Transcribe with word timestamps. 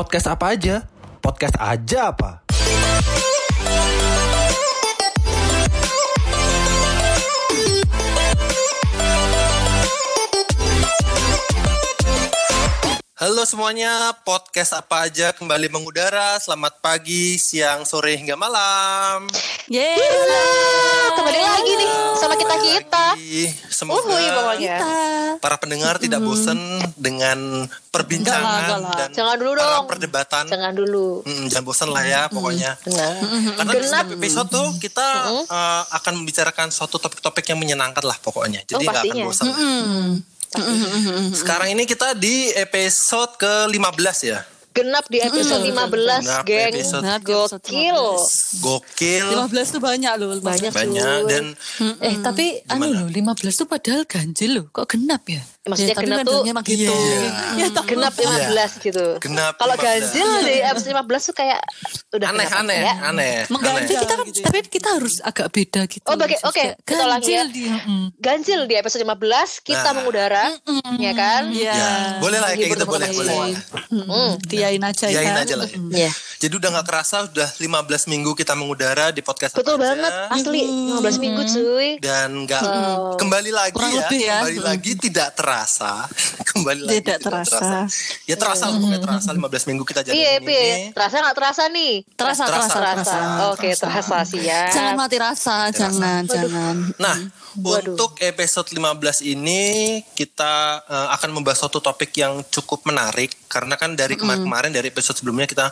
Podcast 0.00 0.32
apa 0.32 0.56
aja? 0.56 0.88
Podcast 1.20 1.60
aja 1.60 2.08
apa? 2.08 2.40
Halo 13.20 13.44
semuanya, 13.44 14.16
podcast 14.24 14.72
apa 14.72 15.04
aja 15.04 15.36
kembali 15.36 15.68
mengudara. 15.68 16.40
Selamat 16.40 16.80
pagi, 16.80 17.36
siang, 17.36 17.84
sore 17.84 18.16
hingga 18.16 18.32
malam. 18.34 19.28
Yeay. 19.68 20.00
Kembali 21.12 21.36
lagi 21.38 21.72
nih 21.76 21.90
sama 22.16 22.32
kita 22.34 22.56
kita. 22.56 23.06
Lagi. 23.12 23.52
Semoga 23.68 24.08
Uhuy 24.08 24.24
pokoknya. 24.24 24.76
para 25.36 25.56
pendengar 25.56 26.00
tidak 26.00 26.20
bosan 26.20 26.56
dengan 26.96 27.68
perbincangan 27.90 28.40
Enggak 28.40 28.56
lah, 28.56 28.56
enggak 28.56 28.80
lah. 28.80 28.96
dan 28.96 29.10
Jangan 29.12 29.36
dulu 29.36 29.50
para 29.52 29.60
dong. 29.68 29.84
perdebatan. 29.86 30.44
Jangan 30.48 30.72
dulu. 30.72 31.06
Mm, 31.20 31.44
jangan 31.46 31.64
bosan 31.68 31.88
lah 31.92 32.04
ya 32.08 32.22
pokoknya. 32.26 32.70
Nah, 32.88 33.12
Karena 33.52 33.68
di 33.70 33.76
Genap. 33.76 33.84
setiap 33.84 34.08
episode 34.16 34.48
tuh 34.48 34.68
kita 34.80 35.06
uh, 35.44 35.82
akan 35.92 36.12
membicarakan 36.16 36.72
suatu 36.72 36.96
topik-topik 36.96 37.44
yang 37.44 37.60
menyenangkan 37.60 38.00
lah 38.00 38.16
pokoknya. 38.16 38.64
Jadi 38.64 38.80
Oh, 38.80 38.88
nggak 38.88 39.04
akan 39.04 39.16
bosan. 39.28 39.46
Sekarang 41.32 41.70
ini 41.70 41.84
kita 41.84 42.12
di 42.12 42.50
episode 42.52 43.38
ke-15 43.38 44.18
ya. 44.24 44.40
genap 44.70 45.02
di 45.10 45.18
episode 45.18 45.66
15, 45.66 46.22
Genap 46.22 46.44
geng. 46.46 46.70
episode. 46.70 47.02
Genap 47.02 47.20
Gokil. 47.26 48.00
15. 48.22 48.62
Gokil. 48.62 49.26
15 49.50 49.74
tuh 49.74 49.82
banyak 49.82 50.12
loh. 50.14 50.28
Banyak, 50.38 50.70
Banyak 50.70 51.18
dan 51.26 51.44
Eh 51.98 52.14
tapi 52.22 52.62
anu 52.70 52.86
loh 52.86 53.06
15 53.10 53.50
tuh 53.50 53.66
padahal 53.66 54.06
ganjil 54.06 54.62
loh. 54.62 54.66
Kok 54.70 54.86
genap 54.86 55.26
ya? 55.26 55.42
Maksudnya 55.70 55.92
ya, 55.92 56.00
genap 56.00 56.18
kan 56.18 56.26
tuh- 56.26 56.44
emang 56.44 56.64
gitu. 56.64 56.90
Iya. 56.90 57.30
Ya, 57.56 57.66
toh. 57.70 57.84
Genap 57.84 58.12
15 58.12 58.70
gitu. 58.80 59.06
Genap 59.18 59.54
Kalau 59.56 59.74
15. 59.74 59.84
ganjil 59.84 60.28
di 60.42 60.56
episode 60.60 60.90
15 60.92 61.22
tuh 61.22 61.34
kayak 61.34 61.60
udah 62.10 62.26
aneh 62.28 62.42
genap 62.44 62.60
aneh 62.60 62.78
ya. 62.80 62.94
aneh 63.04 63.34
Mengganjil 63.46 63.78
aneh. 63.78 63.88
kita 63.96 64.12
kan 64.12 64.26
tapi 64.42 64.58
kita 64.68 64.88
harus 64.92 65.14
agak 65.20 65.46
beda 65.48 65.80
gitu. 65.86 66.04
Oh, 66.04 66.14
oke, 66.14 66.26
Maksudnya 66.26 66.74
kita 66.80 67.02
ulangi 67.02 67.22
ya. 67.24 67.40
Ganjil 67.40 67.46
dia. 67.52 67.76
mm. 67.80 68.06
Ganjil 68.16 68.60
di 68.64 68.74
episode 68.74 69.02
15 69.02 69.20
kita 69.60 69.80
Nah. 69.82 69.94
mengudara, 69.94 70.44
ya 70.96 71.12
kan? 71.12 71.42
Iya. 71.50 71.72
ya 71.72 71.90
boleh 72.18 72.38
lah 72.38 72.48
ya 72.48 72.56
kayak 72.56 72.70
gitu 72.70 72.84
Hibur 72.84 72.92
boleh 72.92 73.08
boleh. 73.10 73.54
Mm, 73.90 74.30
Tiain 74.44 74.82
aja 74.82 75.06
ya. 75.06 75.20
Kan? 75.20 75.36
aja 75.38 75.54
lah 75.54 75.66
ya. 75.66 75.78
Iya. 76.00 76.10
jadi 76.38 76.54
udah 76.54 76.68
nggak 76.70 76.86
kerasa 76.86 77.16
udah 77.26 77.48
15 77.54 77.76
minggu 78.06 78.32
kita 78.32 78.52
mengudara 78.52 79.10
di 79.10 79.20
podcast 79.20 79.52
Betul 79.52 79.76
banget, 79.76 80.08
asli 80.30 80.62
15 80.90 81.16
minggu 81.16 81.42
cuy. 81.46 81.88
dan 81.98 82.32
nggak 82.40 82.62
kembali 83.16 83.50
lagi 83.50 83.76
ya, 83.76 84.08
ya. 84.08 84.34
kembali 84.40 84.58
lagi 84.58 84.92
tidak 84.96 85.28
terasa 85.32 85.59
kembali 86.54 86.80
lagi 86.86 86.94
Tidak 87.00 87.18
terasa. 87.20 87.84
ya 88.24 88.36
terasa 88.36 88.68
lah 88.68 88.78
pokoknya 88.78 89.00
terasa 89.00 89.28
15 89.32 89.68
minggu 89.68 89.84
kita 89.84 90.00
jadi 90.04 90.14
Iya, 90.14 90.30
ini 90.40 90.52
iya. 90.52 90.76
Terasa 90.96 91.14
nggak 91.20 91.36
terasa 91.36 91.62
nih? 91.68 91.92
Terasa, 92.16 92.42
terasa, 92.48 92.72
Terasa. 92.72 93.02
terasa. 93.04 93.18
Oke, 93.52 93.70
terasa 93.72 94.16
sih 94.24 94.42
ya. 94.42 94.68
Jangan 94.68 94.94
mati 94.96 95.16
rasa, 95.16 95.56
jangan, 95.70 96.22
jangan. 96.24 96.76
Nah, 96.96 97.16
Waduh. 97.60 97.94
untuk 97.94 98.16
episode 98.18 98.68
15 98.70 99.20
ini 99.22 99.60
kita 100.14 100.52
eh, 100.86 101.08
akan 101.14 101.30
membahas 101.32 101.60
suatu 101.60 101.78
topik 101.78 102.14
yang 102.14 102.40
cukup 102.48 102.84
menarik 102.84 103.32
karena 103.46 103.74
kan 103.74 103.92
dari 103.92 104.14
kemarin-kemarin 104.14 104.70
dari 104.70 104.88
episode 104.88 105.18
sebelumnya 105.18 105.44
kita 105.44 105.66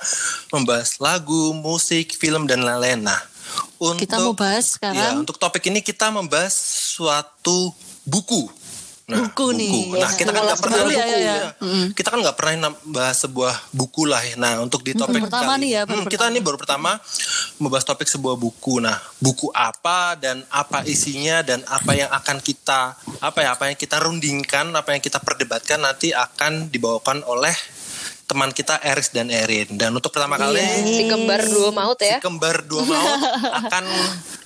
membahas 0.51 0.99
lagu, 0.99 1.55
musik, 1.55 2.15
film 2.15 2.45
dan 2.45 2.61
lain-lain. 2.61 3.03
Nah, 3.03 3.21
untuk 3.79 4.05
Kita 4.05 4.19
mau 4.21 4.35
bahas 4.35 4.67
ya, 4.67 4.93
sekarang 4.93 5.23
untuk 5.23 5.39
topik 5.39 5.65
ini 5.71 5.81
kita 5.81 6.11
membahas 6.11 6.53
suatu 6.93 7.71
buku. 8.03 8.51
Buku 9.09 9.57
nih, 9.57 9.73
Nah, 9.97 10.05
ya. 10.05 10.19
kita 10.21 10.31
kan 10.31 10.43
nggak 10.45 10.61
pernah 10.61 10.79
Dulu 10.85 10.93
ya, 10.93 11.01
buku, 11.01 11.09
ya, 11.09 11.17
ya. 11.17 11.37
ya. 11.41 11.51
Kita 11.97 12.09
kan 12.13 12.19
nggak 12.21 12.37
pernah 12.37 12.53
bahas 12.85 13.17
sebuah 13.17 13.73
buku 13.73 14.05
lah. 14.05 14.21
ya. 14.21 14.37
Nah, 14.37 14.61
untuk 14.61 14.85
di 14.85 14.93
topik 14.93 15.25
pertama 15.25 15.57
kali- 15.57 15.65
nih 15.65 15.71
ya, 15.73 15.83
baru 15.83 16.05
Hmm, 16.05 16.13
kita 16.13 16.25
ini 16.29 16.41
baru 16.41 16.61
pertama 16.61 17.01
membahas 17.57 17.89
topik 17.89 18.05
sebuah 18.05 18.37
buku. 18.37 18.85
Nah, 18.85 19.01
buku 19.17 19.49
apa 19.51 20.13
dan 20.15 20.45
apa 20.53 20.85
isinya 20.85 21.41
dan 21.41 21.65
apa 21.65 21.97
yang 21.97 22.13
akan 22.13 22.37
kita 22.39 23.01
apa 23.19 23.39
ya 23.41 23.57
apa 23.57 23.65
yang 23.67 23.77
kita 23.77 23.97
rundingkan, 23.97 24.77
apa 24.77 24.93
yang 24.93 25.01
kita 25.01 25.19
perdebatkan 25.19 25.81
nanti 25.81 26.13
akan 26.13 26.69
dibawakan 26.69 27.25
oleh 27.25 27.57
teman 28.29 28.53
kita 28.53 28.77
Eris 28.85 29.09
dan 29.09 29.33
Erin. 29.33 29.73
Dan 29.81 29.97
untuk 29.97 30.13
pertama 30.13 30.37
kali 30.37 30.61
Si 30.85 31.09
kembar 31.09 31.41
dua 31.49 31.73
maut 31.73 31.97
ya. 31.97 32.21
si 32.21 32.23
kembar 32.23 32.61
dua 32.69 32.85
maut 32.85 33.21
akan 33.65 33.85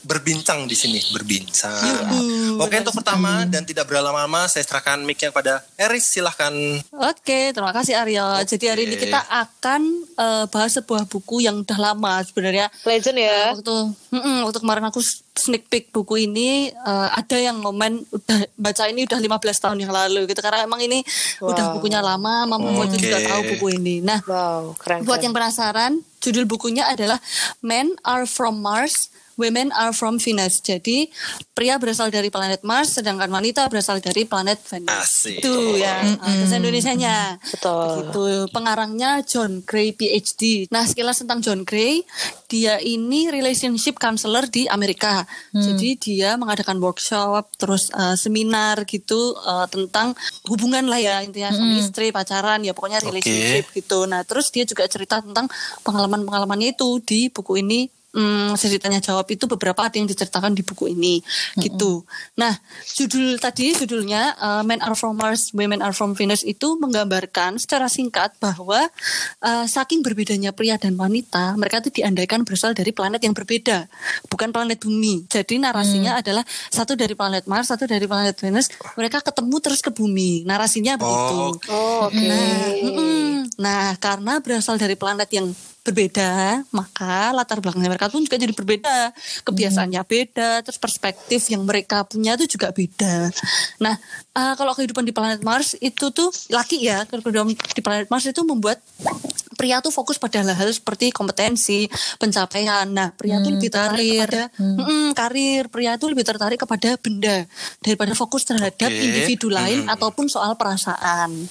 berbincang 0.06 0.66
di 0.66 0.74
sini, 0.78 0.98
berbincang. 1.14 2.10
Oke, 2.58 2.78
untuk 2.78 2.94
pertama 3.02 3.46
dan 3.46 3.66
tidak 3.66 3.90
berlama-lama 3.90 4.46
saya 4.46 4.62
serahkan 4.62 5.02
mic 5.02 5.18
yang 5.22 5.34
pada 5.34 5.62
Eris 5.78 6.06
silahkan. 6.10 6.54
Oke, 6.90 7.50
terima 7.50 7.74
kasih 7.74 7.98
Aryo. 7.98 8.38
Jadi 8.46 8.64
hari 8.70 8.82
ini 8.86 8.96
kita 8.98 9.18
akan 9.18 9.82
eh, 10.14 10.44
bahas 10.50 10.74
sebuah 10.74 11.06
buku 11.06 11.42
yang 11.42 11.62
udah 11.62 11.78
lama 11.78 12.22
sebenarnya. 12.22 12.70
Legend 12.86 13.18
ya. 13.18 13.54
Waktu 13.54 13.76
mm-mm, 14.14 14.36
waktu 14.46 14.58
kemarin 14.62 14.84
aku 14.90 15.02
sneak 15.32 15.64
peek 15.66 15.88
buku 15.90 16.22
ini 16.22 16.68
eh, 16.68 17.08
ada 17.10 17.34
yang 17.34 17.58
ngomen 17.58 18.04
udah 18.06 18.38
baca 18.54 18.84
ini 18.84 19.04
udah 19.04 19.16
15 19.16 19.32
tahun 19.58 19.78
yang 19.78 19.90
lalu 19.90 20.28
gitu 20.28 20.38
karena 20.38 20.62
emang 20.62 20.78
ini 20.78 21.00
udah 21.40 21.64
Wow. 21.64 21.74
bukunya 21.74 22.00
lama, 22.00 22.44
mamamu 22.44 22.84
itu 22.84 23.00
juga 23.00 23.18
tahu 23.18 23.56
buku 23.56 23.66
ini. 23.74 24.00
Nah, 24.00 24.20
Wow, 24.22 24.76
keren. 24.76 25.02
buat 25.02 25.16
keren. 25.16 25.24
yang 25.24 25.34
penasaran, 25.34 25.92
judul 26.18 26.44
bukunya 26.44 26.84
adalah 26.84 27.16
Men 27.60 27.96
Are 28.02 28.24
From 28.24 28.60
Mars, 28.60 29.08
Women 29.36 29.72
Are 29.72 29.94
From 29.94 30.20
Venus. 30.20 30.60
Jadi 30.60 31.08
pria 31.52 31.76
berasal 31.76 32.12
dari 32.12 32.28
planet 32.28 32.64
Mars, 32.64 32.96
sedangkan 32.96 33.28
wanita 33.28 33.68
berasal 33.68 34.00
dari 34.00 34.24
planet 34.24 34.60
Venus. 34.66 34.92
Asik. 34.92 35.40
Itu 35.40 35.76
ya, 35.78 36.00
uh, 36.00 36.18
bahasa 36.20 36.56
Indonesianya. 36.58 37.38
Betul. 37.40 38.12
Begitu. 38.12 38.24
Pengarangnya 38.52 39.20
John 39.24 39.64
Gray 39.64 39.96
PhD. 39.96 40.68
Nah, 40.68 40.84
sekilas 40.84 41.24
tentang 41.24 41.40
John 41.40 41.62
Gray, 41.64 42.04
dia 42.48 42.76
ini 42.80 43.32
relationship 43.32 43.96
counselor 43.96 44.48
di 44.48 44.68
Amerika. 44.68 45.24
Jadi 45.52 45.96
dia 45.96 46.36
mengadakan 46.36 46.80
workshop, 46.80 47.56
terus 47.56 47.88
uh, 47.92 48.16
seminar 48.16 48.84
gitu 48.84 49.36
uh, 49.40 49.64
tentang 49.68 50.12
hubungan 50.48 50.84
lah 50.88 51.00
ya 51.00 51.16
intinya 51.24 51.52
suami 51.54 51.80
istri, 51.80 52.12
pacaran, 52.12 52.60
ya 52.64 52.76
pokoknya 52.76 53.00
relationship 53.00 53.72
gitu. 53.72 54.04
Nah, 54.04 54.24
terus 54.26 54.52
dia 54.52 54.68
juga 54.68 54.84
cerita 54.88 55.20
tentang 55.24 55.48
pengalaman-pengalamannya 55.86 56.76
itu 56.76 57.00
di 57.00 57.28
buku 57.32 57.62
ini. 57.64 57.88
Hmm, 58.12 58.52
sesi 58.60 58.76
tanya 58.76 59.00
jawab 59.00 59.24
itu 59.32 59.48
beberapa 59.48 59.88
ada 59.88 59.96
yang 59.96 60.04
diceritakan 60.04 60.52
di 60.52 60.60
buku 60.60 60.92
ini 60.92 61.24
gitu. 61.56 62.04
Nah, 62.36 62.52
judul 62.92 63.40
tadi 63.40 63.72
judulnya 63.72 64.36
uh, 64.36 64.62
Men 64.68 64.84
Are 64.84 64.92
From 64.92 65.16
Mars, 65.16 65.48
Women 65.56 65.80
Are 65.80 65.96
From 65.96 66.12
Venus 66.12 66.44
itu 66.44 66.76
menggambarkan 66.76 67.56
secara 67.56 67.88
singkat 67.88 68.36
bahwa 68.36 68.84
uh, 69.40 69.64
saking 69.64 70.04
berbedanya 70.04 70.52
pria 70.52 70.76
dan 70.76 70.92
wanita, 71.00 71.56
mereka 71.56 71.80
itu 71.80 72.04
diandaikan 72.04 72.44
berasal 72.44 72.76
dari 72.76 72.92
planet 72.92 73.24
yang 73.24 73.32
berbeda, 73.32 73.88
bukan 74.28 74.52
planet 74.52 74.84
bumi. 74.84 75.24
Jadi 75.32 75.56
narasinya 75.56 76.20
adalah 76.20 76.44
satu 76.68 76.92
dari 76.92 77.16
planet 77.16 77.48
Mars, 77.48 77.72
satu 77.72 77.88
dari 77.88 78.04
planet 78.04 78.36
Venus, 78.36 78.68
mereka 78.92 79.24
ketemu 79.24 79.56
terus 79.64 79.80
ke 79.80 79.88
bumi. 79.88 80.44
Narasinya 80.44 81.00
begitu. 81.00 81.64
Oh, 81.72 82.12
oke. 82.12 82.12
Nah, 82.12 82.76
mm-mm. 82.76 83.56
nah, 83.56 83.96
karena 83.96 84.36
berasal 84.44 84.76
dari 84.76 85.00
planet 85.00 85.32
yang 85.32 85.48
berbeda, 85.82 86.62
maka 86.70 87.34
latar 87.34 87.58
belakang 87.58 87.82
mereka 87.82 88.06
pun 88.06 88.22
juga 88.22 88.38
jadi 88.38 88.54
berbeda. 88.54 89.10
Kebiasaannya 89.42 90.02
beda, 90.06 90.62
terus 90.62 90.78
perspektif 90.78 91.50
yang 91.50 91.66
mereka 91.66 92.06
punya 92.06 92.38
itu 92.38 92.54
juga 92.54 92.70
beda. 92.70 93.34
Nah, 93.82 93.98
eh, 94.32 94.54
kalau 94.54 94.72
kehidupan 94.78 95.02
di 95.02 95.10
planet 95.10 95.42
Mars 95.42 95.74
itu 95.82 96.14
tuh 96.14 96.30
laki 96.54 96.86
ya, 96.86 97.02
kehidupan 97.10 97.54
di 97.54 97.82
planet 97.82 98.08
Mars 98.08 98.30
itu 98.30 98.40
membuat 98.46 98.78
pria 99.54 99.78
tuh 99.84 99.92
fokus 99.94 100.16
pada 100.16 100.40
hal-hal 100.42 100.70
seperti 100.72 101.14
kompetensi, 101.14 101.86
pencapaian. 102.18 102.88
Nah, 102.88 103.12
pria 103.14 103.38
tuh 103.40 103.54
lebih 103.54 103.70
tertarik 103.70 104.26
karir. 104.26 104.28
kepada 104.28 104.42
mm, 104.58 105.08
karir. 105.14 105.62
Pria 105.68 105.92
tuh 105.96 106.08
lebih 106.12 106.24
tertarik 106.26 106.58
kepada 106.60 106.90
benda 106.98 107.36
daripada 107.80 108.12
fokus 108.16 108.42
terhadap 108.44 108.90
Oke. 108.90 109.02
individu 109.02 109.48
lain 109.52 109.86
ataupun 109.88 110.28
soal 110.28 110.56
perasaan. 110.56 111.46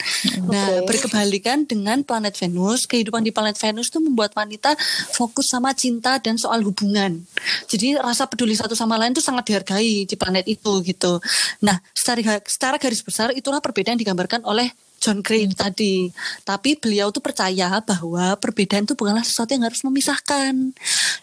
Nah, 0.48 0.82
Oke. 0.82 0.88
berkebalikan 0.88 1.66
dengan 1.66 2.04
planet 2.06 2.38
Venus, 2.38 2.90
kehidupan 2.90 3.22
di 3.24 3.32
planet 3.34 3.58
Venus 3.58 3.90
itu 3.90 4.00
membuat 4.02 4.34
wanita 4.34 4.76
fokus 5.14 5.52
sama 5.52 5.74
cinta 5.78 6.18
dan 6.20 6.36
soal 6.38 6.62
hubungan. 6.66 7.22
Jadi 7.68 7.98
rasa 7.98 8.28
peduli 8.28 8.54
satu 8.58 8.74
sama 8.78 8.98
lain 8.98 9.14
itu 9.14 9.24
sangat 9.24 9.50
dihargai 9.50 10.06
di 10.06 10.16
planet 10.16 10.46
itu 10.48 10.82
gitu. 10.86 11.22
Nah, 11.64 11.80
secara 11.94 12.42
secara 12.46 12.76
garis 12.82 13.02
besar 13.04 13.34
itulah 13.36 13.60
perbedaan 13.60 13.96
yang 13.96 14.02
digambarkan 14.08 14.42
oleh 14.48 14.72
John 15.02 15.26
Gray 15.26 15.50
tadi. 15.50 16.14
Tapi 16.46 16.78
beliau 16.78 17.10
tuh 17.10 17.26
percaya 17.26 17.82
bahwa 17.82 18.38
perbedaan 18.38 18.86
itu 18.86 18.94
bukanlah 18.94 19.26
sesuatu 19.26 19.58
yang 19.58 19.66
harus 19.66 19.82
memisahkan. 19.82 20.54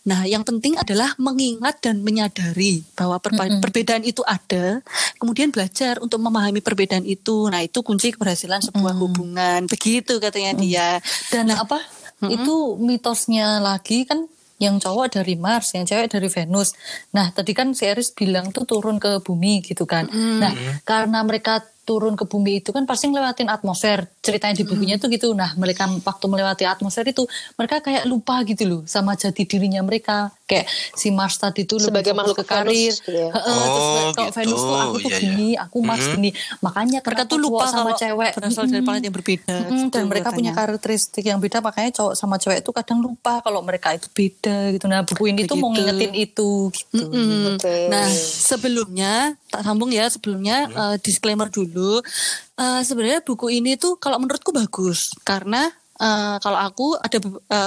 Nah, 0.02 0.26
yang 0.26 0.42
penting 0.42 0.75
adalah 0.75 1.14
mengingat 1.14 1.78
dan 1.78 2.02
menyadari 2.02 2.82
bahwa 2.98 3.22
perba- 3.22 3.62
perbedaan 3.62 4.02
itu 4.02 4.26
ada, 4.26 4.82
kemudian 5.22 5.54
belajar 5.54 6.02
untuk 6.02 6.19
memahami 6.19 6.58
perbedaan 6.58 7.06
itu. 7.06 7.46
Nah, 7.46 7.62
itu 7.62 7.78
kunci 7.86 8.10
keberhasilan 8.10 8.66
sebuah 8.66 8.98
hubungan. 8.98 9.70
Begitu 9.70 10.19
katanya 10.19 10.58
dia. 10.58 10.88
Dan 11.31 11.54
apa? 11.54 11.78
Itu 12.19 12.74
mitosnya 12.82 13.62
lagi 13.62 14.02
kan 14.02 14.26
yang 14.58 14.82
cowok 14.82 15.22
dari 15.22 15.38
Mars, 15.38 15.70
yang 15.70 15.86
cewek 15.86 16.10
dari 16.10 16.26
Venus. 16.26 16.74
Nah, 17.14 17.31
tadi 17.31 17.54
kan 17.54 17.70
si 17.78 17.86
Eris 17.86 18.10
bilang 18.10 18.50
tuh 18.50 18.66
turun 18.66 18.98
ke 18.98 19.22
bumi 19.22 19.62
gitu 19.62 19.86
kan. 19.86 20.10
Nah, 20.10 20.50
karena 20.82 21.22
mereka 21.22 21.62
turun 21.88 22.12
ke 22.20 22.29
bumi 22.29 22.61
itu 22.61 22.69
kan 22.76 22.85
pasti 22.85 23.08
ngelewatin 23.08 23.49
atmosfer. 23.49 24.05
Ceritanya 24.20 24.61
di 24.61 24.69
bukunya 24.69 25.00
tuh 25.00 25.08
gitu. 25.08 25.32
Nah, 25.32 25.56
mereka 25.56 25.88
waktu 25.88 26.25
melewati 26.29 26.69
atmosfer 26.69 27.08
itu 27.08 27.25
mereka 27.56 27.81
kayak 27.81 28.05
lupa 28.05 28.44
gitu 28.44 28.69
loh 28.69 28.81
sama 28.85 29.17
jati 29.17 29.49
dirinya 29.49 29.81
mereka. 29.81 30.29
Kayak 30.48 30.64
si 30.96 31.12
Mars 31.12 31.36
tadi 31.36 31.68
tuh 31.68 31.76
lebih 31.76 31.92
Sebagai 31.92 32.12
makhluk 32.16 32.40
ke 32.40 32.46
karir. 32.48 32.88
Venus 32.88 33.04
gitu 33.04 33.12
ya. 33.12 33.28
Heeh, 33.36 33.60
terus 33.68 33.84
Oh, 33.84 34.12
kalau 34.16 34.28
gitu. 34.32 34.38
Venus 34.40 34.60
tuh 34.64 34.74
aku 34.74 34.96
tuh 34.96 35.10
Iya, 35.12 35.12
iya. 35.12 35.20
gini, 35.20 35.48
aku 35.54 35.76
Mars 35.84 36.06
gini. 36.08 36.30
Makanya 36.58 36.98
Mereka 37.04 37.24
tuh 37.28 37.36
lupa 37.36 37.64
sama 37.68 37.92
kalau 37.92 38.00
cewek 38.00 38.32
berasal 38.32 38.64
dari 38.64 38.80
planet 38.80 39.02
yang 39.04 39.12
berbeda. 39.12 39.54
Mm-mm, 39.60 39.68
gitu 39.68 39.92
dan 39.92 40.04
mereka 40.08 40.28
punya 40.32 40.50
katanya. 40.50 40.72
karakteristik 40.72 41.22
yang 41.22 41.38
beda 41.38 41.60
makanya 41.60 41.90
cowok 41.94 42.14
sama 42.16 42.36
cewek 42.36 42.58
itu 42.58 42.70
kadang 42.72 42.98
lupa 42.98 43.44
kalau 43.44 43.60
mereka 43.60 43.92
itu 43.92 44.08
beda 44.08 44.72
gitu. 44.72 44.88
Nah, 44.88 45.04
buku 45.04 45.24
ini 45.28 45.44
tuh 45.44 45.54
mau 45.54 45.68
Begitu. 45.68 45.84
ngingetin 45.84 46.12
itu 46.16 46.50
gitu. 46.72 47.04
Mm-mm. 47.04 47.54
Oke. 47.54 47.76
Nah, 47.86 48.08
sebelumnya 48.08 49.12
tak 49.52 49.62
sambung 49.62 49.92
ya 49.92 50.08
sebelumnya 50.08 50.64
eh, 50.66 50.96
disclaimer 50.98 51.46
dulu. 51.46 52.00
Eh, 52.56 52.80
sebenarnya 52.80 53.20
buku 53.20 53.52
ini 53.52 53.76
tuh 53.76 54.00
kalau 54.00 54.16
menurutku 54.16 54.50
bagus 54.50 55.12
karena 55.22 55.68
eh, 55.96 56.36
kalau 56.40 56.56
aku 56.56 56.96
ada 56.96 57.20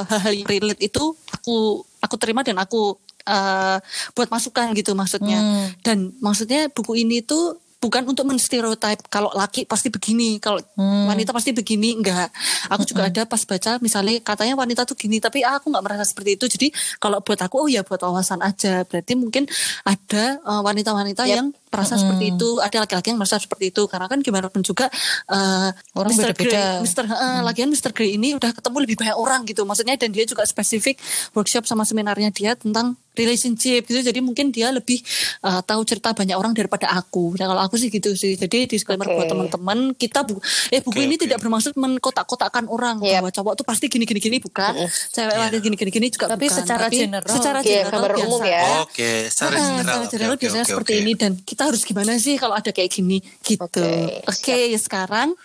hal-hal 0.09 0.33
yang 0.33 0.49
relate 0.49 0.81
itu 0.81 1.13
aku 1.29 1.85
aku 2.11 2.19
terima 2.19 2.43
dan 2.43 2.59
aku 2.59 2.99
eh, 3.23 3.77
buat 4.11 4.27
masukan 4.27 4.75
gitu 4.75 4.91
maksudnya. 4.91 5.39
Hmm. 5.39 5.67
Dan 5.79 5.97
maksudnya 6.19 6.67
buku 6.67 6.99
ini 6.99 7.23
tuh 7.23 7.55
bukan 7.81 8.05
untuk 8.05 8.29
menstereotip 8.29 9.09
kalau 9.09 9.33
laki 9.33 9.65
pasti 9.65 9.89
begini, 9.89 10.37
kalau 10.37 10.61
Hmm. 10.77 11.09
wanita 11.09 11.33
pasti 11.33 11.49
begini, 11.49 11.97
enggak. 11.97 12.29
Aku 12.69 12.85
juga 12.85 13.09
ada 13.09 13.25
pas 13.25 13.41
baca 13.41 13.81
misalnya 13.81 14.21
katanya 14.21 14.53
wanita 14.53 14.85
tuh 14.85 14.93
gini, 14.93 15.17
tapi 15.17 15.41
aku 15.41 15.73
nggak 15.73 15.81
merasa 15.81 16.05
seperti 16.05 16.37
itu. 16.37 16.45
Jadi 16.45 16.67
kalau 17.01 17.25
buat 17.25 17.41
aku 17.41 17.65
oh 17.65 17.69
ya 17.69 17.81
buat 17.81 17.97
wawasan 17.97 18.45
aja. 18.45 18.85
Berarti 18.85 19.17
mungkin 19.17 19.49
ada 19.81 20.37
eh, 20.37 20.61
wanita-wanita 20.61 21.25
Yap. 21.25 21.33
yang 21.33 21.47
merasa 21.71 21.95
seperti 21.95 22.35
itu, 22.35 22.59
ada 22.59 22.77
laki-laki 22.79 23.07
yang 23.09 23.19
merasa 23.19 23.39
seperti 23.39 23.71
itu. 23.71 23.88
Karena 23.88 24.06
kan 24.06 24.19
gimana 24.19 24.47
pun 24.47 24.59
juga 24.59 24.91
eh, 25.25 25.69
Orang 25.94 26.12
Mr. 26.12 26.35
beda-beda. 26.35 26.62
Grey, 26.77 26.83
Mr. 26.83 27.06
eh, 27.07 27.41
lagian 27.41 27.69
Mr. 27.69 27.91
Grey 27.91 28.13
ini 28.13 28.35
udah 28.35 28.51
ketemu 28.51 28.77
lebih 28.83 28.95
banyak 28.95 29.15
orang 29.15 29.41
gitu. 29.44 29.63
Maksudnya 29.63 29.95
dan 29.95 30.12
dia 30.12 30.23
juga 30.23 30.44
spesifik 30.44 31.00
workshop 31.31 31.63
sama 31.63 31.81
seminarnya 31.81 32.27
dia 32.29 32.53
tentang 32.53 33.00
relationship 33.12 33.83
gitu. 33.83 34.00
Jadi 34.01 34.19
mungkin 34.19 34.50
dia 34.50 34.68
lebih 34.69 35.00
eh, 35.41 35.62
tahu 35.62 35.81
cerita 35.83 36.12
banyak 36.12 36.35
orang 36.35 36.51
daripada 36.51 36.91
aku. 36.91 37.35
Nah, 37.35 37.47
kalau 37.47 37.62
aku 37.62 37.75
sih 37.75 37.88
gitu 37.88 38.12
sih. 38.13 38.35
Jadi 38.35 38.67
disclaimer 38.67 39.03
Oke. 39.03 39.15
buat 39.15 39.27
teman-teman, 39.27 39.77
kita 39.94 40.24
bu 40.24 40.39
eh 40.69 40.79
buku 40.79 40.91
Oke, 40.94 41.01
ini 41.01 41.15
oke. 41.15 41.24
tidak 41.24 41.38
bermaksud 41.39 41.74
menkotak-kotakan 41.75 42.67
orang 42.67 43.00
Yap. 43.00 43.19
bahwa 43.19 43.29
cowok 43.31 43.53
tuh 43.56 43.65
pasti 43.65 43.88
gini-gini-gini 43.88 44.39
bukan. 44.39 44.75
Cewek 45.12 45.35
laki 45.38 45.57
gini-gini 45.62 46.07
juga 46.07 46.27
Tapi 46.27 46.47
bukan. 46.47 46.57
secara 46.57 46.85
general. 46.88 47.27
secara 47.27 47.59
Iya, 47.62 47.67
general 47.83 47.91
gambar 47.94 48.12
biasa. 48.12 48.25
umum 48.25 48.41
ya. 48.44 48.62
Oke, 48.81 49.12
secara 49.27 49.51
Ah, 49.51 49.59
general. 49.62 49.75
secara 49.77 50.00
Oke, 50.01 50.12
general 50.12 50.31
oke, 50.31 50.41
biasanya 50.41 50.63
oke, 50.63 50.71
seperti 50.71 50.91
oke. 50.91 51.01
ini 51.01 51.12
dan 51.13 51.31
kita 51.38 51.60
harus 51.69 51.85
gimana 51.85 52.17
sih 52.17 52.39
kalau 52.41 52.57
ada 52.57 52.73
kayak 52.73 52.89
gini 52.89 53.21
gitu. 53.45 53.61
Oke, 53.83 54.25
Oke, 54.25 54.57
ya 54.73 54.79
sekarang 54.79 55.37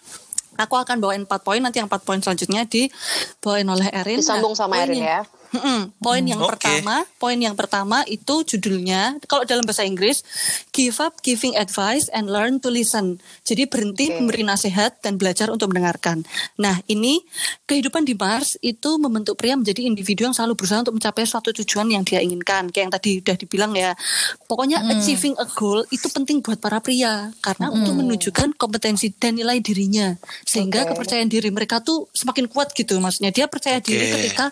aku 0.57 0.75
akan 0.75 0.97
bawain 0.99 1.23
4 1.29 1.45
poin 1.45 1.61
nanti 1.61 1.79
yang 1.79 1.89
4 1.89 2.01
poin 2.03 2.19
selanjutnya 2.19 2.65
dibawain 2.65 3.69
oleh 3.69 3.89
Erin. 3.93 4.19
Disambung 4.21 4.57
Nah, 4.57 4.61
sama 4.65 4.81
Erin 4.81 5.05
ya. 5.05 5.21
Mm-mm. 5.57 5.81
Poin 5.99 6.23
yang 6.23 6.41
Oke. 6.45 6.61
pertama, 6.61 7.03
poin 7.17 7.39
yang 7.41 7.57
pertama 7.57 8.05
itu 8.05 8.45
judulnya 8.45 9.17
kalau 9.25 9.49
dalam 9.49 9.65
bahasa 9.65 9.83
Inggris 9.83 10.21
give 10.71 11.01
up 11.01 11.19
giving 11.25 11.57
advice 11.57 12.13
and 12.13 12.29
learn 12.29 12.61
to 12.61 12.69
listen. 12.69 13.17
Jadi 13.43 13.65
berhenti 13.67 14.13
Oke. 14.13 14.17
memberi 14.21 14.43
nasihat 14.45 15.01
dan 15.01 15.17
belajar 15.17 15.49
untuk 15.49 15.73
mendengarkan. 15.73 16.23
Nah, 16.61 16.79
ini 16.87 17.25
kehidupan 17.65 18.05
di 18.05 18.13
Mars 18.13 18.61
itu 18.61 19.01
membentuk 19.01 19.41
pria 19.41 19.57
menjadi 19.57 19.89
individu 19.89 20.29
yang 20.29 20.37
selalu 20.37 20.59
berusaha 20.59 20.85
untuk 20.85 20.97
mencapai 21.01 21.25
suatu 21.25 21.51
tujuan 21.57 21.89
yang 21.89 22.05
dia 22.05 22.21
inginkan. 22.21 22.69
Kayak 22.71 22.85
yang 22.85 22.95
tadi 22.95 23.11
udah 23.25 23.37
dibilang 23.37 23.73
ya. 23.73 23.93
Pokoknya 24.47 24.85
achieving 24.93 25.35
a 25.41 25.47
goal 25.49 25.83
itu 25.89 26.07
penting 26.13 26.45
buat 26.45 26.61
para 26.61 26.79
pria 26.85 27.33
karena 27.41 27.73
untuk 27.73 27.97
menunjukkan 27.97 28.55
kompetensi 28.61 29.11
dan 29.17 29.39
nilai 29.39 29.59
dirinya 29.65 30.15
sehingga 30.45 30.85
Oke. 30.87 30.95
kepercayaan 30.95 31.31
diri 31.31 31.49
mereka 31.51 31.81
tuh 31.81 32.11
semakin 32.13 32.47
kuat 32.51 32.73
gitu. 32.77 32.99
Maksudnya 32.99 33.31
dia 33.33 33.47
percaya 33.47 33.79
diri 33.81 34.11
Oke. 34.11 34.13
ketika 34.21 34.47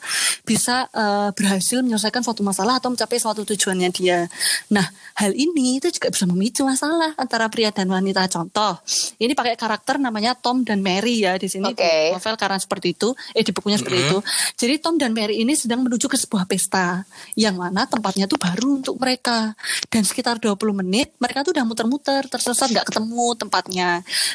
bisa 0.47 0.89
eh, 0.95 1.31
berhasil 1.35 1.83
menyelesaikan 1.83 2.23
suatu 2.23 2.47
masalah 2.47 2.79
atau 2.79 2.95
mencapai 2.95 3.19
suatu 3.19 3.43
tujuannya 3.43 3.91
dia. 3.91 4.31
Nah, 4.71 4.87
hal 5.19 5.35
ini 5.35 5.83
itu 5.83 5.91
juga 5.91 6.15
bisa 6.15 6.25
memicu 6.31 6.63
masalah 6.63 7.13
antara 7.19 7.51
pria 7.51 7.75
dan 7.75 7.91
wanita. 7.91 8.31
Contoh, 8.31 8.79
ini 9.19 9.35
pakai 9.35 9.59
karakter 9.59 9.99
namanya 9.99 10.39
Tom 10.39 10.63
dan 10.63 10.79
Mary 10.81 11.27
ya 11.27 11.35
di 11.35 11.51
sini 11.51 11.75
Oke. 11.75 11.83
di 11.83 12.15
novel 12.15 12.37
karena 12.39 12.59
seperti 12.59 12.95
itu, 12.95 13.11
eh 13.35 13.43
di 13.43 13.51
bukunya 13.51 13.79
seperti 13.79 13.99
itu. 14.07 14.19
Jadi 14.55 14.75
Tom 14.79 14.95
dan 14.95 15.11
Mary 15.11 15.43
ini 15.43 15.59
sedang 15.59 15.83
menuju 15.83 16.07
ke 16.07 16.15
sebuah 16.15 16.47
pesta 16.47 17.03
yang 17.35 17.59
mana 17.59 17.87
tempatnya 17.91 18.31
tuh 18.31 18.39
baru 18.39 18.79
untuk 18.79 18.97
mereka 19.01 19.57
dan 19.91 20.03
sekitar 20.07 20.39
20 20.39 20.81
menit 20.85 21.11
mereka 21.19 21.41
tuh 21.41 21.57
udah 21.57 21.65
muter-muter 21.67 22.23
tersesat 22.29 22.71
nggak 22.71 22.93
ketemu 22.93 23.27
tempatnya. 23.39 23.91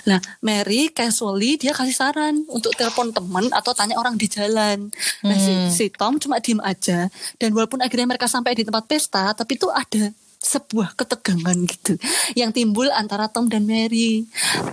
Nah, 0.10 0.20
Mary 0.42 0.90
casually 0.90 1.56
dia 1.60 1.72
kasih 1.76 1.96
saran 1.96 2.44
untuk 2.50 2.74
telepon 2.74 3.14
teman 3.14 3.46
atau 3.54 3.72
tanya 3.78 4.00
orang 4.00 4.18
di 4.18 4.26
jalan. 4.26 4.90
Nah, 5.22 5.38
si, 5.38 5.54
si 5.70 5.86
Tom 5.94 6.18
cuma 6.18 6.39
diem 6.40 6.60
aja. 6.64 7.08
Dan 7.38 7.54
walaupun 7.54 7.80
akhirnya 7.84 8.08
mereka 8.10 8.28
sampai 8.28 8.56
di 8.56 8.64
tempat 8.64 8.88
pesta, 8.88 9.32
tapi 9.36 9.56
itu 9.60 9.68
ada 9.70 10.12
sebuah 10.40 10.96
ketegangan 10.96 11.58
gitu 11.68 12.00
yang 12.32 12.56
timbul 12.56 12.88
antara 12.96 13.28
Tom 13.28 13.52
dan 13.52 13.68
Mary. 13.68 14.24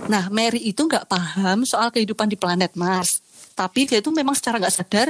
Nah, 0.07 0.31
Mary 0.31 0.63
itu 0.63 0.79
nggak 0.87 1.11
paham 1.11 1.67
soal 1.67 1.91
kehidupan 1.91 2.31
di 2.31 2.39
planet 2.39 2.73
Mars, 2.79 3.19
tapi 3.51 3.83
dia 3.83 3.99
itu 3.99 4.07
memang 4.15 4.31
secara 4.31 4.63
nggak 4.63 4.73
sadar 4.73 5.07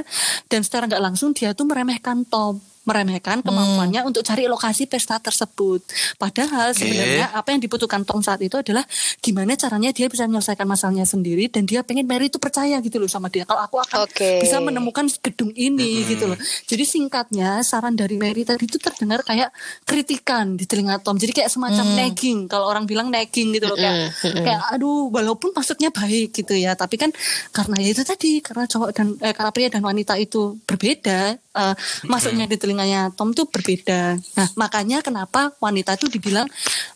dan 0.50 0.60
secara 0.66 0.90
nggak 0.90 1.02
langsung 1.02 1.30
dia 1.30 1.54
tuh 1.54 1.62
meremehkan 1.62 2.26
Tom 2.26 2.58
meremehkan 2.88 3.44
kemampuannya 3.44 4.00
untuk 4.08 4.24
cari 4.24 4.48
lokasi 4.48 4.88
pesta 4.88 5.20
tersebut. 5.20 5.84
Padahal 6.16 6.72
Oke. 6.72 6.80
sebenarnya 6.80 7.36
apa 7.36 7.52
yang 7.52 7.60
dibutuhkan 7.60 8.08
Tom 8.08 8.24
saat 8.24 8.40
itu 8.40 8.56
adalah 8.56 8.88
gimana 9.20 9.52
caranya 9.60 9.92
dia 9.92 10.08
bisa 10.08 10.24
menyelesaikan 10.24 10.64
masalahnya 10.64 11.04
sendiri 11.04 11.52
dan 11.52 11.68
dia 11.68 11.84
pengen 11.84 12.08
Mary 12.08 12.32
itu 12.32 12.40
percaya 12.40 12.80
gitu 12.80 12.96
loh 12.96 13.10
sama 13.12 13.28
dia. 13.28 13.44
Kalau 13.44 13.60
aku 13.60 13.76
akan 13.84 14.08
Oke. 14.08 14.40
bisa 14.40 14.56
menemukan 14.64 15.04
gedung 15.20 15.52
ini 15.52 16.08
gitu 16.08 16.32
loh. 16.32 16.38
Jadi 16.64 16.84
singkatnya 16.88 17.60
saran 17.60 17.92
dari 17.92 18.16
Mary 18.16 18.48
tadi 18.48 18.64
itu 18.64 18.80
terdengar 18.80 19.20
kayak 19.20 19.52
kritikan 19.84 20.56
di 20.56 20.64
telinga 20.64 20.96
Tom. 21.04 21.20
Jadi 21.20 21.44
kayak 21.44 21.52
semacam 21.52 21.84
nagging. 21.92 22.48
Kalau 22.48 22.64
orang 22.72 22.88
bilang 22.88 23.12
nagging 23.12 23.52
gitu 23.52 23.68
loh 23.68 23.76
kayak 23.76 24.16
kayak 24.22 24.62
aduh 24.72 25.12
walaupun 25.12 25.52
maksudnya 25.52 25.92
baik 25.92 26.32
gitu 26.32 26.56
ya, 26.56 26.72
tapi 26.72 26.96
kan 26.96 27.10
karena 27.52 27.76
ya 27.82 27.90
itu 27.92 28.02
tadi 28.06 28.40
karena 28.40 28.64
cowok 28.64 28.90
dan 28.94 29.06
eh, 29.20 29.34
karena 29.34 29.50
pria 29.50 29.68
dan 29.68 29.82
wanita 29.82 30.14
itu 30.16 30.56
berbeda, 30.64 31.36
eh, 31.58 31.74
masuknya 32.06 32.46
di 32.46 32.56
telinganya 32.56 33.10
Tom 33.12 33.34
tuh 33.34 33.50
berbeda. 33.50 34.14
Nah, 34.38 34.48
makanya 34.54 35.02
kenapa 35.02 35.50
wanita 35.58 35.98
itu 35.98 36.06
dibilang 36.06 36.46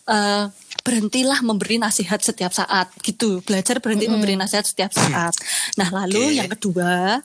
eh, 0.07 0.47
berhentilah 0.83 1.39
memberi 1.45 1.79
nasihat 1.79 2.19
setiap 2.19 2.51
saat 2.51 2.91
gitu. 2.99 3.39
Belajar 3.47 3.79
berhenti 3.79 4.11
memberi 4.11 4.35
nasihat 4.35 4.67
setiap 4.67 4.91
saat. 4.91 5.31
Nah 5.79 5.87
lalu 6.03 6.33
Oke. 6.33 6.37
yang 6.43 6.49
kedua 6.51 7.23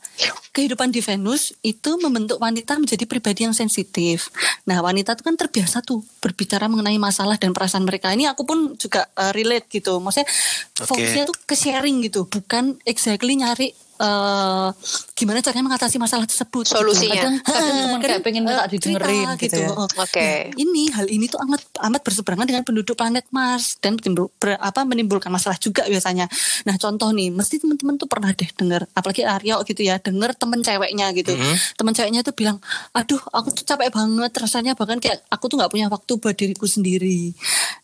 kehidupan 0.54 0.94
di 0.94 1.02
Venus 1.02 1.50
itu 1.66 1.98
membentuk 1.98 2.38
wanita 2.38 2.78
menjadi 2.78 3.04
pribadi 3.10 3.50
yang 3.50 3.52
sensitif. 3.52 4.30
Nah 4.68 4.78
wanita 4.78 5.18
itu 5.18 5.26
kan 5.26 5.34
terbiasa 5.34 5.82
tuh 5.82 6.06
berbicara 6.22 6.70
mengenai 6.70 6.96
masalah 7.02 7.34
dan 7.34 7.50
perasaan 7.50 7.82
mereka. 7.82 8.14
Ini 8.14 8.30
aku 8.30 8.46
pun 8.46 8.78
juga 8.78 9.10
uh, 9.18 9.34
relate 9.34 9.66
gitu. 9.74 9.98
Maksudnya 9.98 10.30
Oke. 10.78 10.94
fokusnya 10.94 11.24
tuh 11.26 11.36
ke 11.42 11.54
sharing 11.58 11.98
gitu 12.06 12.30
bukan 12.30 12.78
exactly 12.86 13.34
nyari 13.34 13.74
uh, 13.98 14.70
gimana 15.14 15.42
caranya 15.42 15.64
mengatasi 15.66 15.96
masalah 15.98 16.24
tersebut 16.24 16.64
gitu. 16.66 16.78
Solusinya. 16.78 17.14
Kadang, 17.18 17.34
kadang 17.46 17.76
cuma 17.82 17.96
kayak 17.98 18.20
pengen 18.22 18.42
minta 18.46 18.64
uh, 18.64 18.68
didengerin 18.70 19.26
cerita 19.34 19.42
gitu 19.42 19.60
ya. 19.60 19.70
Oh. 19.74 19.88
Oke. 19.98 20.18
Nah, 20.22 20.38
ini 20.58 20.82
hal 20.94 21.06
ini 21.10 21.24
tuh 21.26 21.38
amat 21.42 21.62
amat 21.90 22.00
berseberangan 22.02 22.46
dengan 22.46 22.62
penduduk 22.62 22.94
planet 22.94 23.26
Mars 23.30 23.76
dan 23.82 23.98
menimbul- 23.98 24.32
ber- 24.38 24.58
apa 24.58 24.80
menimbulkan 24.86 25.30
masalah 25.30 25.58
juga 25.58 25.84
biasanya. 25.86 26.30
Nah 26.64 26.74
contoh 26.78 27.10
nih, 27.12 27.30
mesti 27.30 27.60
teman-teman 27.62 27.98
tuh 27.98 28.08
pernah 28.10 28.30
deh 28.32 28.48
dengar, 28.54 28.86
apalagi 28.94 29.22
Aryo 29.26 29.60
gitu 29.66 29.82
ya, 29.84 29.98
dengar 29.98 30.34
temen 30.34 30.62
ceweknya 30.62 31.10
gitu, 31.14 31.34
temen 31.74 31.92
ceweknya 31.92 32.20
tuh 32.22 32.34
bilang, 32.34 32.58
aduh 32.94 33.20
aku 33.34 33.50
tuh 33.54 33.64
capek 33.66 33.90
banget, 33.92 34.32
rasanya 34.38 34.72
bahkan 34.78 34.98
kayak 35.02 35.22
aku 35.28 35.50
tuh 35.50 35.56
nggak 35.58 35.70
punya 35.70 35.86
waktu 35.90 36.12
buat 36.18 36.34
diriku 36.34 36.66
sendiri. 36.66 37.34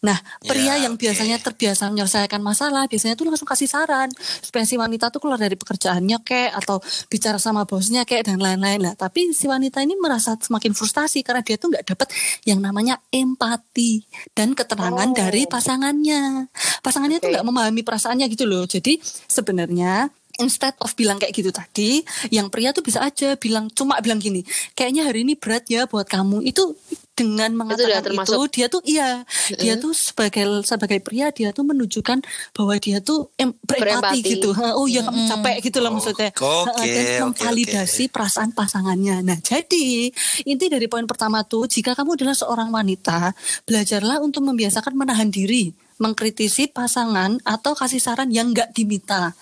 Nah 0.04 0.20
pria 0.44 0.76
Ya, 0.76 0.88
yang 0.88 0.96
biasanya 0.96 1.36
terbiasa 1.38 1.86
menyelesaikan 1.92 2.40
masalah, 2.40 2.88
biasanya 2.88 3.14
tuh 3.14 3.28
langsung 3.28 3.46
kasih 3.46 3.68
saran 3.68 4.08
supaya 4.42 4.64
si 4.64 4.74
wanita 4.74 5.12
tuh 5.12 5.20
keluar 5.20 5.36
dari 5.36 5.54
pekerjaannya 5.54 6.24
kayak 6.24 6.56
atau 6.56 6.80
bicara 7.06 7.36
sama 7.36 7.62
bosnya 7.62 8.02
kayak 8.02 8.26
dan 8.32 8.40
lain-lain 8.40 8.80
lah. 8.80 8.94
Tapi 8.96 9.30
si 9.36 9.44
wanita 9.46 9.84
ini 9.84 9.94
merasa 10.00 10.34
semakin 10.34 10.72
frustasi 10.72 11.20
karena 11.22 11.44
dia 11.44 11.60
tuh 11.60 11.68
nggak 11.70 11.84
dapat 11.94 12.08
yang 12.48 12.58
namanya 12.58 12.96
empati 13.12 14.02
dan 14.32 14.52
keterangan 14.52 15.08
Oh. 15.08 15.14
dari 15.14 15.46
pasangannya. 15.46 16.48
Pasangannya 16.80 17.22
tuh 17.22 17.28
Oke. 17.30 17.34
nggak 17.38 17.46
memahami 17.46 17.82
perasaannya 17.86 18.26
gitu 18.32 18.44
loh. 18.48 18.64
Jadi 18.66 18.98
sebenarnya 19.28 20.08
instead 20.42 20.74
of 20.82 20.90
bilang 20.98 21.22
kayak 21.22 21.30
gitu 21.30 21.54
tadi, 21.54 22.02
yang 22.34 22.50
pria 22.50 22.74
tuh 22.74 22.82
bisa 22.82 22.98
aja 22.98 23.38
bilang 23.38 23.70
cuma 23.70 24.02
bilang 24.02 24.18
gini, 24.18 24.42
kayaknya 24.74 25.06
hari 25.06 25.22
ini 25.22 25.38
berat 25.38 25.70
ya 25.70 25.86
buat 25.86 26.10
kamu. 26.10 26.42
Itu 26.42 26.74
dengan 27.14 27.50
mengatakan 27.54 28.02
itu, 28.02 28.06
termasuk- 28.10 28.50
dia 28.50 28.66
tuh 28.66 28.82
iya, 28.82 29.22
dia 29.54 29.78
tuh 29.78 29.94
sebagai 29.94 30.42
sebagai 30.62 30.98
pria 30.98 31.30
dia 31.30 31.54
tuh 31.54 31.62
menunjukkan 31.62 32.18
bahwa 32.50 32.74
dia 32.76 32.98
tuh 32.98 33.30
em, 33.34 33.54
berempati, 33.56 34.18
Berempati. 34.18 34.30
gitu. 34.34 34.50
Oh 34.74 34.84
iya 34.84 35.06
kamu 35.06 35.30
capek 35.30 35.56
gitu 35.62 35.78
loh 35.78 35.94
maksudnya. 35.94 36.34
Oke, 36.34 36.42
Ha, 36.42 36.82
dan 36.82 37.04
oke, 37.06 37.18
memvalidasi 37.30 38.10
perasaan 38.10 38.50
pasangannya. 38.50 39.22
Nah, 39.22 39.38
jadi 39.38 40.10
inti 40.42 40.66
dari 40.66 40.90
poin 40.90 41.06
pertama 41.06 41.42
tuh 41.42 41.64
jika 41.64 41.94
kamu 41.94 42.18
adalah 42.18 42.34
seorang 42.34 42.68
wanita, 42.68 43.30
belajarlah 43.62 44.18
untuk 44.18 44.42
membiasakan 44.42 44.92
menahan 44.92 45.30
diri 45.30 45.70
mengkritisi 45.98 46.70
pasangan 46.70 47.38
atau 47.46 47.72
kasih 47.76 48.02
saran 48.02 48.30
yang 48.30 48.50
nggak 48.50 48.74
diminta. 48.74 49.32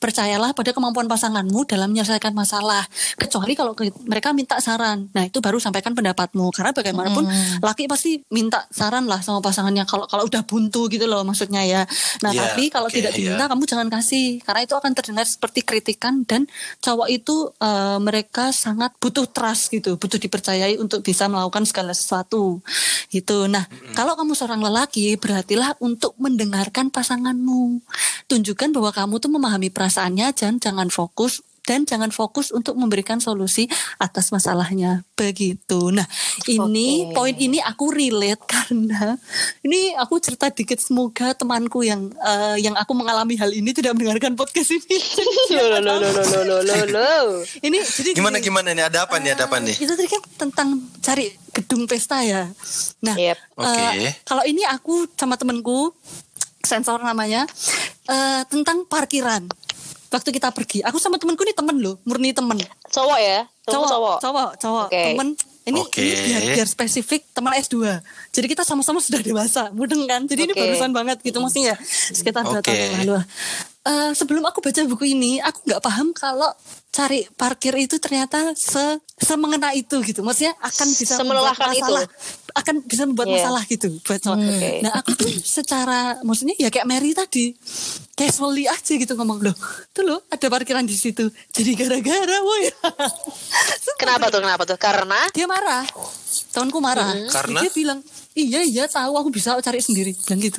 Percayalah 0.00 0.56
pada 0.56 0.72
kemampuan 0.72 1.06
pasanganmu 1.06 1.68
dalam 1.68 1.92
menyelesaikan 1.92 2.32
masalah. 2.32 2.84
Kecuali 3.18 3.52
kalau 3.52 3.76
mereka 4.08 4.32
minta 4.32 4.56
saran. 4.58 5.08
Nah, 5.12 5.24
itu 5.28 5.38
baru 5.44 5.60
sampaikan 5.60 5.92
pendapatmu. 5.92 6.50
Karena 6.54 6.72
bagaimanapun 6.72 7.24
laki 7.60 7.84
pasti 7.90 8.20
minta 8.32 8.64
saran 8.72 9.04
lah 9.04 9.20
sama 9.20 9.44
pasangannya 9.44 9.84
kalau 9.84 10.08
kalau 10.08 10.24
udah 10.26 10.42
buntu 10.44 10.88
gitu 10.88 11.04
loh 11.04 11.22
maksudnya 11.26 11.62
ya. 11.66 11.82
Nah, 12.24 12.30
Ya, 12.30 12.46
tapi 12.54 12.70
kalau 12.70 12.86
oke, 12.86 12.94
tidak 12.94 13.10
diminta 13.12 13.44
ya. 13.44 13.50
kamu 13.50 13.66
jangan 13.66 13.88
kasih 13.90 14.38
karena 14.46 14.62
itu 14.62 14.74
akan 14.78 14.92
terdengar 14.94 15.26
seperti 15.26 15.60
kritikan 15.66 16.22
dan 16.24 16.46
cowok 16.78 17.08
itu 17.10 17.50
eh, 17.58 17.98
mereka 17.98 18.54
sangat 18.54 18.94
butuh 19.02 19.26
trust 19.28 19.74
gitu, 19.74 19.98
butuh 19.98 20.16
dipercayai 20.16 20.78
untuk 20.78 21.02
bisa 21.02 21.26
melakukan 21.26 21.66
segala 21.66 21.90
sesuatu 21.90 22.62
gitu. 23.10 23.50
Nah, 23.50 23.66
kalau 23.98 24.14
kamu 24.14 24.32
seorang 24.38 24.62
lelaki 24.62 25.18
berhatilah 25.18 25.74
untuk 25.90 26.14
mendengarkan 26.22 26.94
pasanganmu. 26.94 27.82
Tunjukkan 28.30 28.70
bahwa 28.70 28.90
kamu 28.94 29.14
tuh 29.18 29.30
memahami 29.34 29.68
perasaannya 29.74 30.30
dan 30.38 30.62
jangan 30.62 30.86
fokus 30.86 31.42
dan 31.70 31.86
jangan 31.86 32.10
fokus 32.10 32.50
untuk 32.50 32.74
memberikan 32.74 33.22
solusi 33.22 33.70
atas 33.96 34.34
masalahnya 34.34 35.06
begitu. 35.14 35.94
Nah, 35.94 36.02
ini 36.50 37.06
Oke. 37.06 37.14
poin 37.14 37.36
ini 37.38 37.62
aku 37.62 37.94
relate 37.94 38.42
karena 38.50 39.14
ini 39.62 39.94
aku 39.94 40.18
cerita 40.18 40.50
dikit 40.50 40.82
semoga 40.82 41.30
temanku 41.30 41.86
yang 41.86 42.10
eh, 42.10 42.58
yang 42.58 42.74
aku 42.74 42.90
mengalami 42.90 43.38
hal 43.38 43.54
ini 43.54 43.70
tidak 43.70 43.94
mendengarkan 43.94 44.34
podcast 44.34 44.74
ini. 44.74 44.98
Lo 45.54 45.78
lo 45.78 45.78
lo 45.78 45.94
lo 46.02 46.10
lo 46.10 46.40
lo 46.42 46.56
lo 46.62 46.76
lo. 46.90 47.10
ini 47.62 47.78
jadi 47.78 48.18
Gimana 48.18 48.38
gini, 48.38 48.50
gimana 48.50 48.68
nih? 48.74 48.84
Ada 48.86 49.06
apa 49.06 49.22
nih? 49.22 49.30
Ada 49.38 49.46
apa 49.46 49.62
nih? 49.62 49.76
itu 49.78 49.92
tadi 49.94 50.08
kan 50.08 50.22
tentang 50.34 50.68
cari 50.98 51.30
gedung 51.52 51.86
pesta 51.86 52.22
ya. 52.22 52.50
Nah, 53.02 53.14
Yep. 53.14 53.38
Oke. 53.54 53.84
eh, 54.00 54.14
kalau 54.24 54.42
ini 54.42 54.62
aku 54.64 55.06
sama 55.14 55.36
temenku 55.36 55.94
sensor 56.60 56.98
namanya 56.98 57.46
eh, 58.06 58.42
tentang 58.46 58.86
parkiran. 58.86 59.46
Waktu 60.10 60.28
kita 60.34 60.50
pergi, 60.50 60.82
aku 60.82 60.98
sama 60.98 61.22
temenku 61.22 61.46
ini 61.46 61.54
temen 61.54 61.78
loh, 61.78 62.02
murni 62.02 62.34
temen. 62.34 62.58
Cowok 62.90 63.18
ya? 63.22 63.46
Temen 63.62 63.74
Cowok, 63.78 63.90
cowok. 63.90 64.16
cowok, 64.18 64.50
cowok, 64.58 64.86
Oke. 64.90 65.04
temen. 65.14 65.28
Ini, 65.60 65.76
Oke. 65.86 66.02
ini 66.02 66.14
biar, 66.26 66.42
biar 66.58 66.68
spesifik 66.68 67.30
teman 67.30 67.54
S2. 67.54 68.02
Jadi 68.34 68.46
kita 68.50 68.66
sama-sama 68.66 68.98
sudah 68.98 69.22
dewasa, 69.22 69.70
mudeng 69.70 70.02
kan? 70.10 70.26
Jadi 70.26 70.50
ini 70.50 70.52
Oke. 70.56 70.66
barusan 70.66 70.90
banget 70.90 71.22
gitu 71.22 71.38
maksudnya 71.38 71.78
sekitar 72.10 72.42
dua 72.42 72.58
Oke. 72.58 72.66
tahun 72.66 72.78
yang 72.80 72.94
lalu. 73.06 73.14
Eh, 73.80 74.12
sebelum 74.12 74.44
aku 74.44 74.60
baca 74.60 74.76
buku 74.84 75.16
ini, 75.16 75.40
aku 75.40 75.64
nggak 75.64 75.80
paham 75.80 76.12
kalau 76.12 76.52
cari 76.90 77.24
parkir 77.32 77.72
itu 77.80 77.96
ternyata 77.96 78.52
se 78.52 78.98
semengena 79.16 79.72
itu 79.72 80.02
gitu. 80.04 80.20
Maksudnya 80.20 80.52
akan 80.58 80.88
bisa 80.92 81.16
membuat 81.22 81.54
Semelelahkan 81.56 81.70
itu. 81.72 81.94
Akan 82.52 82.74
bisa 82.84 83.02
membuat 83.04 83.28
Iya. 83.28 83.34
masalah 83.42 83.62
gitu 83.64 83.88
buat 84.02 84.20
cowok. 84.20 84.38
Oke. 84.38 84.70
Nah 84.82 84.92
aku 84.94 85.10
tuh 85.14 85.30
secara 85.40 86.18
maksudnya 86.20 86.54
ya 86.56 86.68
kayak 86.68 86.86
Mary 86.86 87.14
tadi 87.14 87.54
casually 88.12 88.68
aja 88.68 88.92
gitu 88.92 89.12
ngomong 89.14 89.40
loh, 89.40 89.56
tuh 89.90 90.04
loh 90.04 90.20
ada 90.28 90.46
parkiran 90.46 90.84
di 90.84 90.92
situ. 90.92 91.24
Jadi 91.50 91.70
gara-gara 91.72 92.36
woi. 92.42 92.68
Kenapa 94.00 94.28
tuh? 94.28 94.40
Kenapa 94.40 94.62
tuh? 94.64 94.76
Karena 94.76 95.20
dia 95.30 95.44
marah 95.44 95.84
temanku 96.50 96.78
marah 96.78 97.10
Karena? 97.28 97.58
dia 97.60 97.70
bilang 97.70 97.98
iya 98.32 98.62
iya 98.62 98.86
tahu 98.86 99.18
aku 99.18 99.28
bisa 99.28 99.58
cari 99.58 99.82
sendiri 99.82 100.14
bilang 100.14 100.38
gitu 100.38 100.58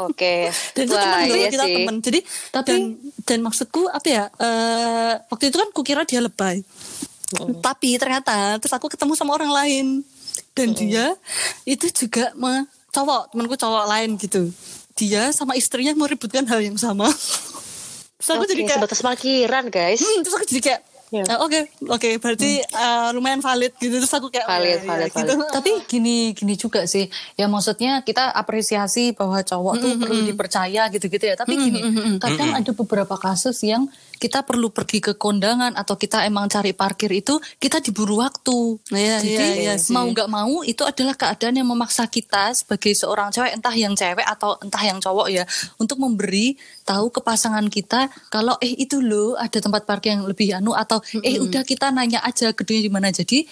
Oke. 0.00 0.48
dan 0.74 0.82
itu 0.82 0.94
teman 0.96 1.18
dulu 1.28 1.36
iya 1.36 1.48
kita 1.52 1.66
teman 1.68 1.96
jadi 2.00 2.20
dan 2.64 2.80
dan 3.22 3.38
maksudku 3.44 3.82
apa 3.88 4.08
ya 4.08 4.24
eh 4.32 5.12
waktu 5.28 5.52
itu 5.52 5.56
kan 5.60 5.68
kukira 5.70 6.02
dia 6.08 6.24
lebay 6.24 6.64
tapi 7.60 7.96
ternyata 7.96 8.56
terus 8.56 8.72
aku 8.72 8.88
ketemu 8.88 9.12
sama 9.12 9.36
orang 9.36 9.52
lain 9.52 9.86
dan 10.52 10.68
dia 10.76 11.16
itu 11.64 11.88
juga 11.92 12.32
me, 12.36 12.68
cowok 12.92 13.32
temanku 13.32 13.56
cowok 13.56 13.84
lain 13.88 14.10
gitu 14.20 14.52
dia 14.92 15.32
sama 15.32 15.56
istrinya 15.56 15.96
mau 15.96 16.04
ributkan 16.06 16.44
hal 16.44 16.60
yang 16.60 16.76
sama 16.76 17.08
terus 18.20 18.28
aku 18.28 18.44
Oke, 18.44 18.52
jadi 18.54 18.62
kayak 18.68 18.78
sebatas 18.78 19.00
parkiran, 19.02 19.64
guys. 19.66 19.98
Hmm, 19.98 20.22
terus 20.22 20.34
aku 20.38 20.46
jadi 20.46 20.62
kayak 20.62 20.82
Ya. 21.12 21.28
"Eh, 21.28 21.38
oke 21.44 21.60
oke 21.92 22.08
berarti 22.24 22.64
eh, 22.64 23.08
lumayan 23.12 23.44
valid 23.44 23.76
gitu 23.76 24.00
terus 24.00 24.08
aku 24.16 24.32
kayak 24.32 24.48
oh, 24.48 24.56
Valid, 24.56 24.64
ya, 24.64 24.76
ya, 24.80 24.88
valid, 24.88 25.10
gitu. 25.12 25.34
Tapi 25.52 25.70
gini 25.84 26.16
gini 26.32 26.56
juga 26.56 26.88
sih. 26.88 27.04
Ya 27.36 27.52
maksudnya 27.52 28.00
kita 28.00 28.32
apresiasi 28.32 29.12
bahwa 29.12 29.44
cowok 29.44 29.74
tuh 29.76 29.92
perlu 30.00 30.24
dipercaya 30.24 30.88
gitu-gitu 30.88 31.28
ya. 31.28 31.36
Tapi 31.36 31.52
gini, 31.60 31.84
kadang 32.16 32.56
ada 32.56 32.72
beberapa 32.72 33.12
kasus 33.20 33.60
yang 33.60 33.92
kita 34.22 34.46
perlu 34.46 34.70
pergi 34.70 35.02
ke 35.02 35.12
kondangan 35.18 35.74
atau 35.74 35.98
kita 35.98 36.22
emang 36.22 36.46
cari 36.46 36.70
parkir 36.70 37.10
itu 37.10 37.42
kita 37.58 37.82
diburu 37.82 38.22
waktu. 38.22 38.78
Iya, 38.94 39.18
Jadi 39.18 39.34
iya, 39.34 39.54
iya 39.58 39.74
sih. 39.74 39.90
mau 39.90 40.06
nggak 40.06 40.30
mau 40.30 40.62
itu 40.62 40.86
adalah 40.86 41.18
keadaan 41.18 41.58
yang 41.58 41.66
memaksa 41.66 42.06
kita 42.06 42.54
sebagai 42.54 42.94
seorang 42.94 43.34
cewek 43.34 43.50
entah 43.50 43.74
yang 43.74 43.98
cewek 43.98 44.22
atau 44.22 44.54
entah 44.62 44.82
yang 44.86 45.02
cowok 45.02 45.26
ya 45.34 45.42
untuk 45.82 45.98
memberi 45.98 46.54
tahu 46.86 47.10
ke 47.10 47.18
pasangan 47.18 47.66
kita 47.66 48.06
kalau 48.30 48.54
eh 48.62 48.78
itu 48.78 49.02
loh 49.02 49.34
ada 49.34 49.58
tempat 49.58 49.82
parkir 49.82 50.14
yang 50.14 50.22
lebih 50.22 50.54
anu 50.54 50.70
atau 50.70 51.02
eh 51.26 51.42
udah 51.42 51.66
kita 51.66 51.90
nanya 51.90 52.22
aja 52.22 52.54
gedungnya 52.54 52.82
di 52.86 52.92
mana. 52.92 53.08
Jadi 53.10 53.42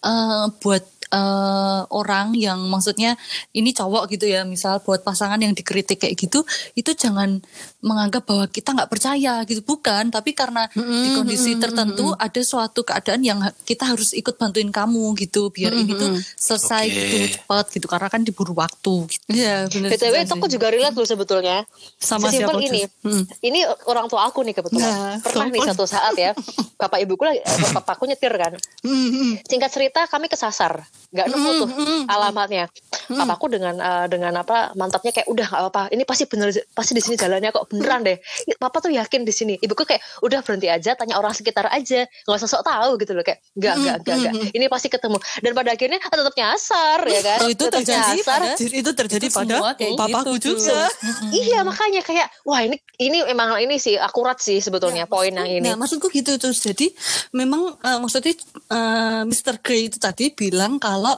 eh, 0.00 0.44
buat 0.64 0.93
eh, 1.14 1.80
orang 1.94 2.34
yang 2.34 2.58
maksudnya 2.66 3.14
ini 3.54 3.70
cowok 3.70 4.10
gitu 4.10 4.26
ya 4.26 4.42
misal 4.42 4.82
buat 4.82 5.06
pasangan 5.06 5.38
yang 5.38 5.54
dikritik 5.54 6.02
kayak 6.02 6.18
gitu 6.18 6.42
itu 6.74 6.90
jangan 6.98 7.38
menganggap 7.84 8.26
bahwa 8.26 8.50
kita 8.50 8.74
nggak 8.74 8.90
percaya 8.90 9.46
gitu 9.46 9.62
bukan 9.62 10.10
tapi 10.10 10.34
karena 10.34 10.66
di 10.74 11.08
kondisi 11.14 11.54
tertentu 11.60 12.16
ada 12.16 12.40
suatu 12.42 12.82
keadaan 12.82 13.22
yang 13.22 13.38
kita 13.62 13.86
harus 13.94 14.16
ikut 14.16 14.40
bantuin 14.40 14.72
kamu 14.72 15.14
gitu 15.20 15.52
biar 15.54 15.70
ini 15.76 15.92
tuh 15.94 16.16
selesai 16.34 16.84
Oke. 16.88 16.98
gitu 16.98 17.16
cepat 17.38 17.64
gitu 17.70 17.86
karena 17.86 18.08
kan 18.08 18.24
diburu 18.24 18.56
waktu 18.56 18.94
gitu. 19.12 19.24
Iya 19.28 19.68
benar. 19.68 19.88
BTW 19.94 20.14
itu 20.24 20.34
aku 20.34 20.48
juga 20.48 20.66
relate 20.72 20.96
loh 20.96 21.06
sebetulnya. 21.06 21.68
Sama 22.00 22.32
Sesimpel 22.32 22.58
siapa, 22.58 22.66
ini. 22.66 22.82
Hmm. 23.04 23.24
Ini 23.44 23.60
orang 23.86 24.06
tua 24.08 24.26
aku 24.26 24.40
nih 24.42 24.54
kebetulan. 24.56 24.88
Nah, 24.88 25.14
Pernah 25.20 25.46
nih 25.52 25.60
satu 25.68 25.84
saat 25.84 26.14
ya. 26.16 26.32
Bapak 26.80 26.98
ibuku 27.04 27.22
lagi 27.22 27.40
eh, 27.40 27.70
bapakku 27.70 28.04
nyetir 28.08 28.34
kan. 28.34 28.52
Hmm, 28.82 29.38
Singkat 29.44 29.70
cerita 29.70 30.00
kami 30.10 30.26
kesasar. 30.26 30.82
Gak 31.12 31.26
nemu 31.28 31.50
tuh 31.60 31.68
alamatnya. 32.08 32.66
Papaku 33.04 33.52
dengan 33.52 33.76
eh, 33.76 34.06
dengan 34.08 34.32
apa 34.40 34.72
mantapnya 34.74 35.12
kayak 35.12 35.28
udah 35.28 35.46
gak 35.46 35.60
apa-apa. 35.68 35.82
Ini 35.92 36.02
pasti 36.08 36.24
bener 36.24 36.48
pasti 36.72 36.96
di 36.96 37.02
sini 37.04 37.20
jalannya 37.20 37.52
kok 37.52 37.68
beneran 37.68 38.00
deh. 38.02 38.16
Papa 38.56 38.80
tuh 38.80 38.90
yakin 38.94 39.22
di 39.28 39.32
sini. 39.34 39.54
Ibuku 39.60 39.84
kayak 39.84 40.00
udah 40.24 40.40
berhenti 40.40 40.72
aja 40.72 40.96
tanya 40.96 41.20
orang 41.20 41.36
sekitar 41.36 41.68
aja. 41.68 42.08
Gak 42.08 42.36
usah 42.40 42.48
sok 42.48 42.64
tahu 42.64 42.96
gitu 42.96 43.12
loh 43.12 43.20
kayak 43.26 43.44
enggak 43.54 43.74
enggak 43.76 43.96
enggak 44.00 44.16
enggak. 44.16 44.34
Ini 44.56 44.66
pasti 44.72 44.88
ketemu. 44.88 45.18
Dan 45.44 45.52
pada 45.52 45.70
akhirnya 45.76 45.98
tetap 46.00 46.34
nyasar 46.38 46.98
ya 47.04 47.20
kan. 47.20 47.38
Oh, 47.44 47.50
itu 47.50 47.64
Tetap 47.66 47.80
terjadi 47.82 48.18
nyasar. 48.20 48.28
pada 48.28 48.48
itu 48.60 48.90
terjadi 48.94 49.26
Itu 49.28 49.36
pada 49.36 49.56
kayak 49.74 49.92
papaku 49.98 50.32
gitu, 50.38 50.56
juga. 50.56 50.86
Iya 51.34 51.66
makanya 51.66 52.00
kayak 52.06 52.28
wah 52.46 52.60
ini 52.62 52.76
ini 53.02 53.18
emang 53.26 53.58
ini 53.58 53.76
sih 53.82 53.98
akurat 53.98 54.38
sih 54.38 54.62
sebetulnya 54.62 55.04
poin 55.10 55.34
yang 55.34 55.48
ini. 55.48 55.66
Nah, 55.66 55.74
maksudku 55.74 56.08
gitu 56.12 56.36
terus. 56.38 56.62
Jadi 56.62 56.94
memang 57.34 57.74
eh, 57.82 57.98
maksudnya 57.98 58.34
eh, 58.70 59.22
Mr. 59.26 59.60
Grey 59.60 59.90
itu 59.90 59.98
tadi 59.98 60.30
bilang 60.30 60.78
kalau 60.84 61.16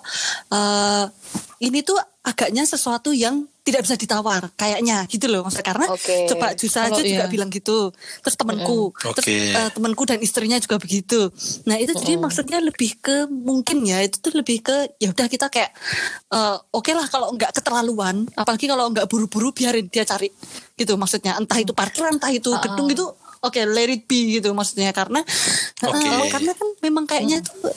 eh, 0.54 1.04
ini 1.66 1.82
tuh 1.82 1.98
agaknya 2.22 2.62
sesuatu 2.62 3.10
yang 3.10 3.46
tidak 3.66 3.82
bisa 3.82 3.98
ditawar 3.98 4.46
kayaknya 4.54 5.02
gitu 5.10 5.26
loh 5.26 5.42
maksudnya 5.42 5.66
karena 5.66 5.86
Oke. 5.90 6.30
coba 6.30 6.54
Jusa 6.54 6.86
aja 6.86 7.02
juga 7.02 7.26
iya. 7.26 7.30
bilang 7.30 7.50
gitu 7.50 7.90
terus 8.22 8.36
temanku 8.38 8.94
terus 8.94 9.26
Oke. 9.26 9.34
eh, 9.58 9.70
temanku 9.74 10.02
dan 10.06 10.22
istrinya 10.22 10.54
juga 10.62 10.78
begitu 10.78 11.34
nah 11.66 11.74
itu 11.74 11.90
jadi 11.90 12.14
maksudnya 12.14 12.62
lebih 12.62 13.02
ke 13.02 13.26
mungkin 13.26 13.82
ya 13.82 14.06
itu 14.06 14.22
tuh 14.22 14.38
lebih 14.38 14.62
ke 14.62 14.94
ya 15.02 15.10
udah 15.10 15.26
kita 15.26 15.50
kayak 15.50 15.74
eh, 16.30 16.56
oke 16.70 16.90
lah 16.94 17.10
kalau 17.10 17.34
nggak 17.34 17.50
keterlaluan 17.58 18.30
apalagi 18.38 18.70
kalau 18.70 18.86
nggak 18.94 19.10
buru-buru 19.10 19.50
biarin 19.50 19.90
dia 19.90 20.06
cari 20.06 20.30
gitu 20.78 20.94
maksudnya 20.94 21.34
entah 21.34 21.58
itu 21.58 21.74
parkiran 21.74 22.22
entah 22.22 22.30
itu 22.30 22.54
gedung 22.62 22.86
itu 22.86 23.06
oke 23.42 23.60
let 23.66 23.90
it 23.90 24.06
be 24.06 24.38
gitu 24.38 24.54
maksudnya 24.54 24.94
karena 24.94 25.26
eh, 25.82 25.90
Oke. 25.90 26.30
karena 26.30 26.52
kan 26.54 26.68
memang 26.86 27.04
kayaknya 27.06 27.42
tuh 27.42 27.70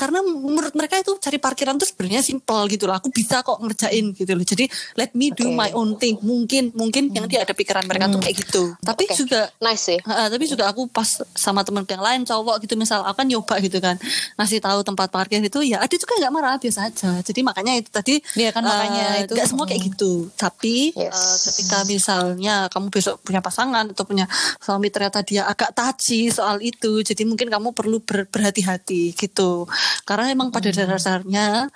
karena 0.00 0.24
menurut 0.24 0.72
mereka 0.72 0.96
itu 0.96 1.12
cari 1.20 1.36
parkiran 1.36 1.76
tuh 1.76 1.84
sebenarnya 1.84 2.24
simpel 2.24 2.64
gitu 2.66 2.88
loh. 2.88 2.96
Aku 2.96 3.12
bisa 3.12 3.44
kok 3.44 3.60
ngerjain 3.60 4.16
gitu 4.16 4.32
loh. 4.32 4.40
Jadi 4.42 4.64
let 4.96 5.12
me 5.12 5.28
do 5.30 5.44
Oke. 5.44 5.52
my 5.52 5.70
own 5.72 5.94
thing. 5.94 6.16
Mungkin 6.18 6.72
mungkin 6.72 7.12
yang 7.12 7.28
dia 7.28 7.44
ada 7.44 7.52
pikiran 7.52 7.84
mereka 7.84 8.08
tuh 8.08 8.18
kayak 8.18 8.36
gitu. 8.40 8.62
Tapi 8.80 9.04
Oke. 9.04 9.14
juga 9.14 9.52
Nice 9.60 9.82
sih. 9.84 9.98
Ha, 10.00 10.32
tapi 10.32 10.48
juga 10.48 10.64
aku 10.66 10.88
pas 10.88 11.04
sama 11.36 11.60
temen 11.60 11.84
yang 11.84 12.00
lain 12.00 12.22
cowok 12.22 12.62
gitu 12.62 12.74
misal 12.74 13.02
aku 13.02 13.20
kan 13.20 13.26
nyoba 13.26 13.54
gitu 13.58 13.76
kan 13.76 13.98
ngasih 14.38 14.62
tahu 14.62 14.80
tempat 14.80 15.10
parkir 15.10 15.42
itu 15.42 15.58
ya 15.60 15.82
ada 15.82 15.90
juga 15.90 16.14
nggak 16.16 16.30
marah 16.30 16.54
biasa 16.56 16.86
aja 16.86 17.10
jadi 17.20 17.40
makanya 17.42 17.72
itu 17.74 17.90
tadi 17.90 18.14
Iya 18.32 18.54
kan, 18.54 18.62
makanya 18.62 19.04
eh, 19.18 19.22
itu. 19.26 19.34
nggak 19.34 19.48
semua 19.50 19.66
kayak 19.66 19.82
gitu 19.90 20.30
tapi 20.38 20.94
Yes. 20.94 21.10
eh, 21.10 21.36
ketika 21.50 21.82
misalnya 21.84 22.70
kamu 22.70 22.86
besok 22.88 23.18
punya 23.20 23.42
pasangan 23.42 23.90
atau 23.90 24.04
punya 24.06 24.30
suami 24.56 24.88
ternyata 24.88 25.20
dia 25.20 25.44
agak 25.44 25.74
taci 25.74 26.30
soal 26.30 26.62
itu 26.62 27.02
jadi 27.02 27.26
mungkin 27.26 27.50
kamu 27.50 27.74
perlu 27.74 27.98
ber- 28.00 28.30
berhati-hati 28.30 29.12
gitu 29.12 29.66
Karena 30.04 30.30
emang 30.30 30.50
pada 30.50 30.70
dasarnya 30.70 31.68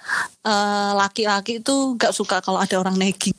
eh, 0.42 0.92
laki-laki 0.94 1.60
itu 1.60 1.94
nggak 1.96 2.12
suka 2.14 2.40
kalau 2.40 2.58
ada 2.58 2.76
orang 2.78 2.96
nagging. 2.96 3.34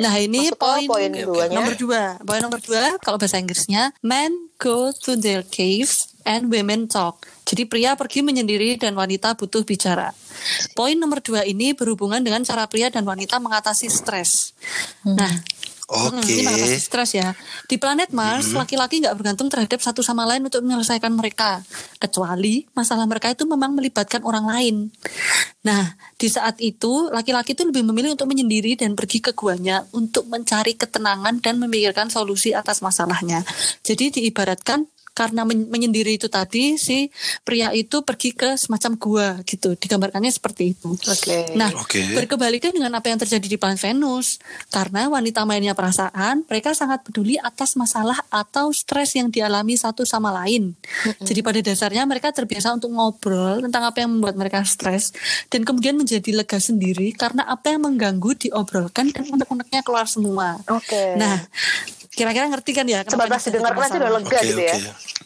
Nah 0.00 0.14
ini 0.18 0.50
Masuk 0.50 0.58
ke 0.58 0.64
poin, 0.64 0.86
poin 0.88 1.10
duanya. 1.12 1.56
nomor 1.56 1.74
dua. 1.74 2.02
Poin 2.22 2.40
nomor 2.40 2.60
dua 2.60 2.96
kalau 3.00 3.16
bahasa 3.16 3.36
Inggrisnya 3.40 3.92
men 4.00 4.32
go 4.56 4.90
to 4.92 5.16
their 5.16 5.44
caves 5.44 6.12
and 6.26 6.50
women 6.50 6.90
talk. 6.90 7.22
Jadi 7.46 7.62
pria 7.70 7.94
pergi 7.94 8.26
menyendiri 8.26 8.74
dan 8.74 8.98
wanita 8.98 9.38
butuh 9.38 9.62
bicara. 9.62 10.10
Poin 10.74 10.98
nomor 10.98 11.22
dua 11.22 11.46
ini 11.46 11.72
berhubungan 11.72 12.18
dengan 12.18 12.42
cara 12.42 12.66
pria 12.66 12.90
dan 12.90 13.06
wanita 13.06 13.38
mengatasi 13.38 13.86
stres. 13.86 14.50
Nah, 15.06 15.30
Oke. 15.86 16.18
Hmm, 16.18 16.26
ini 16.26 16.42
mengatasi 16.42 16.82
stres 16.82 17.14
ya. 17.14 17.30
Di 17.70 17.78
planet 17.78 18.10
Mars, 18.10 18.50
laki-laki 18.50 18.98
nggak 18.98 19.14
bergantung 19.14 19.46
terhadap 19.46 19.78
satu 19.78 20.02
sama 20.02 20.26
lain 20.26 20.42
untuk 20.42 20.58
menyelesaikan 20.66 21.14
mereka. 21.14 21.62
Kecuali 22.02 22.66
masalah 22.74 23.06
mereka 23.06 23.30
itu 23.30 23.46
memang 23.46 23.70
melibatkan 23.70 24.26
orang 24.26 24.50
lain. 24.50 24.90
Nah, 25.62 25.94
di 26.18 26.26
saat 26.26 26.58
itu, 26.58 27.06
laki-laki 27.14 27.54
itu 27.54 27.62
lebih 27.62 27.86
memilih 27.86 28.18
untuk 28.18 28.26
menyendiri 28.26 28.74
dan 28.74 28.98
pergi 28.98 29.22
ke 29.22 29.30
guanya 29.30 29.86
untuk 29.94 30.26
mencari 30.26 30.74
ketenangan 30.74 31.38
dan 31.38 31.62
memikirkan 31.62 32.10
solusi 32.10 32.50
atas 32.50 32.82
masalahnya. 32.82 33.46
Jadi 33.86 34.10
diibaratkan 34.10 34.90
karena 35.16 35.48
men- 35.48 35.72
menyendiri 35.72 36.20
itu 36.20 36.28
tadi 36.28 36.76
si 36.76 37.08
pria 37.40 37.72
itu 37.72 38.04
pergi 38.04 38.36
ke 38.36 38.60
semacam 38.60 38.92
gua 39.00 39.28
gitu 39.48 39.72
digambarkannya 39.72 40.28
seperti 40.28 40.76
itu. 40.76 40.92
Oke. 40.92 41.56
Nah, 41.56 41.72
Oke. 41.72 42.04
berkebalikan 42.12 42.76
dengan 42.76 42.92
apa 42.92 43.08
yang 43.08 43.16
terjadi 43.16 43.48
di 43.48 43.56
planet 43.56 43.80
Venus. 43.80 44.36
Karena 44.68 45.08
wanita 45.08 45.48
mainnya 45.48 45.72
perasaan, 45.72 46.44
mereka 46.44 46.76
sangat 46.76 47.00
peduli 47.08 47.40
atas 47.40 47.80
masalah 47.80 48.20
atau 48.28 48.68
stres 48.76 49.16
yang 49.16 49.32
dialami 49.32 49.80
satu 49.80 50.04
sama 50.04 50.28
lain. 50.44 50.76
Jadi 51.24 51.40
pada 51.40 51.58
dasarnya 51.64 52.04
mereka 52.04 52.28
terbiasa 52.28 52.76
untuk 52.76 52.92
ngobrol 52.92 53.64
tentang 53.64 53.88
apa 53.88 54.04
yang 54.04 54.12
membuat 54.12 54.36
mereka 54.36 54.60
stres 54.68 55.16
dan 55.48 55.64
kemudian 55.64 55.96
menjadi 55.96 56.30
lega 56.36 56.60
sendiri 56.60 57.16
karena 57.16 57.48
apa 57.48 57.72
yang 57.72 57.88
mengganggu 57.88 58.36
diobrolkan 58.36 59.14
dan 59.14 59.24
unek-uneknya 59.32 59.80
keluar 59.80 60.04
semua. 60.04 60.60
Oke. 60.68 61.16
Nah, 61.16 61.46
kira-kira 62.16 62.48
ngerti 62.48 62.72
kan 62.72 62.86
ya? 62.88 63.04
kenapa 63.04 63.28
sebatas 63.28 63.42
didengarkan 63.48 63.86
aja 63.86 63.96
udah 64.00 64.12
lega 64.18 64.38
Oke 64.40 64.48
gitu 64.48 64.62
ya. 64.64 64.76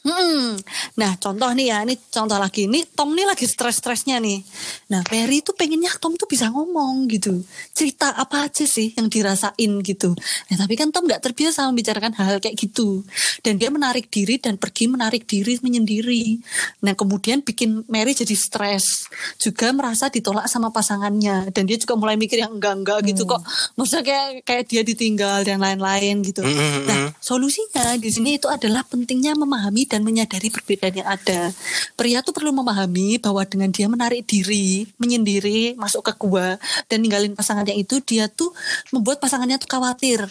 Hmm. 0.01 0.57
Nah, 0.97 1.13
contoh 1.21 1.51
nih 1.53 1.67
ya, 1.71 1.79
ini 1.85 1.95
contoh 2.09 2.41
lagi. 2.41 2.65
Ini 2.65 2.89
Tom 2.97 3.13
nih 3.13 3.29
lagi 3.29 3.45
stres-stresnya 3.45 4.17
nih. 4.19 4.41
Nah, 4.89 5.05
Perry 5.05 5.45
tuh 5.45 5.53
pengennya 5.53 5.93
Tom 6.01 6.17
tuh 6.17 6.25
bisa 6.27 6.49
ngomong 6.49 7.05
gitu. 7.13 7.45
Cerita 7.77 8.17
apa 8.17 8.49
aja 8.49 8.65
sih 8.65 8.97
yang 8.97 9.13
dirasain 9.13 9.73
gitu. 9.85 10.17
Nah, 10.51 10.57
tapi 10.57 10.75
kan 10.75 10.89
Tom 10.91 11.05
nggak 11.07 11.21
terbiasa 11.21 11.69
membicarakan 11.71 12.17
hal-hal 12.17 12.41
kayak 12.41 12.57
gitu. 12.57 13.05
Dan 13.45 13.61
dia 13.61 13.71
menarik 13.71 14.11
diri 14.11 14.41
dan 14.41 14.57
pergi 14.57 14.91
menarik 14.91 15.29
diri 15.29 15.61
menyendiri. 15.61 16.41
Nah, 16.83 16.97
kemudian 16.97 17.45
bikin 17.45 17.87
Mary 17.87 18.17
jadi 18.17 18.35
stres. 18.35 19.07
Juga 19.37 19.71
merasa 19.71 20.11
ditolak 20.11 20.51
sama 20.51 20.75
pasangannya. 20.75 21.55
Dan 21.55 21.71
dia 21.71 21.79
juga 21.79 21.95
mulai 21.95 22.19
mikir 22.19 22.43
yang 22.43 22.59
enggak-enggak 22.59 23.07
gitu 23.07 23.29
kok. 23.29 23.45
Maksudnya 23.79 24.03
kayak 24.03 24.29
kayak 24.43 24.65
dia 24.67 24.83
ditinggal 24.83 25.47
dan 25.47 25.63
lain-lain 25.63 26.25
gitu. 26.27 26.43
Mm-mm. 26.43 26.89
Nah, 26.91 27.15
solusinya 27.23 27.95
di 27.95 28.11
sini 28.11 28.43
itu 28.43 28.51
adalah 28.51 28.83
pentingnya 28.83 29.39
memahami 29.39 29.70
dan 29.87 30.03
menyadari 30.03 30.51
perbedaan 30.51 30.95
yang 30.95 31.09
ada. 31.09 31.55
Pria 31.95 32.21
tuh 32.21 32.31
perlu 32.31 32.51
memahami 32.51 33.17
bahwa 33.17 33.43
dengan 33.43 33.71
dia 33.71 33.87
menarik 33.87 34.25
diri, 34.25 34.87
menyendiri, 34.97 35.75
masuk 35.75 36.03
ke 36.03 36.13
gua 36.17 36.59
dan 36.87 37.01
ninggalin 37.01 37.33
pasangannya 37.33 37.75
itu, 37.75 38.03
dia 38.03 38.27
tuh 38.27 38.51
membuat 38.91 39.19
pasangannya 39.19 39.57
tuh 39.57 39.69
khawatir 39.69 40.27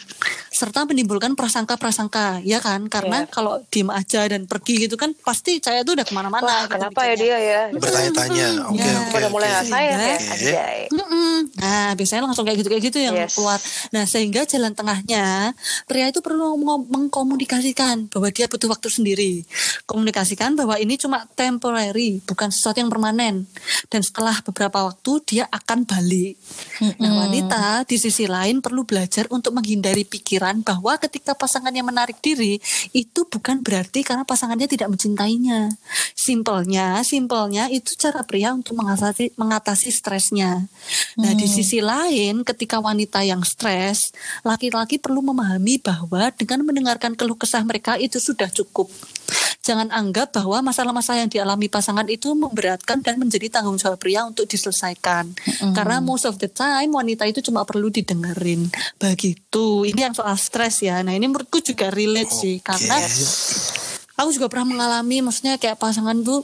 serta 0.50 0.84
menimbulkan 0.84 1.34
prasangka-prasangka, 1.34 2.43
ya 2.43 2.60
kan? 2.60 2.88
Karena 2.88 3.24
Iya. 3.24 3.31
kalau 3.31 3.63
diem 3.67 3.88
aja 3.88 4.27
dan 4.27 4.43
pergi 4.43 4.86
gitu 4.86 4.96
kan 4.96 5.15
pasti 5.15 5.60
saya 5.60 5.81
tuh 5.81 5.96
udah 5.96 6.03
ke 6.03 6.12
mana-mana. 6.12 6.43
Wah, 6.43 6.62
gitu 6.65 6.75
kenapa 6.75 7.00
ya 7.01 7.13
mikirnya. 7.13 7.38
dia 7.38 7.38
ya? 7.39 7.62
Bertanya-tanya. 7.72 8.48
Oke 8.67 8.79
Ya. 8.79 8.93
oke 9.00 9.13
Pada 9.13 9.27
mulai 9.29 9.48
oke. 9.48 9.53
nggak 9.53 9.65
sayang 9.65 10.00
ya. 10.00 10.17
Mm-mm. 10.89 11.36
Nah, 11.55 11.89
biasanya 11.93 12.22
langsung 12.24 12.43
kayak 12.43 12.58
gitu 12.60 12.69
kayak 12.69 12.84
gitu 12.84 13.00
yang 13.00 13.15
Yes. 13.15 13.34
keluar. 13.34 13.60
Nah, 13.89 14.03
sehingga 14.03 14.41
jalan 14.43 14.74
tengahnya 14.74 15.53
pria 15.86 16.10
itu 16.10 16.19
perlu 16.19 16.58
meng- 16.58 16.89
mengkomunikasikan 16.89 18.10
bahwa 18.10 18.27
dia 18.29 18.46
butuh 18.46 18.67
waktu 18.67 18.89
sendiri. 18.89 19.28
Komunikasikan 19.89 20.53
bahwa 20.53 20.77
ini 20.77 21.01
cuma 21.01 21.25
temporary, 21.33 22.21
bukan 22.25 22.53
sesuatu 22.53 22.77
yang 22.77 22.93
permanen. 22.93 23.50
Dan 23.89 24.01
setelah 24.05 24.38
beberapa 24.45 24.86
waktu 24.86 25.12
dia 25.25 25.45
akan 25.50 25.86
balik. 25.86 26.38
Nah, 27.01 27.25
wanita 27.25 27.83
di 27.89 27.98
sisi 27.98 28.29
lain 28.29 28.62
perlu 28.62 28.86
belajar 28.86 29.25
untuk 29.33 29.57
menghindari 29.57 30.05
pikiran 30.05 30.62
bahwa 30.62 30.95
ketika 31.01 31.34
pasangannya 31.34 31.82
menarik 31.82 32.21
diri 32.21 32.62
itu 32.93 33.25
bukan 33.25 33.65
berarti 33.65 34.06
karena 34.06 34.23
pasangannya 34.23 34.69
tidak 34.69 34.93
mencintainya. 34.93 35.73
Simpelnya, 36.13 37.01
simpelnya 37.01 37.65
itu 37.73 37.97
cara 37.97 38.21
pria 38.21 38.53
untuk 38.53 38.77
mengatasi 38.77 39.34
mengatasi 39.34 39.89
stresnya. 39.89 40.69
Nah, 41.17 41.34
di 41.34 41.49
sisi 41.49 41.82
lain 41.82 42.45
ketika 42.45 42.77
wanita 42.77 43.25
yang 43.25 43.41
stres, 43.41 44.13
laki-laki 44.45 45.01
perlu 45.01 45.25
memahami 45.25 45.82
bahwa 45.82 46.30
dengan 46.36 46.62
mendengarkan 46.62 47.17
keluh 47.17 47.36
kesah 47.36 47.65
mereka 47.65 47.97
itu 47.97 48.21
sudah 48.21 48.47
cukup. 48.53 48.88
Jangan 49.60 49.93
anggap 49.93 50.34
bahwa 50.34 50.71
masalah-masalah 50.71 51.27
yang 51.27 51.32
dialami 51.32 51.69
pasangan 51.69 52.08
itu 52.10 52.34
memberatkan 52.34 53.05
dan 53.05 53.21
menjadi 53.21 53.60
tanggung 53.60 53.77
jawab 53.77 54.01
pria 54.01 54.25
untuk 54.25 54.49
diselesaikan. 54.49 55.29
Karena 55.77 56.01
most 56.01 56.25
of 56.25 56.41
the 56.41 56.49
time 56.49 56.89
wanita 56.95 57.27
itu 57.29 57.43
cuma 57.45 57.67
perlu 57.67 57.93
didengerin. 57.93 58.71
Begitu. 58.97 59.86
Ini 59.86 60.10
yang 60.10 60.15
soal 60.17 60.34
stres 60.39 60.82
ya. 60.82 61.03
Nah, 61.05 61.13
ini 61.13 61.29
menurutku 61.29 61.62
juga 61.62 61.93
relate 61.93 62.34
sih 62.34 62.58
karena 62.63 62.97
aku 64.19 64.36
juga 64.36 64.51
pernah 64.51 64.67
mengalami 64.67 65.23
maksudnya 65.23 65.55
kayak 65.55 65.79
pasangan 65.79 66.19
tuh 66.19 66.43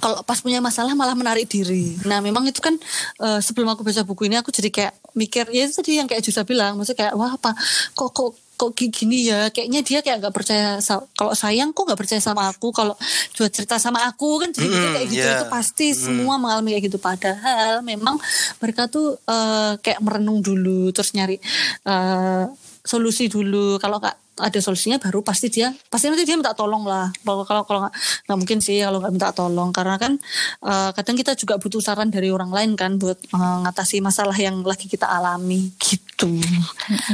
kalau 0.00 0.24
pas 0.24 0.40
punya 0.40 0.64
masalah 0.64 0.96
malah 0.96 1.12
menarik 1.12 1.48
diri. 1.48 1.96
Nah 2.08 2.24
memang 2.24 2.48
itu 2.48 2.60
kan 2.60 2.72
eh, 3.20 3.40
sebelum 3.44 3.68
aku 3.68 3.84
baca 3.84 4.02
buku 4.04 4.28
ini 4.28 4.40
aku 4.40 4.48
jadi 4.48 4.72
kayak 4.72 4.92
mikir 5.12 5.44
ya 5.52 5.68
itu 5.68 5.76
tadi 5.76 6.00
yang 6.00 6.08
kayak 6.08 6.24
Jusa 6.24 6.44
bilang, 6.44 6.76
maksudnya 6.76 7.08
kayak 7.08 7.14
wah 7.16 7.36
apa 7.36 7.52
kok 7.92 8.10
kok 8.12 8.32
kok 8.56 8.72
gi- 8.72 8.88
gini 8.88 9.28
ya? 9.28 9.48
Kayaknya 9.48 9.80
dia 9.80 9.98
kayak 10.00 10.16
nggak 10.18 10.34
percaya 10.34 10.80
kalau 11.12 11.32
sayang 11.32 11.70
kok 11.70 11.84
nggak 11.84 12.00
percaya 12.00 12.18
sama 12.18 12.48
aku? 12.48 12.72
Kalau 12.72 12.96
buat 13.36 13.52
cerita 13.52 13.76
sama 13.76 14.02
aku 14.04 14.40
kan 14.40 14.50
jadi 14.50 14.66
Mm-mm, 14.66 14.92
kayak 14.96 15.06
gitu. 15.06 15.20
yeah. 15.22 15.36
itu 15.36 15.46
pasti 15.46 15.86
semua 15.92 16.34
mengalami 16.36 16.72
kayak 16.72 16.84
gitu. 16.88 16.98
Padahal 16.98 17.84
memang 17.84 18.16
mereka 18.58 18.88
tuh 18.88 19.20
eh, 19.22 19.76
kayak 19.78 20.00
merenung 20.00 20.40
dulu 20.40 20.88
terus 20.90 21.12
nyari 21.12 21.36
eh, 21.84 22.44
solusi 22.82 23.28
dulu. 23.28 23.76
Kalau 23.76 24.00
nggak 24.00 24.16
ada 24.36 24.60
solusinya 24.60 25.00
baru 25.00 25.24
pasti 25.24 25.48
dia 25.48 25.72
pasti 25.88 26.12
nanti 26.12 26.28
dia 26.28 26.36
minta 26.36 26.52
tolong 26.52 26.84
lah. 26.84 27.08
Kalau 27.24 27.44
kalau 27.44 27.64
kalau 27.64 27.80
nggak 27.88 27.94
nggak 28.28 28.36
mungkin 28.36 28.58
sih 28.60 28.80
kalau 28.80 29.00
nggak 29.00 29.12
minta 29.12 29.30
tolong. 29.32 29.70
Karena 29.72 29.96
kan 29.96 30.12
eh, 30.62 30.90
kadang 30.92 31.16
kita 31.16 31.32
juga 31.36 31.56
butuh 31.56 31.80
saran 31.80 32.08
dari 32.08 32.28
orang 32.32 32.52
lain 32.52 32.72
kan 32.72 32.96
buat 32.96 33.16
mengatasi 33.32 34.00
masalah 34.00 34.36
yang 34.36 34.60
lagi 34.60 34.88
kita 34.88 35.08
alami 35.08 35.72
gitu 35.80 36.05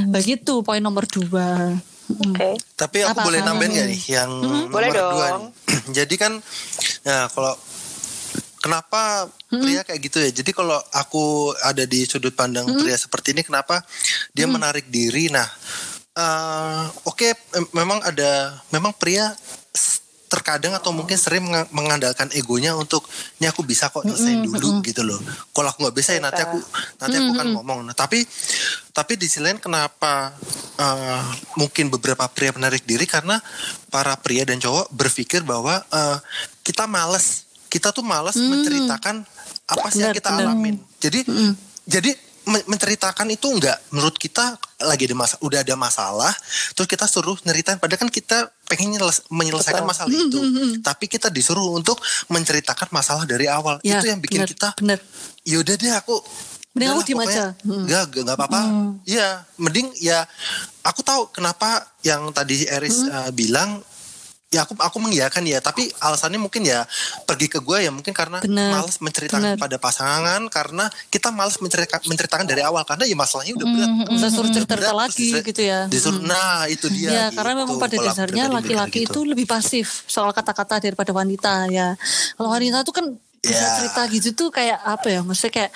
begitu 0.08 0.62
poin 0.62 0.78
nomor 0.78 1.04
dua 1.10 1.74
Oke. 2.12 2.60
Tapi 2.76 3.08
aku 3.08 3.16
Apa? 3.16 3.24
boleh 3.24 3.40
nambahin 3.40 3.72
gak 3.72 3.88
nih 3.88 4.02
yang 4.20 4.30
Boleh 4.68 4.88
nomor 4.92 4.94
dua 5.16 5.26
dong. 5.32 5.42
nih. 5.48 5.52
Jadi 6.02 6.14
kan, 6.20 6.32
nah 7.08 7.24
kalau 7.32 7.54
kenapa 8.60 9.32
pria 9.48 9.80
kayak 9.80 10.00
gitu 10.02 10.18
ya? 10.20 10.28
Jadi 10.28 10.50
kalau 10.52 10.76
aku 10.92 11.56
ada 11.64 11.88
di 11.88 12.04
sudut 12.04 12.36
pandang 12.36 12.68
pria 12.68 12.98
seperti 13.00 13.32
ini, 13.32 13.40
kenapa 13.40 13.80
dia 14.30 14.44
menarik 14.44 14.92
diri? 14.92 15.32
Nah, 15.32 15.46
eh, 16.12 16.84
oke, 17.08 17.28
em- 17.56 17.72
memang 17.72 18.04
ada, 18.04 18.60
memang 18.68 18.92
pria 18.92 19.32
terkadang 20.32 20.72
atau 20.72 20.96
mungkin 20.96 21.20
sering 21.20 21.44
menga- 21.44 21.68
mengandalkan 21.68 22.32
egonya 22.32 22.72
untuk 22.72 23.04
ini 23.36 23.52
aku 23.52 23.60
bisa 23.60 23.92
kok 23.92 24.08
nyelesain 24.08 24.40
dulu 24.40 24.80
gitu 24.80 25.04
loh. 25.04 25.20
Kalau 25.52 25.68
aku 25.68 25.84
nggak 25.84 25.96
bisa 26.00 26.16
ya 26.16 26.24
nanti 26.24 26.40
aku 26.40 26.56
nanti 26.96 27.16
aku 27.20 27.32
kan 27.36 27.46
ngomong. 27.52 27.78
Nah, 27.84 27.92
tapi 27.92 28.24
tapi 28.96 29.20
di 29.20 29.28
sisi 29.28 29.44
lain 29.44 29.60
kenapa 29.60 30.32
eh, 30.80 31.22
mungkin 31.60 31.92
beberapa 31.92 32.24
pria 32.32 32.56
menarik 32.56 32.88
diri 32.88 33.04
karena 33.04 33.36
para 33.92 34.16
pria 34.16 34.48
dan 34.48 34.56
cowok 34.56 34.88
berpikir 34.88 35.44
bahwa 35.44 35.84
eh, 35.92 36.16
kita 36.64 36.88
males, 36.88 37.44
kita 37.68 37.92
tuh 37.92 38.00
males 38.00 38.32
menceritakan 38.40 39.28
apa 39.68 39.88
sih 39.92 40.00
yang 40.00 40.16
kita 40.16 40.32
benar. 40.32 40.56
alamin. 40.56 40.80
Jadi 40.96 41.20
jadi 41.84 42.10
men- 42.16 42.31
menceritakan 42.68 43.26
itu 43.32 43.48
enggak 43.48 43.78
menurut 43.88 44.16
kita 44.16 44.56
lagi 44.84 45.08
ada 45.08 45.16
masa 45.16 45.36
udah 45.40 45.60
ada 45.64 45.74
masalah 45.74 46.32
terus 46.76 46.88
kita 46.88 47.08
suruh 47.08 47.36
nyeritain 47.48 47.78
padahal 47.80 48.04
kan 48.04 48.10
kita 48.12 48.52
pengen 48.68 48.98
nyeles- 48.98 49.24
menyelesaikan 49.32 49.84
masalah 49.84 50.10
itu 50.10 50.40
tapi 50.84 51.08
kita 51.08 51.32
disuruh 51.32 51.72
untuk 51.72 51.96
menceritakan 52.28 52.88
masalah 52.92 53.24
dari 53.24 53.48
awal 53.48 53.80
ya 53.80 53.98
itu 53.98 54.12
yang 54.12 54.20
bikin 54.20 54.44
bener, 54.44 54.50
kita 54.50 54.68
bener 54.78 54.98
yaudah 55.48 55.74
deh 55.76 55.92
aku 55.96 56.16
Mending 56.72 56.88
aku 56.88 57.02
diem. 57.04 57.20
Hmm. 57.20 57.84
Enggak, 57.84 58.02
enggak, 58.08 58.22
enggak 58.24 58.36
apa-apa. 58.40 58.60
Iya, 59.04 59.28
mending 59.60 59.92
ya 60.00 60.24
aku 60.80 61.04
tahu 61.04 61.28
kenapa 61.28 61.84
yang 62.00 62.32
tadi 62.32 62.64
Eris 62.64 63.04
Hmm. 63.04 63.12
uh, 63.12 63.30
bilang 63.36 63.84
ya 64.52 64.68
aku 64.68 64.76
aku 64.76 65.00
mengiyakan 65.00 65.42
ya, 65.48 65.58
tapi 65.64 65.88
alasannya 65.96 66.36
mungkin 66.36 66.62
ya 66.68 66.84
pergi 67.24 67.48
ke 67.48 67.58
gue 67.64 67.88
ya 67.88 67.90
mungkin 67.90 68.12
karena 68.12 68.38
Bener, 68.44 68.68
males 68.68 69.00
menceritakan 69.00 69.56
bener. 69.56 69.60
pada 69.60 69.76
pasangan 69.80 70.40
karena 70.52 70.92
kita 71.08 71.32
males 71.32 71.56
menceritakan 71.56 72.04
menceritakan 72.04 72.44
dari 72.44 72.60
awal 72.60 72.84
karena 72.84 73.08
ya 73.08 73.16
masalahnya 73.16 73.56
udah 73.56 73.66
berat. 73.72 73.90
Bisa 74.12 74.28
suruh 74.28 74.52
cerita 74.52 74.74
Berat, 74.76 74.92
lagi 74.92 75.28
gitu 75.40 75.62
ya. 75.64 75.88
Disuruh, 75.88 76.20
nah 76.20 76.68
itu 76.68 76.86
dia. 76.92 77.08
Ya, 77.08 77.24
gitu. 77.32 77.40
karena 77.40 77.52
memang 77.64 77.80
pada 77.80 77.96
dasarnya 77.96 78.44
laki-laki 78.52 79.08
gitu. 79.08 79.24
itu 79.24 79.32
lebih 79.32 79.48
pasif 79.48 80.04
soal 80.04 80.36
kata-kata 80.36 80.84
daripada 80.84 81.16
wanita 81.16 81.72
ya. 81.72 81.96
Kalau 82.36 82.52
wanita 82.52 82.84
itu 82.84 82.92
kan 82.92 83.06
bisa 83.42 83.58
Ya. 83.58 83.74
cerita 83.74 84.02
gitu 84.06 84.28
tuh 84.38 84.48
kayak 84.54 84.78
apa 84.86 85.06
ya 85.10 85.20
maksudnya 85.26 85.50
kayak 85.50 85.72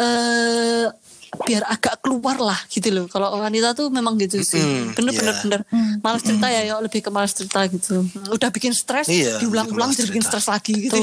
eh 0.00 0.84
biar 1.32 1.64
agak 1.64 2.04
keluar 2.04 2.36
lah 2.36 2.60
gitu 2.68 2.92
loh. 2.92 3.06
Kalau 3.08 3.32
wanita 3.40 3.72
tuh 3.72 3.88
memang 3.88 4.20
gitu 4.20 4.44
sih. 4.44 4.60
Mm-mm, 4.60 4.92
bener 4.92 5.12
bener 5.16 5.34
iya. 5.34 5.42
bener. 5.44 5.60
Malas 6.04 6.20
cerita 6.20 6.46
ya 6.52 6.60
yuk 6.68 6.80
lebih 6.84 7.00
ke 7.00 7.08
malas 7.08 7.32
cerita 7.32 7.64
gitu. 7.72 8.04
Udah 8.28 8.52
bikin 8.52 8.76
stres 8.76 9.08
Iya, 9.08 9.40
diulang-ulang 9.40 9.96
bikin 9.96 10.00
jadi 10.04 10.10
bikin 10.12 10.24
stres 10.28 10.46
lagi 10.52 10.74
gitu. 10.76 11.00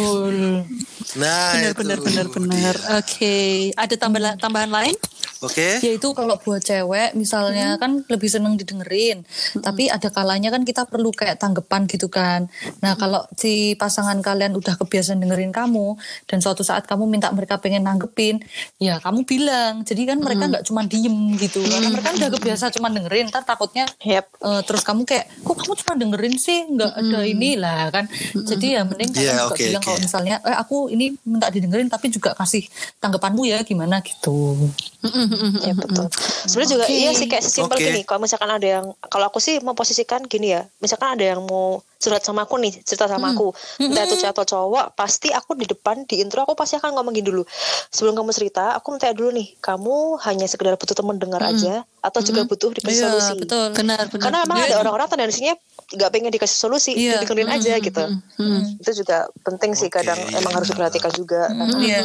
Nah, 1.17 1.57
bener 1.57 1.73
itu 1.73 1.77
bener 1.81 1.97
bener 2.05 2.25
bener. 2.29 2.75
Oke 3.01 3.35
ada 3.73 3.95
tambahan 3.97 4.37
tambahan 4.37 4.69
lain 4.69 4.95
Oke. 5.39 5.79
Yaitu 5.79 6.11
kalau 6.11 6.35
buat 6.35 6.59
cewek 6.59 7.15
misalnya 7.15 7.79
kan 7.79 8.03
lebih 8.11 8.27
seneng 8.27 8.59
didengerin, 8.59 9.23
tapi 9.63 9.87
ada 9.87 10.11
kalanya 10.11 10.51
kan 10.51 10.67
kita 10.67 10.83
perlu 10.83 11.15
kayak 11.15 11.39
tanggapan 11.39 11.87
gitu 11.87 12.11
kan. 12.11 12.51
Nah 12.83 12.99
kalau 12.99 13.23
si 13.39 13.79
pasangan 13.79 14.19
kalian 14.19 14.51
udah 14.59 14.75
kebiasaan 14.75 15.23
dengerin 15.23 15.55
kamu 15.55 15.95
dan 16.27 16.43
suatu 16.43 16.67
saat 16.67 16.83
kamu 16.83 17.07
minta 17.07 17.31
mereka 17.31 17.55
pengen 17.55 17.87
nanggepin, 17.87 18.43
ya 18.83 18.99
kamu 18.99 19.23
bilang. 19.23 19.87
Jadi 19.87 20.11
kan 20.11 20.19
mereka 20.19 20.51
nggak 20.51 20.67
cuma 20.67 20.83
diem 20.83 21.39
gitu, 21.39 21.63
karena 21.63 21.87
mereka 21.87 22.09
udah 22.19 22.29
kebiasa 22.35 22.75
cuma 22.75 22.91
dengerin, 22.91 23.31
ntar 23.31 23.47
takutnya 23.47 23.87
Yep. 24.03 24.25
eh, 24.43 24.61
terus 24.67 24.83
kamu 24.83 25.07
kayak 25.07 25.31
kok 25.43 25.55
kamu 25.55 25.73
cuma 25.79 25.93
dengerin 25.95 26.35
sih? 26.35 26.59
Nggak 26.67 26.91
ada 26.99 27.19
inilah 27.23 27.83
kan. 27.95 28.05
Jadi 28.35 28.75
ya 28.75 28.83
mending 28.83 29.11
kalian 29.15 29.23
Iya, 29.23 29.35
juga 29.47 29.55
oke, 29.55 29.63
bilang 29.63 29.81
oke. 29.81 29.87
kalau 29.87 29.99
misalnya 30.03 30.35
eh 30.43 30.57
aku 30.57 30.77
ini 30.91 31.15
minta 31.23 31.47
didengerin 31.47 31.87
tapi 31.87 32.11
juga 32.11 32.35
kasih 32.35 32.67
tanggapanmu 32.99 33.47
ya 33.47 33.63
gimana? 33.63 34.03
Gitu 34.03 34.67
Ya 35.59 35.73
betul. 35.73 36.05
Sebenarnya 36.43 36.71
juga 36.71 36.85
Oke. 36.85 36.93
iya 36.93 37.11
sih 37.11 37.25
kayak 37.25 37.43
simpel 37.43 37.75
Oke. 37.75 37.85
gini. 37.85 38.01
Kalau 38.01 38.19
misalkan 38.19 38.49
ada 38.49 38.67
yang 38.69 38.85
kalau 39.03 39.25
aku 39.25 39.37
sih 39.37 39.59
memposisikan 39.59 40.23
gini 40.23 40.51
ya. 40.51 40.65
Misalkan 40.79 41.13
ada 41.13 41.25
yang 41.25 41.41
mau 41.41 41.79
curhat 41.95 42.21
sama 42.21 42.43
aku 42.43 42.55
nih, 42.55 42.71
cerita 42.79 43.05
sama 43.05 43.33
aku. 43.33 43.51
Entah 43.77 44.03
itu 44.03 44.15
cewek 44.17 44.31
atau 44.31 44.45
cowok, 44.45 44.95
pasti 44.95 45.29
aku 45.29 45.51
di 45.53 45.65
depan 45.65 46.03
di 46.03 46.19
intro 46.19 46.41
aku 46.41 46.55
pasti 46.55 46.75
akan 46.75 46.95
ngomong 46.95 47.11
gini 47.11 47.27
dulu. 47.27 47.43
Sebelum 47.89 48.15
kamu 48.15 48.31
cerita, 48.31 48.71
aku 48.71 48.95
minta 48.95 49.11
dulu 49.11 49.29
nih, 49.29 49.59
kamu 49.59 49.95
hanya 50.23 50.47
sekedar 50.47 50.73
butuh 50.73 50.95
teman 50.95 51.19
dengar 51.19 51.43
aja 51.43 51.83
atau 51.99 52.19
juga 52.21 52.47
butuh 52.47 52.71
dikasih 52.71 52.95
Iya, 52.95 53.03
solusi. 53.11 53.35
betul 53.37 53.75
benar 53.75 54.07
benar 54.07 54.23
Karena 54.23 54.37
emang 54.41 54.57
Dia- 54.57 54.67
ada 54.69 54.75
orang-orang 54.79 55.07
tendensinya 55.09 55.53
nggak 55.89 56.09
pengen 56.13 56.29
dikasih 56.29 56.57
solusi, 56.59 56.93
Iya. 56.93 57.17
didengerin 57.17 57.49
aja 57.49 57.73
gitu. 57.81 58.03
Itu 58.77 58.91
juga 58.93 59.25
penting 59.41 59.73
sih 59.73 59.89
kadang 59.89 60.21
Oke, 60.21 60.37
emang 60.37 60.53
harus 60.53 60.69
diperhatikan 60.69 61.09
juga. 61.11 61.49
Karena 61.49 61.77
Iya. 61.81 62.01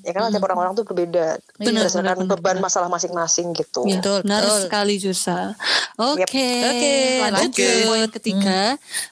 ya 0.00 0.10
kan 0.16 0.32
tiap 0.32 0.44
orang-orang 0.44 0.72
tuh 0.72 0.84
berbeda 0.88 1.36
Benar, 1.60 1.84
berdasarkan 1.84 2.16
benar, 2.24 2.30
beban 2.32 2.58
masalah 2.58 2.88
masing-masing 2.88 3.52
gitu. 3.52 3.84
Ya, 3.84 4.00
Betul, 4.00 4.24
benar 4.24 4.40
betul. 4.40 4.60
sekali 4.64 4.94
Jusa. 4.96 5.52
Oke, 5.96 6.48
Oke, 6.64 6.96
lanjut 7.24 7.52
oke. 7.52 7.60
ke 7.60 7.68
poin 7.84 8.08
ketiga. 8.08 8.60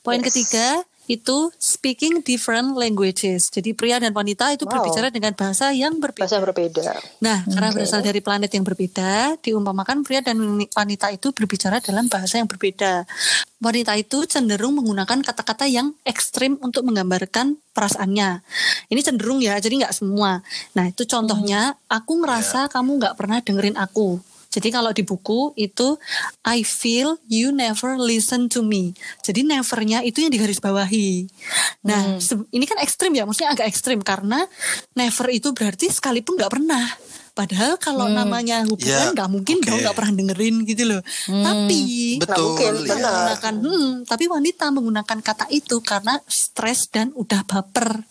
Poin 0.01 0.21
Yes. 0.21 0.27
ketiga 0.33 0.67
itu 1.05 1.53
speaking 1.61 2.25
different 2.25 2.73
languages. 2.77 3.53
Jadi 3.53 3.77
pria 3.77 4.01
dan 4.01 4.17
wanita 4.17 4.57
itu 4.57 4.65
Wow. 4.65 4.81
berbicara 4.81 5.09
dengan 5.13 5.37
bahasa 5.37 5.71
yang 5.77 6.01
berbeda. 6.01 6.25
Bahasa 6.25 6.41
berbeda. 6.41 6.87
Nah, 7.21 7.45
karena 7.45 7.69
berasal 7.73 8.01
dari 8.01 8.21
planet 8.25 8.51
yang 8.53 8.65
berbeda, 8.65 9.37
diumpamakan 9.45 10.01
pria 10.01 10.25
dan 10.25 10.37
wanita 10.73 11.13
itu 11.13 11.31
berbicara 11.37 11.81
dalam 11.85 12.09
bahasa 12.09 12.41
yang 12.41 12.49
berbeda. 12.49 13.05
Wanita 13.61 13.97
itu 13.97 14.29
cenderung 14.29 14.77
menggunakan 14.77 15.25
kata-kata 15.25 15.65
yang 15.65 15.97
ekstrim 16.05 16.61
untuk 16.61 16.85
menggambarkan 16.85 17.57
perasaannya. 17.73 18.45
Ini 18.93 19.01
cenderung 19.01 19.41
ya, 19.41 19.57
jadi 19.61 19.85
nggak 19.85 19.95
semua. 19.97 20.45
Nah, 20.77 20.85
itu 20.89 21.09
contohnya, 21.09 21.77
aku 21.89 22.21
ngerasa 22.21 22.69
kamu 22.69 23.01
nggak 23.01 23.15
pernah 23.17 23.39
dengerin 23.41 23.77
aku. 23.81 24.21
Jadi 24.55 24.71
kalau 24.71 24.95
di 24.95 25.03
buku 25.03 25.51
itu 25.57 25.99
I 26.41 26.63
feel 26.63 27.19
you 27.27 27.51
never 27.51 27.99
listen 27.99 28.47
to 28.49 28.63
me. 28.63 28.95
Jadi 29.19 29.43
nevernya 29.43 30.01
itu 30.01 30.23
yang 30.23 30.31
digarisbawahi. 30.31 31.27
Nah, 31.83 32.17
se- 32.17 32.47
ini 32.49 32.63
kan 32.63 32.79
ekstrim 32.79 33.11
ya, 33.11 33.27
maksudnya 33.27 33.51
agak 33.51 33.67
ekstrim 33.67 33.99
karena 33.99 34.47
never 34.93 35.27
itu 35.29 35.51
berarti 35.51 35.91
sekalipun 35.91 36.39
nggak 36.39 36.53
pernah. 36.53 36.87
Padahal 37.35 37.75
kalau 37.77 38.07
namanya 38.07 38.63
hubungan 38.63 39.11
Ya, 39.11 39.11
nggak 39.11 39.27
mungkin 39.27 39.59
oke. 39.59 39.67
dong 39.67 39.83
nggak 39.83 39.97
pernah 39.99 40.13
dengerin 40.15 40.57
gitu 40.63 40.87
loh. 40.87 41.03
Tapi 41.27 41.83
Betul. 42.23 42.39
mungkin, 42.47 42.73
ya. 42.81 42.95
menggunakan 42.95 43.55
hmm, 43.59 43.91
tapi 44.07 44.25
wanita 44.31 44.65
menggunakan 44.71 45.19
kata 45.19 45.51
itu 45.51 45.83
karena 45.83 46.23
stres 46.25 46.87
dan 46.87 47.11
udah 47.11 47.43
baper. 47.43 48.07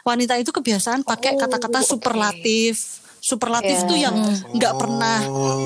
Wanita 0.00 0.38
itu 0.38 0.48
kebiasaan 0.48 1.02
pakai 1.02 1.34
Oh, 1.34 1.38
kata-kata 1.42 1.82
oke. 1.82 1.90
superlatif. 1.90 3.02
Superlatif 3.20 3.76
Ya. 3.76 3.86
tuh 3.86 3.94
yang 3.94 4.16
nggak 4.50 4.74
pernah, 4.74 5.18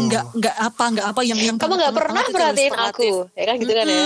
nggak 0.05 0.25
nggak 0.35 0.57
apa, 0.61 0.85
nggak 0.91 1.07
apa 1.09 1.21
yang 1.23 1.39
yang 1.39 1.57
Kamu 1.57 1.75
nggak 1.75 1.95
pernah 1.95 2.23
perhatiin 2.25 2.69
superlatif. 2.69 3.13
aku, 3.15 3.33
ya 3.33 3.45
kan 3.45 3.55
gitu 3.57 3.73
kan 3.73 3.87
ya? 3.87 4.05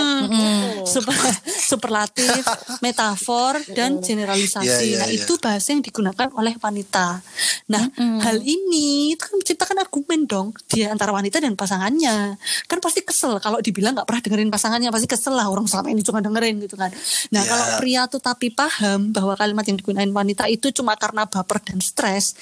Super, 0.81 1.15
superlatif, 1.59 2.41
metafor, 2.85 3.53
dan 3.69 3.99
generalisasi. 3.99 4.65
Iya, 4.65 4.77
iya, 4.79 4.97
nah, 4.97 5.07
iya. 5.07 5.17
itu 5.19 5.33
bahasa 5.37 5.67
yang 5.69 5.81
digunakan 5.81 6.27
oleh 6.31 6.53
wanita. 6.55 7.21
Nah, 7.67 7.83
hal 8.19 8.37
ini 8.39 9.13
itu 9.13 9.21
kan 9.21 9.35
menciptakan 9.35 9.77
argumen 9.79 10.19
dong 10.23 10.47
di 10.65 10.83
antara 10.83 11.09
wanita 11.09 11.37
dan 11.37 11.53
pasangannya. 11.53 12.37
Kan 12.65 12.79
pasti 12.79 13.01
kesel 13.01 13.37
kalau 13.37 13.59
dibilang 13.59 13.93
nggak 13.93 14.05
pernah 14.05 14.21
dengerin 14.21 14.49
pasangannya, 14.49 14.89
pasti 14.89 15.05
kesel 15.05 15.33
lah 15.33 15.45
orang 15.45 15.65
selama 15.65 15.89
ini 15.89 16.01
cuma 16.01 16.19
dengerin 16.19 16.57
gitu 16.59 16.73
kan. 16.73 16.89
Nah, 17.29 17.39
Iya. 17.39 17.49
kalau 17.49 17.65
pria 17.77 18.01
tuh 18.05 18.19
tapi 18.19 18.49
paham 18.49 19.09
bahwa 19.09 19.33
kalimat 19.33 19.63
yang 19.63 19.77
digunakan 19.77 20.09
wanita 20.09 20.45
itu 20.45 20.69
cuma 20.71 20.93
karena 20.95 21.25
baper 21.25 21.61
dan 21.61 21.79
stres, 21.79 22.33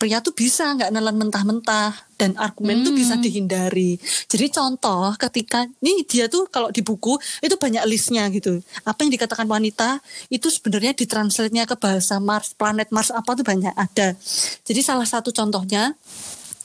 pria 0.00 0.24
tuh 0.24 0.32
bisa 0.32 0.72
nggak 0.72 0.96
nelan 0.96 1.20
mentah-mentah 1.20 1.92
dan 2.16 2.32
argumen 2.40 2.80
tuh 2.80 2.96
bisa 2.96 3.20
dihindari. 3.20 4.00
Jadi 4.32 4.48
contoh 4.48 5.12
ketika 5.20 5.68
ini 5.84 6.08
dia 6.08 6.24
tuh 6.24 6.48
kalau 6.48 6.72
di 6.72 6.80
buku 6.80 7.20
itu 7.44 7.60
banyak 7.60 7.84
listnya 7.84 8.24
gitu. 8.32 8.64
Apa 8.88 9.04
yang 9.04 9.12
dikatakan 9.12 9.44
wanita 9.44 10.00
itu 10.32 10.48
sebenarnya 10.48 10.96
ditranslate-nya 10.96 11.68
ke 11.68 11.76
bahasa 11.76 12.16
Mars, 12.16 12.56
planet 12.56 12.88
Mars 12.88 13.12
apa 13.12 13.36
tuh 13.36 13.44
banyak 13.44 13.76
ada. 13.76 14.16
Jadi 14.64 14.80
salah 14.80 15.04
satu 15.04 15.36
contohnya 15.36 15.92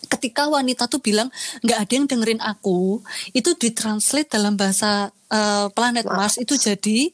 ketika 0.08 0.48
wanita 0.48 0.88
tuh 0.88 1.04
bilang 1.04 1.28
nggak 1.60 1.80
ada 1.84 1.92
yang 1.92 2.08
dengerin 2.08 2.40
aku 2.40 3.04
itu 3.36 3.52
ditranslate 3.58 4.32
dalam 4.32 4.56
bahasa 4.56 5.12
eh, 5.28 5.68
planet 5.76 6.08
Mars 6.08 6.40
itu 6.40 6.56
jadi 6.56 7.12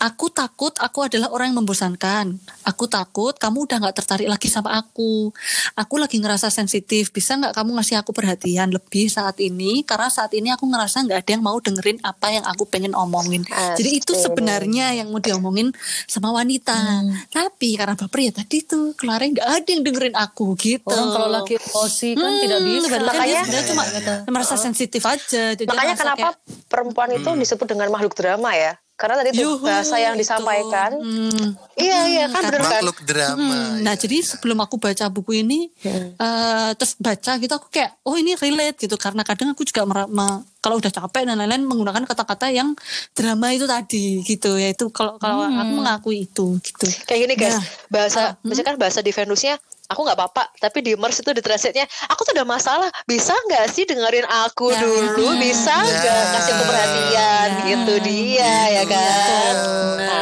Aku 0.00 0.32
takut 0.32 0.72
aku 0.80 1.04
adalah 1.04 1.28
orang 1.28 1.52
yang 1.52 1.60
membosankan. 1.60 2.40
Aku 2.64 2.88
takut 2.88 3.36
kamu 3.36 3.68
udah 3.68 3.76
nggak 3.84 3.96
tertarik 4.00 4.32
lagi 4.32 4.48
sama 4.48 4.72
aku. 4.80 5.28
Aku 5.76 6.00
lagi 6.00 6.16
ngerasa 6.16 6.48
sensitif. 6.48 7.12
Bisa 7.12 7.36
nggak 7.36 7.52
kamu 7.52 7.76
ngasih 7.76 8.00
aku 8.00 8.16
perhatian 8.16 8.72
lebih 8.72 9.12
saat 9.12 9.36
ini? 9.44 9.84
Karena 9.84 10.08
saat 10.08 10.32
ini 10.32 10.48
aku 10.56 10.64
ngerasa 10.64 11.04
nggak 11.04 11.20
ada 11.20 11.30
yang 11.36 11.44
mau 11.44 11.60
dengerin 11.60 12.00
apa 12.00 12.32
yang 12.32 12.48
aku 12.48 12.64
pengen 12.64 12.96
omongin. 12.96 13.44
Jadi 13.76 14.00
itu 14.00 14.16
sebenarnya 14.16 14.96
yang 14.96 15.12
mau 15.12 15.20
diomongin 15.20 15.68
sama 16.08 16.32
wanita. 16.32 17.04
Tapi 17.28 17.76
karena 17.76 17.92
baper 17.92 18.20
ya 18.24 18.32
tadi 18.32 18.64
tuh 18.64 18.96
keluarnya 18.96 19.36
nggak 19.36 19.48
ada 19.52 19.68
yang 19.68 19.82
dengerin 19.84 20.16
aku 20.16 20.56
gitu. 20.56 20.88
orang 20.88 21.12
kalau 21.12 21.28
lagi 21.28 21.54
emosi 21.60 22.08
kan 22.16 22.32
tidak 22.40 22.60
bisa 22.64 22.88
Makanya 22.88 23.12
Makanya- 23.20 23.44
dia 23.52 23.62
cuma 23.68 23.84
merasa 24.32 24.56
sensitif 24.56 25.04
aja. 25.04 25.52
Jadi 25.52 25.68
Makanya 25.68 25.92
kenapa 25.92 26.32
kayak, 26.32 26.36
perempuan 26.72 27.12
itu 27.12 27.28
disebut 27.36 27.66
dengan 27.68 27.92
makhluk 27.92 28.16
drama 28.16 28.56
ya? 28.56 28.80
Karena 29.00 29.16
tadi 29.16 29.32
tuh 29.32 29.56
Yuhu, 29.56 29.64
bahasa 29.64 29.96
yang 29.96 30.12
itu. 30.12 30.28
disampaikan. 30.28 30.92
Hmm. 31.00 31.56
Iya 31.72 31.98
iya 32.04 32.24
kan 32.28 32.44
bener 32.44 32.60
kan? 32.60 32.84
Makhluk 32.84 32.98
drama. 33.00 33.40
Hmm, 33.40 33.80
nah 33.80 33.96
ya. 33.96 34.00
jadi 34.04 34.20
sebelum 34.20 34.60
aku 34.60 34.76
baca 34.76 35.08
buku 35.08 35.40
ini 35.40 35.72
eh, 35.80 36.70
terus 36.76 37.00
baca 37.00 37.32
gitu 37.34 37.48
aku 37.50 37.72
kayak 37.72 37.96
oh 38.04 38.12
ini 38.14 38.36
relate 38.36 38.76
gitu 38.78 39.00
karena 39.00 39.24
kadang 39.24 39.56
aku 39.56 39.64
juga 39.64 39.88
mera- 39.88 40.04
me- 40.06 40.44
kalau 40.60 40.76
udah 40.76 40.92
capek 40.92 41.24
dan 41.24 41.40
lain-lain 41.40 41.64
menggunakan 41.64 42.04
kata-kata 42.04 42.52
yang 42.52 42.76
drama 43.10 43.48
itu 43.48 43.64
tadi 43.64 44.20
gitu 44.20 44.60
yaitu 44.60 44.92
kalau 44.92 45.16
kalau 45.16 45.48
aku 45.48 45.72
mengakui 45.72 46.28
itu 46.28 46.60
gitu. 46.60 46.84
Kayak 47.08 47.20
gini 47.24 47.34
guys, 47.34 47.56
Nah, 47.56 47.64
bahasa 47.88 48.20
misalkan 48.44 48.76
bahasa 48.76 49.00
di 49.00 49.08
Venusnya 49.08 49.56
aku 49.90 50.06
nggak 50.06 50.14
apa-apa, 50.14 50.42
tapi 50.56 50.78
di 50.80 50.92
Mars 50.94 51.18
itu 51.18 51.34
di 51.34 51.42
translate-nya 51.42 51.82
aku 52.06 52.22
tuh 52.22 52.32
ada 52.32 52.46
masalah, 52.46 52.86
bisa 53.04 53.34
nggak 53.34 53.66
sih 53.68 53.82
dengerin 53.82 54.22
aku 54.46 54.70
Ya. 54.70 54.86
dulu, 54.86 55.34
bisa 55.36 55.74
Ya. 55.74 55.90
nggak 55.90 56.24
kasih 56.30 56.52
aku 56.54 56.64
perhatian, 56.64 57.48
Ya. 57.50 57.64
gitu 57.66 57.94
dia 58.06 58.54
ya 58.70 58.84
kan, 58.86 59.54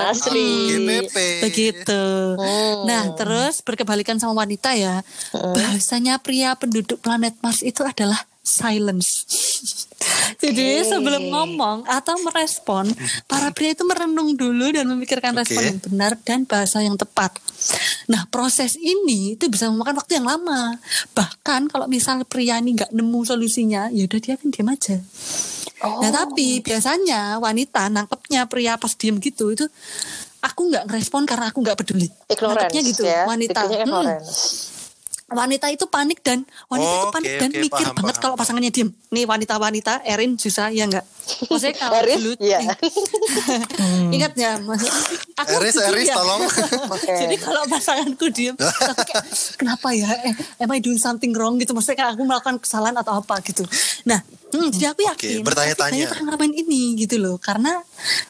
asli. 0.09 0.51
GPP. 0.73 1.17
Begitu. 1.45 2.03
Nah, 2.89 3.13
terus 3.13 3.61
berkebalikan 3.61 4.17
sama 4.17 4.41
wanita 4.41 4.73
ya. 4.73 5.05
Bahasanya 5.37 6.17
pria 6.17 6.57
penduduk 6.57 7.05
planet 7.05 7.37
Mars 7.45 7.61
itu 7.61 7.85
adalah 7.85 8.25
silence. 8.49 9.29
Jadi 10.43 10.87
sebelum 10.87 11.29
ngomong 11.29 11.85
atau 11.85 12.17
merespon, 12.23 12.89
para 13.27 13.51
pria 13.53 13.75
itu 13.75 13.83
merenung 13.85 14.39
dulu 14.39 14.71
dan 14.71 14.87
memikirkan 14.89 15.35
respon 15.35 15.61
Oke. 15.61 15.69
yang 15.69 15.81
benar 15.83 16.13
dan 16.23 16.41
bahasa 16.47 16.81
yang 16.81 16.95
tepat. 16.95 17.35
Nah, 18.07 18.25
proses 18.31 18.79
ini 18.79 19.35
itu 19.35 19.51
bisa 19.51 19.69
memakan 19.69 19.99
waktu 19.99 20.23
yang 20.23 20.27
lama. 20.31 20.79
Bahkan 21.13 21.69
kalau 21.69 21.91
misal 21.91 22.23
pria 22.25 22.57
ini 22.63 22.79
nggak 22.79 22.95
nemu 22.95 23.21
solusinya, 23.27 23.91
ya 23.91 24.07
udah 24.07 24.21
dia 24.23 24.35
kan 24.39 24.49
diam 24.49 24.71
aja. 24.71 24.97
Nah 25.79 26.11
tapi 26.11 26.59
biasanya 26.59 27.39
wanita 27.39 27.87
nangkepnya 27.87 28.51
pria 28.51 28.75
pas 28.75 28.91
diem 28.99 29.15
gitu 29.23 29.55
itu 29.55 29.63
aku 30.43 30.75
nggak 30.75 30.91
ngerespon 30.91 31.23
karena 31.23 31.55
aku 31.55 31.63
nggak 31.63 31.79
peduli. 31.79 32.11
Ignorance 32.27 32.67
Nangkepnya 32.67 32.83
gitu 32.83 33.03
ya, 33.07 33.23
wanita. 33.31 33.61
Hmm. 33.63 34.11
Wanita 35.29 35.69
itu 35.69 35.85
panik 35.89 36.25
dan 36.25 36.41
wanita 36.73 36.89
itu 36.89 37.07
Oh, 37.09 37.13
panik 37.13 37.31
oke, 37.31 37.41
dan 37.41 37.51
oke, 37.53 37.61
mikir 37.69 37.87
paham, 37.93 37.97
banget 38.01 38.15
paham, 38.17 38.25
kalau 38.25 38.35
pasangannya 38.41 38.73
diem. 38.73 38.89
Nih 39.13 39.25
wanita-wanita, 39.29 40.05
Erin, 40.05 40.41
Jusa, 40.41 40.73
ya 40.73 40.89
enggak? 40.89 41.05
Maksudnya 41.49 41.77
kalau 41.77 42.01
Erin, 42.01 42.17
dulu, 42.17 42.33
iya. 42.41 42.59
ingat 44.17 44.33
ya, 44.37 44.57
Mas. 44.65 44.89
Aku 45.37 45.53
Eris, 45.61 45.77
Eris, 45.77 46.09
ya. 46.09 46.17
tolong. 46.17 46.41
Jadi 47.29 47.37
kalau 47.37 47.63
pasanganku 47.69 48.27
diem, 48.33 48.57
aku 48.57 49.03
kayak 49.05 49.25
kenapa 49.61 49.89
ya? 49.93 50.09
Eh, 50.25 50.35
am 50.65 50.71
I 50.73 50.81
doing 50.81 51.01
something 51.01 51.33
wrong 51.37 51.61
gitu? 51.61 51.77
Maksudnya 51.77 51.97
kayak 52.01 52.11
aku 52.17 52.23
melakukan 52.25 52.57
kesalahan 52.61 52.97
atau 52.97 53.21
apa 53.21 53.41
gitu. 53.45 53.69
Nah, 54.09 54.25
hmm, 54.25 54.69
jadi 54.73 54.97
aku 54.97 55.01
yakin. 55.05 55.45
bertanya-tanya. 55.45 55.77
pasti 55.77 55.93
banyak 55.93 56.09
orang 56.09 56.25
ngalamin 56.25 56.53
ini 56.65 56.81
gitu 57.05 57.17
loh. 57.21 57.37
Karena 57.37 57.77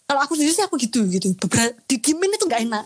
kalau 0.03 0.21
aku 0.23 0.35
sendiri 0.35 0.53
sih 0.55 0.65
aku 0.67 0.75
gitu 0.83 1.07
gitu. 1.07 1.31
Beberapa 1.39 1.75
didiemin 1.87 2.35
itu 2.35 2.45
nggak 2.47 2.63
enak. 2.67 2.85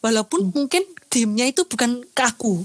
Walaupun 0.00 0.52
mungkin 0.56 0.82
diemnya 1.12 1.48
itu 1.48 1.64
bukan 1.68 2.04
ke 2.12 2.22
aku. 2.24 2.64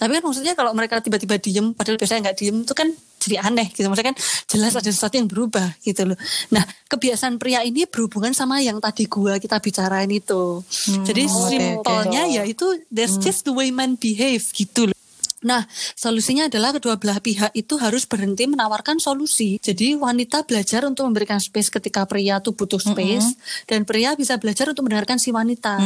Tapi 0.00 0.16
kan 0.16 0.22
maksudnya 0.24 0.56
kalau 0.56 0.72
mereka 0.72 1.04
tiba-tiba 1.04 1.36
diem, 1.36 1.76
padahal 1.76 2.00
biasanya 2.00 2.32
nggak 2.32 2.36
diem 2.40 2.56
itu 2.64 2.72
kan 2.72 2.88
jadi 3.20 3.36
aneh 3.44 3.68
gitu. 3.76 3.84
Maksudnya 3.92 4.16
kan 4.16 4.18
jelas 4.48 4.72
ada 4.72 4.88
sesuatu 4.88 5.14
yang 5.20 5.28
berubah 5.28 5.76
gitu 5.84 6.08
loh. 6.08 6.18
Nah 6.56 6.64
kebiasaan 6.88 7.36
pria 7.36 7.60
ini 7.60 7.84
berhubungan 7.84 8.32
sama 8.32 8.64
yang 8.64 8.80
tadi 8.80 9.04
gua 9.04 9.36
kita 9.36 9.60
bicarain 9.60 10.08
itu. 10.08 10.64
jadi 11.04 11.28
oke, 11.28 11.52
simpelnya 11.52 12.22
oke. 12.24 12.32
ya 12.32 12.42
itu 12.48 12.66
that's 12.88 13.20
just 13.20 13.44
the 13.44 13.52
way 13.52 13.68
men 13.68 14.00
behave 14.00 14.48
gitu 14.56 14.88
loh. 14.88 14.96
Nah, 15.40 15.64
solusinya 15.94 16.46
adalah 16.46 16.70
kedua 16.70 16.96
belah 16.96 17.16
pihak 17.16 17.52
itu 17.52 17.74
harus 17.76 18.04
berhenti 18.04 18.44
menawarkan 18.44 18.96
solusi. 18.96 19.56
Jadi 19.56 19.96
wanita 19.96 20.44
belajar 20.44 20.84
untuk 20.84 21.08
memberikan 21.08 21.40
space 21.40 21.72
ketika 21.72 22.04
pria 22.04 22.38
tuh 22.38 22.52
butuh 22.52 22.76
space 22.76 23.40
dan 23.64 23.82
pria 23.82 24.12
bisa 24.12 24.36
belajar 24.36 24.68
untuk 24.68 24.84
mendengarkan 24.84 25.16
si 25.16 25.32
wanita. 25.32 25.80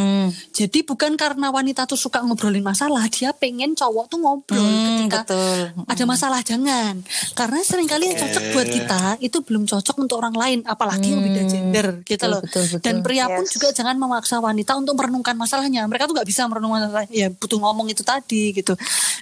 Jadi 0.51 0.83
bukan 0.83 1.15
karena 1.15 1.49
wanita 1.49 1.85
tuh 1.85 1.95
suka 1.95 2.19
ngobrolin 2.21 2.61
masalah, 2.61 3.07
dia 3.07 3.31
pengen 3.31 3.73
cowok 3.73 4.07
tuh 4.09 4.19
ngobrol 4.19 4.59
Hmm, 4.59 5.07
ketika 5.07 5.23
betul. 5.23 5.87
ada 5.87 6.05
masalah 6.05 6.41
jangan. 6.41 6.99
Karena 7.33 7.63
sering 7.63 7.87
kali 7.87 8.11
yang 8.11 8.19
cocok 8.19 8.45
buat 8.51 8.67
kita 8.67 9.03
itu 9.21 9.39
belum 9.39 9.65
cocok 9.65 9.97
untuk 9.97 10.19
orang 10.19 10.35
lain, 10.35 10.59
apalagi 10.65 11.15
yang 11.15 11.23
beda 11.23 11.43
gender 11.47 11.87
gitu 12.03 12.19
Betul, 12.19 12.33
loh. 12.33 12.43
betul, 12.43 12.65
betul. 12.67 12.81
Dan 12.83 12.95
pria 13.01 13.27
pun 13.29 13.45
Yes. 13.45 13.53
juga 13.53 13.69
jangan 13.71 13.95
memaksa 13.95 14.41
wanita 14.41 14.75
untuk 14.75 14.97
merenungkan 14.97 15.37
masalahnya. 15.37 15.85
Mereka 15.85 16.05
tuh 16.05 16.15
nggak 16.17 16.27
bisa 16.27 16.43
merenungkan 16.45 16.89
masalah, 16.89 17.07
ya 17.07 17.31
butuh 17.31 17.61
ngomong 17.61 17.87
itu 17.87 18.03
tadi 18.03 18.51
gitu. 18.51 18.75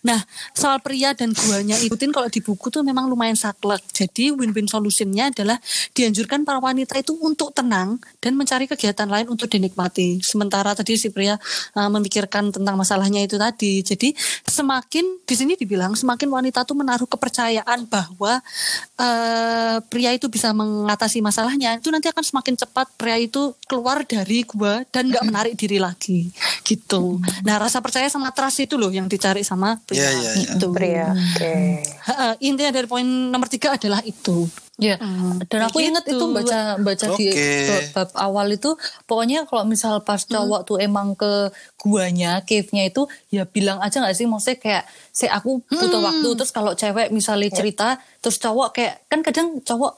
Nah, 0.02 0.21
soal 0.52 0.78
pria 0.80 1.12
dan 1.12 1.32
guanya 1.32 1.76
ikutin 1.78 2.10
kalau 2.14 2.28
di 2.28 2.40
buku 2.40 2.68
tuh 2.68 2.82
memang 2.86 3.08
lumayan 3.08 3.36
saklek. 3.36 3.82
Jadi 3.92 4.32
win-win 4.32 4.68
solutionnya 4.68 5.30
adalah 5.32 5.58
dianjurkan 5.92 6.44
para 6.46 6.58
wanita 6.58 6.98
itu 6.98 7.16
untuk 7.20 7.52
tenang 7.54 7.98
dan 8.18 8.34
mencari 8.38 8.66
kegiatan 8.66 9.06
lain 9.06 9.28
untuk 9.28 9.48
dinikmati. 9.50 10.20
Sementara 10.22 10.72
tadi 10.72 10.96
si 10.96 11.08
pria 11.12 11.36
uh, 11.76 11.90
memikirkan 11.90 12.52
tentang 12.52 12.74
masalahnya 12.78 13.22
itu 13.24 13.36
tadi. 13.36 13.82
Jadi 13.82 14.14
semakin 14.46 15.22
di 15.26 15.34
sini 15.34 15.52
dibilang 15.58 15.94
semakin 15.96 16.28
wanita 16.28 16.64
tuh 16.64 16.76
menaruh 16.78 17.08
kepercayaan 17.08 17.86
bahwa 17.88 18.40
uh, 18.98 19.76
pria 19.88 20.10
itu 20.14 20.28
bisa 20.28 20.50
mengatasi 20.52 21.20
masalahnya, 21.24 21.78
itu 21.78 21.88
nanti 21.88 22.08
akan 22.08 22.24
semakin 22.24 22.54
cepat 22.56 22.86
pria 22.96 23.18
itu 23.18 23.52
keluar 23.66 24.04
dari 24.06 24.44
gua 24.46 24.84
dan 24.88 25.08
nggak 25.08 25.24
menarik 25.24 25.54
diri 25.56 25.78
lagi 25.80 26.28
gitu. 26.62 27.18
Nah 27.44 27.56
rasa 27.58 27.82
percaya 27.82 28.06
sama 28.08 28.30
trust 28.30 28.64
itu 28.64 28.78
loh 28.78 28.90
yang 28.92 29.08
dicari 29.10 29.42
sama 29.42 29.78
pria. 29.82 30.08
Iya, 30.08 30.11
iya, 30.14 30.30
iya. 30.32 30.52
gitu. 30.54 30.66
Pria. 30.70 31.08
Oke. 31.10 31.52
Ha-ha, 32.02 32.28
Intinya 32.38 32.70
dari 32.70 32.86
poin 32.86 33.04
nomor 33.04 33.48
tiga 33.48 33.74
adalah 33.74 34.02
itu. 34.02 34.44
Ya, 34.80 34.96
Hmm, 34.98 35.38
dan 35.46 35.68
aku 35.68 35.78
gitu. 35.78 35.94
itu 35.94 36.24
baca 36.32 36.74
baca 36.80 37.06
di 37.14 37.28
Oke. 37.30 37.92
bab, 37.94 38.08
awal 38.18 38.50
itu 38.50 38.74
pokoknya 39.04 39.44
kalau 39.46 39.62
misal 39.62 40.02
pas 40.02 40.18
Hmm. 40.18 40.32
cowok 40.32 40.60
tuh 40.64 40.76
emang 40.80 41.14
ke 41.14 41.52
guanya, 41.78 42.42
cave-nya 42.42 42.88
itu 42.88 43.04
ya 43.28 43.44
bilang 43.44 43.78
aja 43.78 44.00
nggak 44.00 44.16
sih 44.16 44.26
maksudnya 44.26 44.58
kayak 44.58 44.84
saya 45.12 45.38
aku 45.38 45.62
butuh 45.68 46.00
Hmm. 46.00 46.08
waktu 46.08 46.28
terus 46.34 46.50
kalau 46.50 46.72
cewek 46.72 47.12
misalnya 47.12 47.52
cerita 47.52 47.88
terus 48.18 48.40
cowok 48.40 48.74
kayak 48.74 49.06
kan 49.06 49.20
kadang 49.20 49.60
cowok 49.60 49.92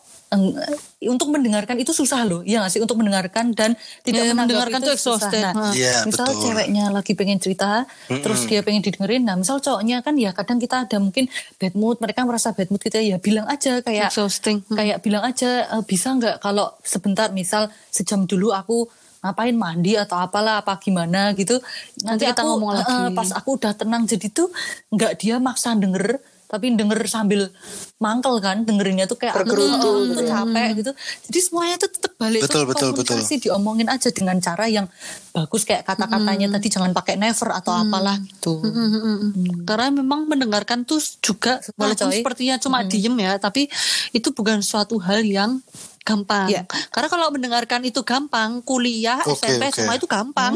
untuk 1.04 1.28
mendengarkan 1.28 1.76
itu 1.76 1.90
susah 1.90 2.22
loh, 2.22 2.40
ya 2.42 2.64
sih 2.66 2.78
untuk 2.78 2.96
mendengarkan 2.96 3.50
dan 3.50 3.74
tidak 4.00 4.22
Ya, 4.22 4.32
mendengarkan 4.32 4.80
itu 4.80 4.92
susah. 4.94 5.28
exhausted. 5.28 5.44
Nah, 5.46 5.52
Ha. 5.54 5.72
Iya, 5.72 5.94
misal 6.04 6.26
betul. 6.26 6.40
ceweknya 6.42 6.84
lagi 6.88 7.12
pengen 7.12 7.38
cerita, 7.38 7.84
terus 8.08 8.40
dia 8.42 8.60
pengen 8.60 8.80
didengerin. 8.80 9.22
Nah, 9.22 9.34
misal 9.34 9.58
cowoknya 9.58 10.00
kan 10.00 10.14
ya 10.14 10.30
kadang 10.30 10.56
kita 10.56 10.84
ada 10.84 10.96
mungkin 10.96 11.28
bad 11.54 11.74
mood, 11.74 11.96
mereka 11.98 12.22
merasa 12.22 12.50
bad 12.50 12.68
mood 12.68 12.80
kita 12.80 12.98
ya 12.98 13.16
bilang 13.18 13.44
aja 13.46 13.80
kayak 13.80 14.08
Exhausting. 14.08 14.62
Hmm. 14.62 14.74
kayak 14.74 14.98
bilang 15.00 15.22
aja 15.22 15.50
"Eh, 15.70 15.82
bisa 15.82 16.12
nggak 16.12 16.38
kalau 16.38 16.72
sebentar 16.80 17.28
misal 17.30 17.62
sejam 17.88 18.24
dulu 18.24 18.50
aku 18.50 18.88
ngapain 19.20 19.54
mandi 19.54 19.94
atau 19.94 20.18
apalah 20.18 20.60
apa 20.60 20.76
gimana 20.76 21.32
gitu 21.32 21.56
Nanti 22.02 22.24
kita 22.26 22.38
aku, 22.38 22.48
ngomong 22.50 22.70
eh, 22.70 22.78
lagi. 22.78 23.14
pas 23.14 23.28
aku 23.32 23.56
udah 23.56 23.72
tenang 23.72 24.04
jadi 24.04 24.28
tuh 24.30 24.52
nggak 24.90 25.12
dia 25.16 25.36
maksa 25.38 25.72
denger 25.72 26.20
tapi 26.54 26.70
denger 26.78 27.02
sambil 27.10 27.50
mangkel 27.98 28.38
kan 28.38 28.62
dengerinnya 28.62 29.10
tuh 29.10 29.18
kayak 29.18 29.34
aku 29.34 29.42
tuh, 29.42 29.66
Bergerutu 29.66 29.90
eh, 29.90 29.98
gitu 30.06 30.14
tuh 30.14 30.22
ya. 30.22 30.30
capek 30.38 30.68
gitu. 30.78 30.92
Jadi 31.26 31.38
semuanya 31.42 31.76
tuh 31.82 31.90
tetap 31.90 32.12
balik 32.14 32.40
Betul, 32.46 32.54
tuh 32.54 32.66
betul, 32.70 32.88
betul. 32.94 33.02
komunikasi 33.18 33.34
diomongin 33.42 33.88
aja 33.90 34.08
dengan 34.14 34.36
cara 34.38 34.64
yang 34.70 34.86
bagus 35.34 35.66
kayak 35.66 35.82
kata-katanya 35.82 36.46
tadi 36.54 36.66
jangan 36.70 36.94
pakai 36.94 37.18
never 37.18 37.50
atau 37.50 37.72
apalah 37.74 38.16
gitu. 38.22 38.62
Mm, 38.62 38.70
mm, 38.70 38.90
mm, 38.94 39.18
mm. 39.18 39.56
Karena 39.66 39.88
memang 39.90 40.30
mendengarkan 40.30 40.86
tuh 40.86 41.02
juga 41.18 41.58
walaupun 41.74 42.14
sepertinya 42.14 42.54
cuma 42.62 42.86
diem 42.86 43.14
ya, 43.18 43.34
tapi 43.42 43.66
itu 44.14 44.30
bukan 44.30 44.62
suatu 44.62 45.02
hal 45.02 45.26
yang 45.26 45.58
gampang. 46.04 46.52
Iya. 46.52 46.62
Karena 46.92 47.08
kalau 47.08 47.32
mendengarkan 47.32 47.80
itu 47.80 48.04
gampang, 48.04 48.60
kuliah, 48.60 49.24
Oke, 49.24 49.40
SMP, 49.40 49.72
oke. 49.72 49.76
semua 49.80 49.94
itu 49.96 50.04
gampang. 50.04 50.52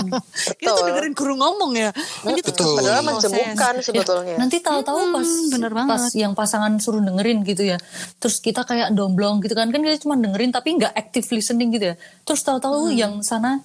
itu 0.62 0.66
Betul. 0.66 0.86
dengerin 0.90 1.14
guru 1.14 1.34
ngomong 1.38 1.72
ya. 1.78 1.90
Ini 2.26 2.42
tuh 2.42 2.50
Betul. 2.50 2.74
Padahal 2.82 3.02
menjemukan 3.06 3.74
sebetulnya. 3.80 4.34
Nanti 4.34 4.58
tahu-tahu 4.58 5.14
pas 5.14 5.28
bener 5.54 5.70
pas 5.70 5.86
banget. 5.86 6.10
yang 6.18 6.32
pasangan 6.34 6.74
suruh 6.82 6.98
dengerin 6.98 7.46
gitu 7.46 7.62
ya. 7.70 7.78
Terus 8.18 8.42
kita 8.42 8.66
kayak 8.66 8.90
domblong 8.90 9.38
gitu 9.38 9.54
kan. 9.54 9.70
Kan 9.70 9.80
kita 9.86 10.02
cuma 10.02 10.18
dengerin 10.18 10.50
tapi 10.50 10.74
nggak 10.74 10.90
active 10.92 11.26
listening 11.30 11.70
gitu 11.70 11.94
ya. 11.94 11.96
Terus 12.26 12.42
tahu-tahu 12.42 12.90
yang 12.90 13.22
sana 13.22 13.62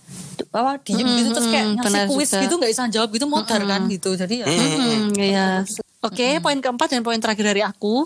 apa 0.55 0.79
diem 0.87 1.03
gitu 1.19 1.35
terus 1.35 1.47
kayak 1.51 1.67
mm, 1.67 1.75
ngasih 1.83 2.01
kuis 2.07 2.29
juga. 2.31 2.41
gitu 2.47 2.53
nggak 2.55 2.71
bisa 2.71 2.83
jawab 2.93 3.09
gitu 3.11 3.25
modar 3.25 3.61
kan 3.65 3.81
gitu. 3.89 4.13
Jadi 4.13 4.45
ya 4.45 4.47
Hmm, 4.47 5.09
iya. 5.17 5.47
Oke, 6.05 6.37
poin 6.37 6.61
keempat 6.61 6.93
dan 6.93 7.01
poin 7.01 7.17
terakhir 7.17 7.41
dari 7.49 7.65
aku, 7.65 8.05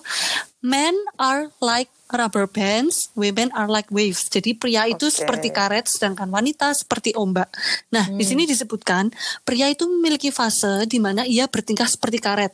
men 0.60 0.96
are 1.16 1.52
like 1.64 1.90
rubber 2.10 2.50
bands, 2.50 3.14
women 3.14 3.54
are 3.54 3.70
like 3.70 3.88
waves. 3.94 4.26
Jadi 4.28 4.58
pria 4.58 4.90
itu 4.90 5.08
Oke. 5.08 5.22
seperti 5.22 5.54
karet, 5.54 5.86
sedangkan 5.86 6.26
wanita 6.26 6.74
seperti 6.74 7.14
ombak. 7.14 7.54
Nah, 7.94 8.10
di 8.10 8.26
sini 8.26 8.50
disebutkan 8.50 9.14
pria 9.46 9.70
itu 9.70 9.86
memiliki 9.86 10.34
fase 10.34 10.90
di 10.90 10.98
mana 10.98 11.22
ia 11.26 11.46
bertingkah 11.46 11.86
seperti 11.86 12.18
karet. 12.18 12.54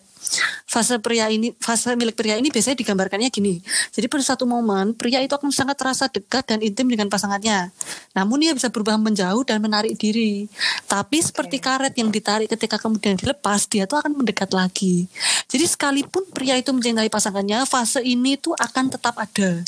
Fase 0.66 0.98
pria 1.00 1.30
ini, 1.30 1.54
fase 1.62 1.94
milik 1.94 2.18
pria 2.18 2.36
ini 2.36 2.50
biasanya 2.50 2.82
digambarkannya 2.82 3.30
gini. 3.30 3.62
Jadi 3.94 4.10
pada 4.10 4.26
satu 4.26 4.50
momen 4.50 4.98
pria 4.98 5.22
itu 5.22 5.38
akan 5.38 5.54
sangat 5.54 5.78
terasa 5.78 6.10
dekat 6.10 6.50
dan 6.50 6.60
intim 6.66 6.90
dengan 6.90 7.08
pasangannya. 7.08 7.70
Namun 8.18 8.42
ia 8.42 8.52
bisa 8.52 8.74
berubah 8.74 8.98
menjauh 8.98 9.46
dan 9.46 9.62
menarik 9.62 9.94
diri. 9.96 10.50
Tapi 10.90 11.22
seperti 11.22 11.62
karet 11.62 11.94
yang 11.96 12.10
ditarik 12.10 12.50
ketika 12.50 12.82
kemudian 12.82 13.16
dilepas, 13.16 13.70
dia 13.70 13.86
tuh 13.86 14.02
akan 14.02 14.18
mendekat 14.18 14.50
lagi. 14.52 15.06
Jadi 15.46 15.66
sekalipun 15.70 16.26
pria 16.34 16.58
itu 16.58 16.74
mencintai 16.74 17.08
pasangannya, 17.08 17.64
fase 17.70 17.95
ini 18.02 18.40
tuh 18.40 18.56
akan 18.56 18.92
tetap 18.92 19.16
ada. 19.20 19.62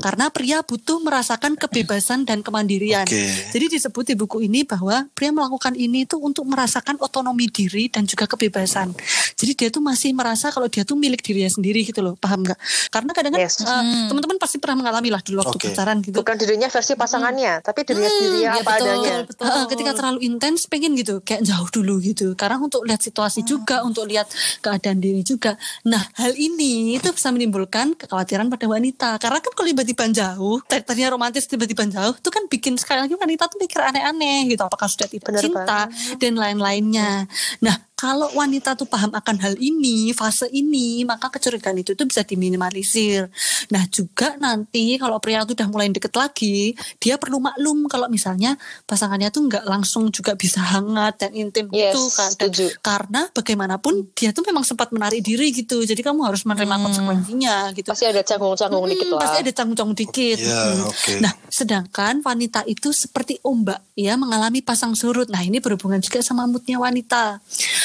Karena 0.00 0.28
pria 0.30 0.60
butuh 0.62 1.00
merasakan 1.02 1.56
kebebasan 1.56 2.24
dan 2.24 2.40
kemandirian. 2.44 3.04
Oke. 3.04 3.52
Jadi 3.52 3.66
disebut 3.78 4.04
di 4.06 4.14
buku 4.14 4.44
ini 4.44 4.62
bahwa 4.62 5.08
pria 5.12 5.32
melakukan 5.32 5.74
ini 5.74 6.04
tuh 6.04 6.22
untuk 6.22 6.46
merasakan 6.46 6.96
otonomi 7.00 7.48
diri 7.50 7.88
dan 7.90 8.06
juga 8.06 8.28
kebebasan. 8.30 8.92
Jadi 9.36 9.52
dia 9.52 9.68
tuh 9.68 9.82
masih 9.84 10.12
merasa 10.16 10.48
kalau 10.48 10.70
dia 10.70 10.86
tuh 10.86 10.96
milik 10.96 11.20
dirinya 11.20 11.50
sendiri 11.50 11.82
gitu 11.84 12.00
loh, 12.00 12.14
paham 12.16 12.44
nggak? 12.46 12.58
Karena 12.92 13.10
kadang-kadang 13.12 13.44
Yes. 13.48 13.60
eh, 13.60 13.82
teman-teman 14.08 14.38
pasti 14.40 14.56
pernah 14.56 14.80
mengalami 14.80 15.08
lah 15.12 15.20
dulu 15.20 15.44
waktu 15.44 15.58
Oke. 15.58 15.66
pacaran 15.74 16.00
gitu. 16.00 16.16
Bukan 16.22 16.36
dirinya 16.38 16.68
versi 16.70 16.96
pasangannya, 16.96 17.60
tapi 17.60 17.84
dirinya 17.84 18.08
sendiri 18.08 18.38
ya 18.40 18.50
apa 18.56 18.70
betul, 18.70 18.86
adanya. 18.86 19.16
betul. 19.26 19.44
Eh, 19.44 19.64
ketika 19.68 19.90
terlalu 19.96 20.18
intens 20.24 20.60
pengen 20.70 20.92
gitu 20.96 21.18
kayak 21.24 21.42
jauh 21.42 21.68
dulu 21.72 21.98
gitu 22.00 22.32
karena 22.38 22.56
untuk 22.60 22.86
lihat 22.86 23.00
situasi 23.02 23.42
juga 23.42 23.82
untuk 23.82 24.06
lihat 24.06 24.30
keadaan 24.62 25.02
diri 25.02 25.26
juga 25.26 25.58
nah 25.82 26.00
hal 26.14 26.32
ini 26.36 26.94
itu 26.94 27.10
bisa 27.10 27.28
menimbulkan 27.34 27.65
kekhawatiran 27.94 28.46
pada 28.48 28.66
wanita. 28.70 29.10
Karena 29.18 29.38
kan 29.42 29.52
kalau 29.54 29.68
tiba-tiba 29.68 30.04
jauh 30.10 30.58
tadi- 30.64 30.84
tadinya 30.86 31.14
romantis 31.14 31.46
tiba-tiba 31.50 31.84
jauh 31.90 32.14
itu 32.14 32.30
kan 32.30 32.46
bikin 32.46 32.74
sekali 32.78 33.04
lagi 33.04 33.14
wanita 33.18 33.50
tuh 33.50 33.58
mikir 33.58 33.82
aneh-aneh 33.82 34.50
gitu. 34.50 34.62
Apakah 34.62 34.86
sudah 34.86 35.10
tidak 35.10 35.36
cinta 35.42 35.90
dan 36.18 36.34
lain-lainnya. 36.38 37.26
Nah 37.60 37.76
kalau 37.96 38.28
wanita 38.30 38.72
tuh 38.72 38.84
paham 38.84 39.08
akan 39.10 39.36
hal 39.40 39.54
ini 39.56 40.12
fase 40.12 40.46
ini 40.46 41.00
maka 41.02 41.26
kecurigaan 41.26 41.74
itu 41.76 41.92
tuh 41.92 42.04
bisa 42.04 42.20
diminimalisir 42.22 43.32
nah 43.66 43.82
juga 43.86 44.36
nanti 44.36 44.94
kalau 44.94 45.16
pria 45.16 45.42
tuh 45.42 45.52
udah 45.52 45.66
mulai 45.66 45.88
deket 45.88 46.12
lagi 46.12 46.72
dia 46.96 47.16
perlu 47.16 47.40
maklum 47.40 47.88
kalau 47.88 48.06
misalnya 48.06 48.54
pasangannya 48.84 49.28
tuh 49.28 49.48
nggak 49.48 49.64
langsung 49.64 50.08
juga 50.08 50.32
bisa 50.32 50.60
hangat 50.60 51.18
dan 51.18 51.32
intim 51.32 51.66
Yes, 51.68 51.90
gitu 51.90 52.02
kan 52.12 52.30
Dan 52.30 52.52
setuju. 52.52 52.64
karena 52.78 53.20
bagaimanapun 53.30 54.12
dia 54.12 54.30
tuh 54.30 54.44
memang 54.44 54.62
sempat 54.62 54.92
menarik 54.92 55.20
diri 55.20 55.48
gitu 55.50 55.80
jadi 55.80 55.98
kamu 55.98 56.20
harus 56.22 56.44
menerima 56.44 56.76
konsekuensinya 56.78 57.56
gitu 57.72 57.88
Pasti 57.88 58.04
ada 58.04 58.20
canggung-canggung 58.20 58.86
dikit 58.86 59.04
Hmm, 59.06 59.14
lah. 59.14 59.22
Pasti 59.22 59.38
ada 59.40 59.52
canggung-canggung 59.52 59.96
dikit. 59.96 60.36
Iya, 60.36 60.60
Hmm. 60.66 60.84
oke. 60.84 61.12
Nah, 61.18 61.32
sedangkan 61.46 62.14
wanita 62.20 62.60
itu 62.66 62.90
seperti 62.90 63.38
ombak, 63.40 63.80
ya 63.94 64.12
mengalami 64.14 64.60
pasang 64.60 64.92
surut. 64.92 65.26
Nah, 65.26 65.40
ini 65.40 65.56
berhubungan 65.56 65.96
juga 65.98 66.20
sama 66.20 66.44
moodnya 66.44 66.76
wanita. 66.76 67.38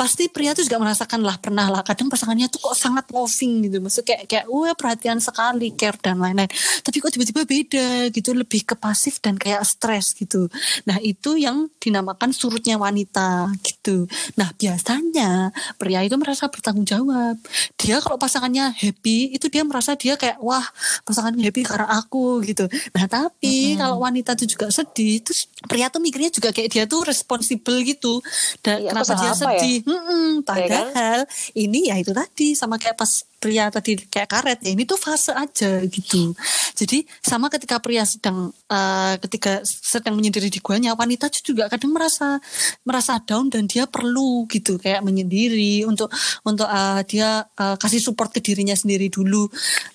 pasti 0.00 0.32
pria 0.32 0.56
tuh 0.56 0.64
juga 0.64 0.80
merasakan 0.80 1.20
lah 1.20 1.36
pernah 1.36 1.68
lah. 1.68 1.84
Kadang 1.84 2.08
pasangannya 2.08 2.48
tuh 2.48 2.56
kok 2.56 2.72
sangat 2.72 3.12
loving 3.12 3.68
gitu. 3.68 3.84
Maksud 3.84 4.08
kayak 4.08 4.24
kayak 4.24 4.46
wah 4.48 4.72
perhatian 4.72 5.20
sekali 5.20 5.76
care 5.76 6.00
dan 6.00 6.16
lain-lain. 6.16 6.48
Tapi 6.80 6.96
kok 7.04 7.12
tiba-tiba 7.12 7.44
beda 7.44 8.08
gitu 8.08 8.32
lebih 8.32 8.64
ke 8.64 8.72
pasif 8.80 9.20
dan 9.20 9.36
kayak 9.36 9.60
stres 9.68 10.16
gitu. 10.16 10.48
Nah 10.88 10.96
itu 11.04 11.36
yang 11.36 11.68
dinamakan 11.76 12.32
surutnya 12.32 12.80
wanita 12.80 13.52
gitu. 13.60 14.08
Nah 14.40 14.56
biasanya 14.56 15.52
pria 15.76 16.00
itu 16.00 16.16
merasa 16.16 16.48
bertanggung 16.48 16.88
jawab. 16.88 17.36
Dia 17.76 18.00
kalau 18.00 18.16
pasangannya 18.16 18.72
happy 18.72 19.36
itu 19.36 19.52
dia 19.52 19.68
merasa 19.68 20.00
dia 20.00 20.16
kayak 20.16 20.40
wah 20.40 20.64
pasangan 21.04 21.36
happy 21.36 21.60
karena 21.60 21.92
aku 22.00 22.40
gitu. 22.48 22.64
Nah 22.96 23.04
tapi 23.04 23.76
kalau 23.76 24.00
wanita 24.00 24.32
itu 24.40 24.56
juga 24.56 24.72
sedih 24.72 25.20
terus 25.20 25.44
pria 25.68 25.92
tuh 25.92 26.00
mikirnya 26.00 26.32
juga 26.32 26.56
kayak 26.56 26.72
dia 26.72 26.84
tuh 26.88 27.04
responsible 27.04 27.84
gitu. 27.84 28.24
Dan 28.64 28.88
aku 28.88 28.96
kenapa 28.96 29.12
dia 29.20 29.30
apa 29.36 29.50
ya? 29.60 29.89
Mm-mm, 29.90 30.46
kan? 30.46 30.54
padahal 30.54 31.20
ini 31.58 31.90
ya 31.90 31.98
itu 31.98 32.14
tadi 32.14 32.54
sama 32.54 32.78
kayak 32.78 32.94
pas 32.94 33.26
pria 33.40 33.66
tadi 33.72 33.96
kayak 34.06 34.28
karet 34.30 34.58
ya 34.62 34.70
ini 34.70 34.84
tuh 34.86 35.00
fase 35.00 35.32
aja 35.34 35.82
gitu 35.82 36.36
jadi 36.78 37.02
sama 37.24 37.50
ketika 37.50 37.80
pria 37.82 38.06
sedang 38.06 38.54
eh, 38.70 39.14
ketika 39.18 39.64
sedang 39.66 40.14
menyendiri 40.14 40.46
di 40.46 40.60
guanya 40.62 40.94
wanita 40.94 41.32
juga 41.42 41.66
kadang 41.66 41.90
merasa 41.90 42.38
merasa 42.84 43.18
down 43.24 43.50
dan 43.50 43.66
dia 43.66 43.88
perlu 43.88 44.46
gitu 44.46 44.76
kayak 44.78 45.02
menyendiri 45.02 45.82
untuk 45.88 46.12
untuk 46.46 46.68
eh, 46.68 47.02
dia 47.08 47.42
eh, 47.58 47.76
kasih 47.80 47.98
support 47.98 48.30
ke 48.30 48.38
dirinya 48.44 48.76
sendiri 48.76 49.10
dulu 49.10 49.48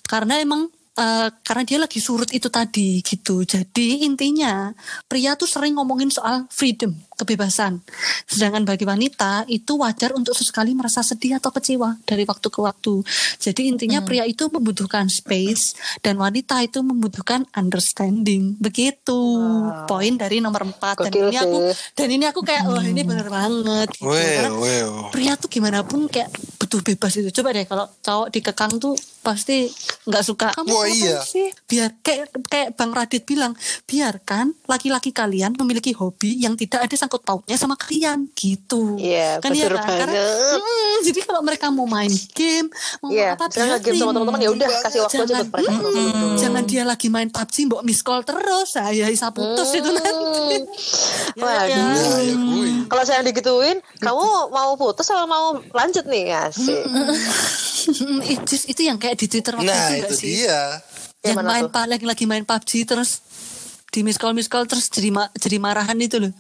karena 0.10 0.42
emang 0.42 0.68
eh, 0.98 1.30
karena 1.44 1.64
dia 1.68 1.78
lagi 1.82 2.00
surut 2.00 2.32
itu 2.32 2.48
tadi 2.48 3.04
gitu. 3.04 3.44
Jadi 3.44 4.08
intinya 4.08 4.72
pria 5.06 5.36
tuh 5.36 5.48
sering 5.48 5.76
ngomongin 5.76 6.10
soal 6.10 6.48
freedom, 6.50 6.96
kebebasan. 7.16 7.80
Sedangkan 8.28 8.68
bagi 8.68 8.84
wanita 8.84 9.48
itu 9.48 9.80
wajar 9.80 10.12
untuk 10.16 10.36
sesekali 10.36 10.76
merasa 10.76 11.02
sedih 11.02 11.40
atau 11.40 11.52
kecewa 11.52 12.00
dari 12.04 12.28
waktu 12.28 12.48
ke 12.48 12.60
waktu. 12.62 13.02
Jadi 13.40 13.62
intinya 13.72 14.04
pria 14.04 14.28
itu 14.28 14.48
membutuhkan 14.52 15.08
space 15.08 15.76
dan 16.04 16.20
wanita 16.20 16.62
itu 16.62 16.84
membutuhkan 16.84 17.48
understanding. 17.56 18.56
Begitu 18.60 19.20
poin 19.90 20.14
dari 20.16 20.44
nomor 20.44 20.68
empat. 20.68 21.08
Dan 21.08 21.12
Gokil 21.12 21.28
ini 21.32 21.38
aku 21.40 21.58
dan 21.96 22.08
ini 22.12 22.26
aku 22.28 22.42
kayak 22.44 22.64
wah 22.70 22.86
ini 22.86 23.02
bener 23.02 23.28
banget. 23.28 23.90
Gitu. 23.96 24.06
Karena 24.06 24.52
Well, 24.56 24.62
well. 24.62 24.94
pria 25.12 25.34
tuh 25.40 25.50
gimana 25.52 25.82
pun 25.84 26.08
kayak 26.12 26.32
butuh 26.60 26.82
bebas 26.82 27.14
itu 27.20 27.30
coba 27.42 27.54
deh 27.54 27.66
kalau 27.68 27.86
cowok 28.02 28.28
dikekang 28.34 28.74
tuh 28.82 28.96
pasti 29.26 29.66
nggak 30.06 30.24
suka 30.26 30.48
kamu 30.54 30.70
ngapain 30.70 31.02
iya. 31.02 31.18
sih 31.26 31.48
biar 31.66 31.90
kayak 32.06 32.30
kayak 32.46 32.70
bang 32.78 32.92
Radit 32.94 33.24
bilang 33.26 33.54
biarkan 33.90 34.54
laki-laki 34.70 35.10
kalian 35.10 35.58
memiliki 35.58 35.98
hobi 35.98 36.38
yang 36.42 36.54
tidak 36.54 36.86
ada 36.86 36.96
sangkut 37.06 37.22
pautnya 37.22 37.54
sama 37.54 37.76
kalian 37.76 38.26
gitu 38.34 38.98
Iya, 38.98 39.38
kan 39.38 39.50
iya 39.52 39.66
betul 39.68 39.78
kan 39.78 39.98
Karena, 40.02 40.18
banget. 40.18 40.58
mm, 40.58 40.96
jadi 41.04 41.20
kalau 41.22 41.42
mereka 41.42 41.66
mau 41.70 41.86
main 41.86 42.10
game 42.32 42.68
mau 43.00 43.10
Iya, 43.10 43.34
apa 43.34 43.46
misalnya 43.48 43.78
game 43.78 43.96
sama 43.96 44.12
teman-teman 44.12 44.40
ya 44.40 44.50
udah 44.52 44.70
kasih 44.82 45.00
waktu 45.02 45.16
aja 45.16 45.26
jangan, 45.28 45.46
buat 45.46 45.50
mereka. 45.56 45.72
mm, 45.94 46.34
jangan 46.36 46.64
dia 46.66 46.84
lagi 46.84 47.08
main 47.08 47.30
PUBG 47.30 47.56
mbok 47.64 47.82
miss 47.82 48.02
call 48.02 48.22
terus 48.22 48.68
saya 48.72 49.06
bisa 49.06 49.30
putus 49.30 49.70
itu 49.72 49.86
nanti 49.88 50.14
Hmm. 50.16 50.66
Ya, 51.36 51.68
ya, 51.68 51.76
ya. 51.76 51.84
Waduh. 51.84 52.64
Ya. 52.64 52.88
Kalau 52.88 53.04
saya 53.04 53.20
digituin, 53.20 53.76
kamu 53.98 54.24
mau 54.50 54.72
putus 54.74 55.04
atau 55.06 55.26
mau 55.26 55.46
lanjut 55.70 56.06
nih? 56.06 56.34
Asik. 56.34 56.82
Mm, 57.86 58.18
itu, 58.24 58.58
itu 58.66 58.82
yang 58.82 58.98
kayak 58.98 59.14
di 59.16 59.28
Twitter 59.28 59.54
waktu 59.54 59.62
Nah, 59.64 59.78
itu 59.78 59.94
nggak 59.96 60.10
itu 60.10 60.16
sih? 60.16 60.28
dia. 60.42 60.82
yang 61.22 61.38
Gimana 61.38 61.48
main 61.48 61.64
tuh? 61.64 61.72
pa- 61.72 61.86
lagi 61.86 62.02
lagi 62.04 62.26
main 62.26 62.42
PUBG 62.42 62.72
terus 62.84 63.22
di 63.88 64.02
miss 64.02 64.16
call 64.16 64.34
miss 64.34 64.48
call 64.48 64.66
terus 64.66 64.88
jadi 64.88 65.10
ma- 65.10 65.30
jadi 65.32 65.58
marahan 65.58 65.94
itu 65.96 66.18
loh. 66.20 66.34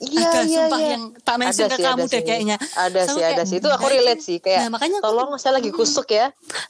Iya, 0.00 0.22
ada 0.24 0.40
iya, 0.40 0.58
sumpah 0.60 0.78
iya. 0.78 0.90
yang 0.90 1.02
tak 1.18 1.36
mention 1.36 1.58
Ada 1.60 1.68
ke 1.68 1.74
sih, 1.74 1.84
kamu 1.84 1.98
deh 1.98 2.08
sih. 2.08 2.22
kayaknya. 2.22 2.56
Ada 2.56 2.86
Terus 2.94 3.02
sih, 3.04 3.10
aku 3.10 3.18
ada 3.20 3.26
kayak, 3.34 3.44
sih. 3.44 3.56
Itu 3.56 3.68
aku 3.68 3.82
nah, 3.82 3.92
relate 3.92 4.22
sih. 4.22 4.36
Kayak, 4.38 4.58
nah, 4.60 4.70
makanya 4.70 4.96
aku- 4.96 5.06
tolong 5.08 5.28
saya 5.34 5.52
lagi 5.54 5.70
kusuk 5.70 6.08
ya 6.08 6.26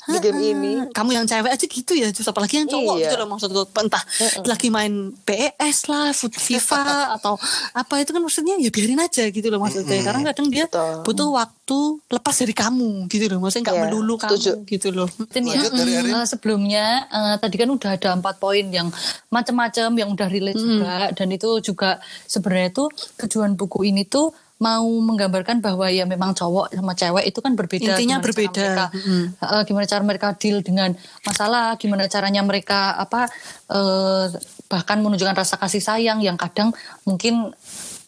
di 0.07 0.19
game 0.19 0.41
ini. 0.41 0.73
"Hmm, 0.75 0.89
kamu 0.91 1.11
yang 1.13 1.25
cewek 1.25 1.51
aja 1.51 1.67
gitu 1.67 1.93
ya 1.95 2.09
terus 2.09 2.25
apalagi 2.25 2.55
yang 2.57 2.67
cowok 2.67 2.95
Iya. 2.95 3.03
gitu 3.05 3.15
loh 3.17 3.29
maksudku 3.29 3.61
entah 3.79 4.03
lagi 4.43 4.69
main 4.69 4.95
PES 5.21 5.79
lah 5.87 6.11
foot 6.11 6.33
FIFA 6.33 6.81
atau 7.17 7.37
apa 7.73 7.95
itu 7.99 8.11
kan 8.11 8.19
maksudnya 8.19 8.57
ya 8.57 8.69
biarin 8.69 8.97
aja 8.99 9.25
gitu 9.27 9.47
loh 9.47 9.61
maksudnya 9.61 10.01
karena 10.01 10.23
kadang 10.27 10.49
dia 10.49 10.65
Betul. 10.67 11.05
butuh 11.05 11.29
waktu 11.31 11.79
lepas 12.09 12.35
dari 12.35 12.55
kamu 12.55 12.89
gitu 13.07 13.29
loh 13.29 13.39
maksudnya 13.39 13.65
nggak 13.67 13.77
Iya, 13.77 13.85
melulu 13.87 14.15
kamu 14.17 14.37
gitu 14.65 14.89
loh 14.91 15.09
Tin 15.27 15.45
ya, 15.45 15.55
Lanjut 15.55 15.73
dari 15.75 15.93
Erin. 15.95 16.13
eh, 16.15 16.27
sebelumnya 16.27 16.85
eh, 17.07 17.37
tadi 17.37 17.57
kan 17.57 17.69
udah 17.69 17.91
ada 17.93 18.09
empat 18.15 18.35
poin 18.39 18.65
yang 18.67 18.89
macam-macam 19.29 19.89
yang 19.95 20.09
udah 20.09 20.27
relate 20.27 20.57
juga 20.57 21.13
dan 21.13 21.29
itu 21.29 21.49
juga 21.63 21.99
sebenarnya 22.25 22.73
tuh 22.75 22.89
tujuan 23.19 23.53
buku 23.53 23.85
ini 23.85 24.03
tuh 24.03 24.31
mau 24.59 24.83
menggambarkan 24.83 25.59
bahwa 25.59 25.87
ya 25.87 26.03
memang 26.03 26.35
cowok 26.35 26.73
sama 26.73 26.91
cewek 26.93 27.25
itu 27.25 27.39
kan 27.39 27.55
berbeda 27.55 27.95
Intinya 27.95 28.19
Gimana 28.19 28.19
cara 28.19 28.27
berbeda. 28.27 28.59
mereka, 28.61 28.85
Mm. 28.91 29.25
eh, 29.39 29.63
gimana 29.63 29.87
cara 29.87 30.03
mereka 30.03 30.29
deal 30.35 30.59
dengan 30.61 30.91
masalah 31.23 31.67
gimana 31.75 32.07
caranya 32.07 32.43
mereka 32.43 32.95
apa 32.95 33.31
eh, 33.69 34.27
bahkan 34.67 34.99
menunjukkan 34.99 35.37
rasa 35.37 35.55
kasih 35.57 35.79
sayang 35.79 36.19
yang 36.19 36.35
kadang 36.35 36.75
mungkin 37.03 37.55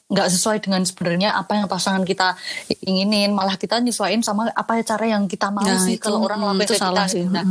nggak 0.07 0.27
sesuai 0.29 0.59
dengan 0.59 0.83
sebenarnya 0.83 1.39
apa 1.39 1.55
yang 1.55 1.67
pasangan 1.67 2.03
kita 2.03 2.35
inginin 2.83 3.31
malah 3.31 3.55
kita 3.55 3.79
nyesuaiin 3.79 4.21
sama 4.21 4.51
apa 4.51 4.83
cara 4.83 5.07
yang 5.07 5.31
kita 5.31 5.55
mau 5.55 5.63
Nah, 5.63 5.79
sih 5.79 5.95
itu, 5.95 6.03
kalau 6.03 6.27
orang 6.27 6.43
mm, 6.43 6.47
lakuin 6.51 6.67
itu 6.67 6.75
ke 6.75 6.83
salah 6.83 7.07
kita 7.07 7.15
sih. 7.15 7.23
gitu. 7.23 7.31
Nah, 7.31 7.47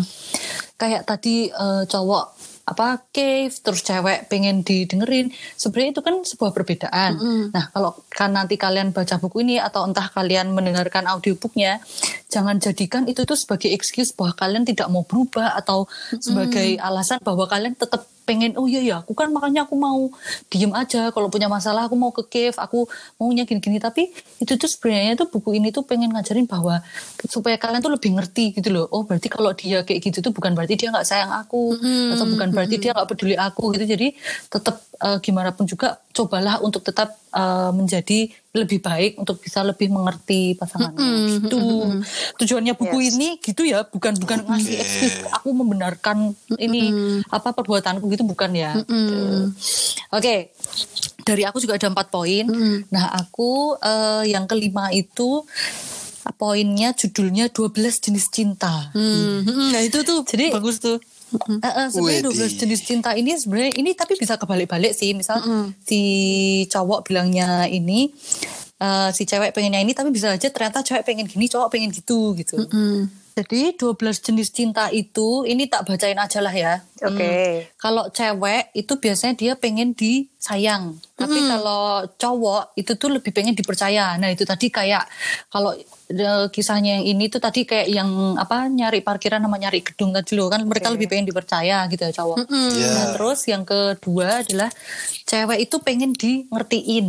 kayak 0.76 1.02
tadi 1.04 1.36
eh, 1.48 1.84
cowok 1.86 2.24
apa 2.69 3.01
cave 3.10 3.51
terus 3.51 3.82
cewek 3.82 4.29
pengen 4.29 4.62
didengerin. 4.62 5.34
Sebenarnya 5.58 5.91
itu 5.97 6.01
kan 6.05 6.15
sebuah 6.21 6.51
perbedaan. 6.53 7.12
Nah 7.49 7.65
kalau 7.73 7.97
kan 8.13 8.29
nanti 8.34 8.55
kalian 8.55 8.93
baca 8.93 9.17
buku 9.17 9.41
ini 9.41 9.58
atau 9.58 9.86
entah 9.86 10.08
kalian 10.13 10.53
mendengarkan 10.53 11.10
audiobooknya 11.10 11.82
jangan 12.29 12.62
jadikan 12.62 13.10
itu 13.10 13.25
tuh 13.25 13.36
sebagai 13.36 13.73
excuse 13.73 14.13
bahwa 14.13 14.38
kalian 14.38 14.63
tidak 14.63 14.88
mau 14.93 15.01
berubah 15.01 15.58
atau 15.58 15.89
sebagai 16.21 16.77
alasan 16.77 17.17
bahwa 17.25 17.49
kalian 17.49 17.73
tetap 17.73 18.05
pengen 18.30 18.54
oh 18.62 18.70
iya 18.70 18.86
ya 18.86 18.96
aku 19.02 19.18
kan 19.18 19.34
makanya 19.34 19.65
aku 19.65 19.74
mau 19.74 20.13
diem 20.54 20.70
aja. 20.78 21.10
Kalau 21.10 21.34
punya 21.34 21.50
masalah 21.50 21.89
aku 21.89 21.98
mau 21.98 22.13
ke 22.13 22.22
cave 22.30 22.54
aku 22.62 22.86
maunya 23.18 23.50
gini-gini. 23.50 23.82
Tapi 23.82 24.13
itu 24.38 24.54
tuh 24.54 24.70
sebenarnya 24.70 25.18
tuh 25.18 25.34
buku 25.34 25.58
ini 25.58 25.74
tuh 25.74 25.82
pengen 25.82 26.13
ngajarin 26.13 26.46
bahwa 26.46 26.86
supaya 27.26 27.58
kalian 27.58 27.82
tuh 27.82 27.89
lebih 27.98 28.13
ngerti 28.13 28.54
gitu 28.54 28.70
loh. 28.70 28.86
Oh 28.94 29.02
berarti 29.10 29.34
kalau 29.34 29.58
dia 29.58 29.82
kayak 29.82 30.06
gitu 30.06 30.22
tuh 30.22 30.30
bukan 30.30 30.54
berarti 30.54 30.78
dia 30.78 30.94
nggak 30.94 31.08
sayang 31.10 31.34
aku 31.34 31.74
atau 32.13 32.26
bukan 32.30 32.54
berarti 32.54 32.78
dia 32.78 32.94
nggak 32.94 33.10
peduli 33.10 33.34
aku 33.34 33.74
gitu. 33.74 33.89
Jadi 33.89 34.13
tetap 34.46 34.86
eh, 35.02 35.18
gimana 35.26 35.50
pun 35.50 35.65
juga 35.65 35.98
cobalah 36.13 36.62
untuk 36.62 36.86
tetap 36.86 37.18
eh, 37.34 37.72
menjadi 37.74 38.30
lebih 38.49 38.81
baik 38.81 39.13
untuk 39.15 39.38
bisa 39.38 39.62
lebih 39.62 39.88
mengerti 39.88 40.57
pasangannya. 40.57 41.38
Gitu. 41.38 41.62
tujuannya 42.35 42.73
buku 42.73 42.97
Yes. 42.97 43.09
ini 43.13 43.27
gitu 43.38 43.62
ya 43.62 43.85
bukan 43.85 44.17
bukan 44.17 44.41
ngasih 44.41 44.75
excuse 44.75 45.21
aku 45.29 45.53
membenarkan 45.53 46.33
ini 46.57 46.89
apa 47.27 47.53
perbuatanku 47.53 48.09
gitu 48.09 48.25
bukan 48.25 48.49
ya. 48.51 48.73
Gitu. 48.73 49.53
oke 50.09 50.35
dari 51.21 51.43
aku 51.45 51.62
juga 51.62 51.77
ada 51.77 51.88
empat 51.88 52.09
poin. 52.09 52.49
Nah 52.89 53.13
aku 53.13 53.77
eh, 53.77 54.33
yang 54.33 54.49
kelima 54.49 54.89
itu 54.89 55.45
poinnya 56.31 56.93
judulnya 56.93 57.49
12 57.49 57.73
jenis 57.99 58.29
cinta. 58.29 58.89
Hmm, 58.93 59.41
hmm, 59.41 59.69
nah 59.73 59.81
itu 59.81 60.01
tuh 60.01 60.21
Jadi- 60.23 60.49
bagus 60.49 60.77
tuh 60.77 60.97
Eh, 61.30 61.70
eh, 61.70 61.88
sebenarnya 61.94 62.24
12 62.26 62.34
Widih. 62.34 62.58
jenis 62.65 62.82
cinta 62.82 63.12
ini 63.13 63.38
sebenarnya 63.38 63.74
ini 63.78 63.92
tapi 63.94 64.18
bisa 64.18 64.36
kebalik-balik 64.42 64.94
sih. 64.98 65.13
Misal 65.13 65.42
si 65.86 66.02
cowok 66.70 67.06
bilangnya 67.06 67.70
ini 67.70 68.10
eh, 68.82 69.10
si 69.13 69.24
cewek 69.30 69.54
pengennya 69.54 69.82
ini 69.84 69.94
tapi 69.94 70.10
bisa 70.10 70.34
aja 70.34 70.50
ternyata 70.50 70.82
cewek 70.82 71.06
pengen 71.06 71.30
gini, 71.30 71.46
cowok 71.46 71.70
pengen 71.70 71.94
gitu 71.94 72.34
gitu. 72.34 72.58
Jadi 73.39 73.71
12 73.80 73.95
jenis 74.19 74.52
cinta 74.52 74.91
itu 74.91 75.47
ini 75.47 75.71
tak 75.71 75.88
bacain 75.88 76.19
aja 76.19 76.43
lah 76.43 76.52
ya. 76.52 76.84
Oke. 77.08 77.71
Kalau 77.80 78.12
cewek 78.12 78.75
itu 78.75 78.99
biasanya 78.99 79.39
dia 79.39 79.54
pengen 79.56 79.95
disayang. 79.95 80.99
Tapi 81.15 81.39
kalau 81.47 82.04
cowok 82.19 82.75
itu 82.75 82.99
tuh 82.99 83.15
lebih 83.15 83.32
pengen 83.32 83.56
dipercaya. 83.56 84.19
Nah, 84.19 84.28
itu 84.28 84.43
tadi 84.43 84.67
kayak 84.67 85.08
kalau 85.47 85.71
eh, 86.12 86.45
kisahnya 86.52 86.99
yang 86.99 87.15
ini 87.15 87.32
tuh 87.32 87.39
tadi 87.39 87.63
kayak 87.63 87.88
yang 87.88 88.36
apa 88.36 88.67
nyari 88.67 88.99
parkiran 88.99 89.39
sama 89.39 89.56
nyari 89.56 89.80
gedung 89.88 90.12
tadi 90.12 90.36
loh 90.36 90.52
kan 90.52 90.60
mereka 90.67 90.91
lebih 90.91 91.08
pengen 91.08 91.32
dipercaya 91.32 91.88
gitu 91.88 92.04
ya 92.04 92.12
cowok. 92.12 92.43
Iya. 92.43 92.88
Nah, 92.91 93.06
terus 93.15 93.39
yang 93.47 93.63
kedua 93.63 94.43
adalah 94.43 94.67
cewek 95.23 95.63
itu 95.63 95.80
pengen 95.80 96.12
di 96.12 96.43
ngertiin. 96.52 97.08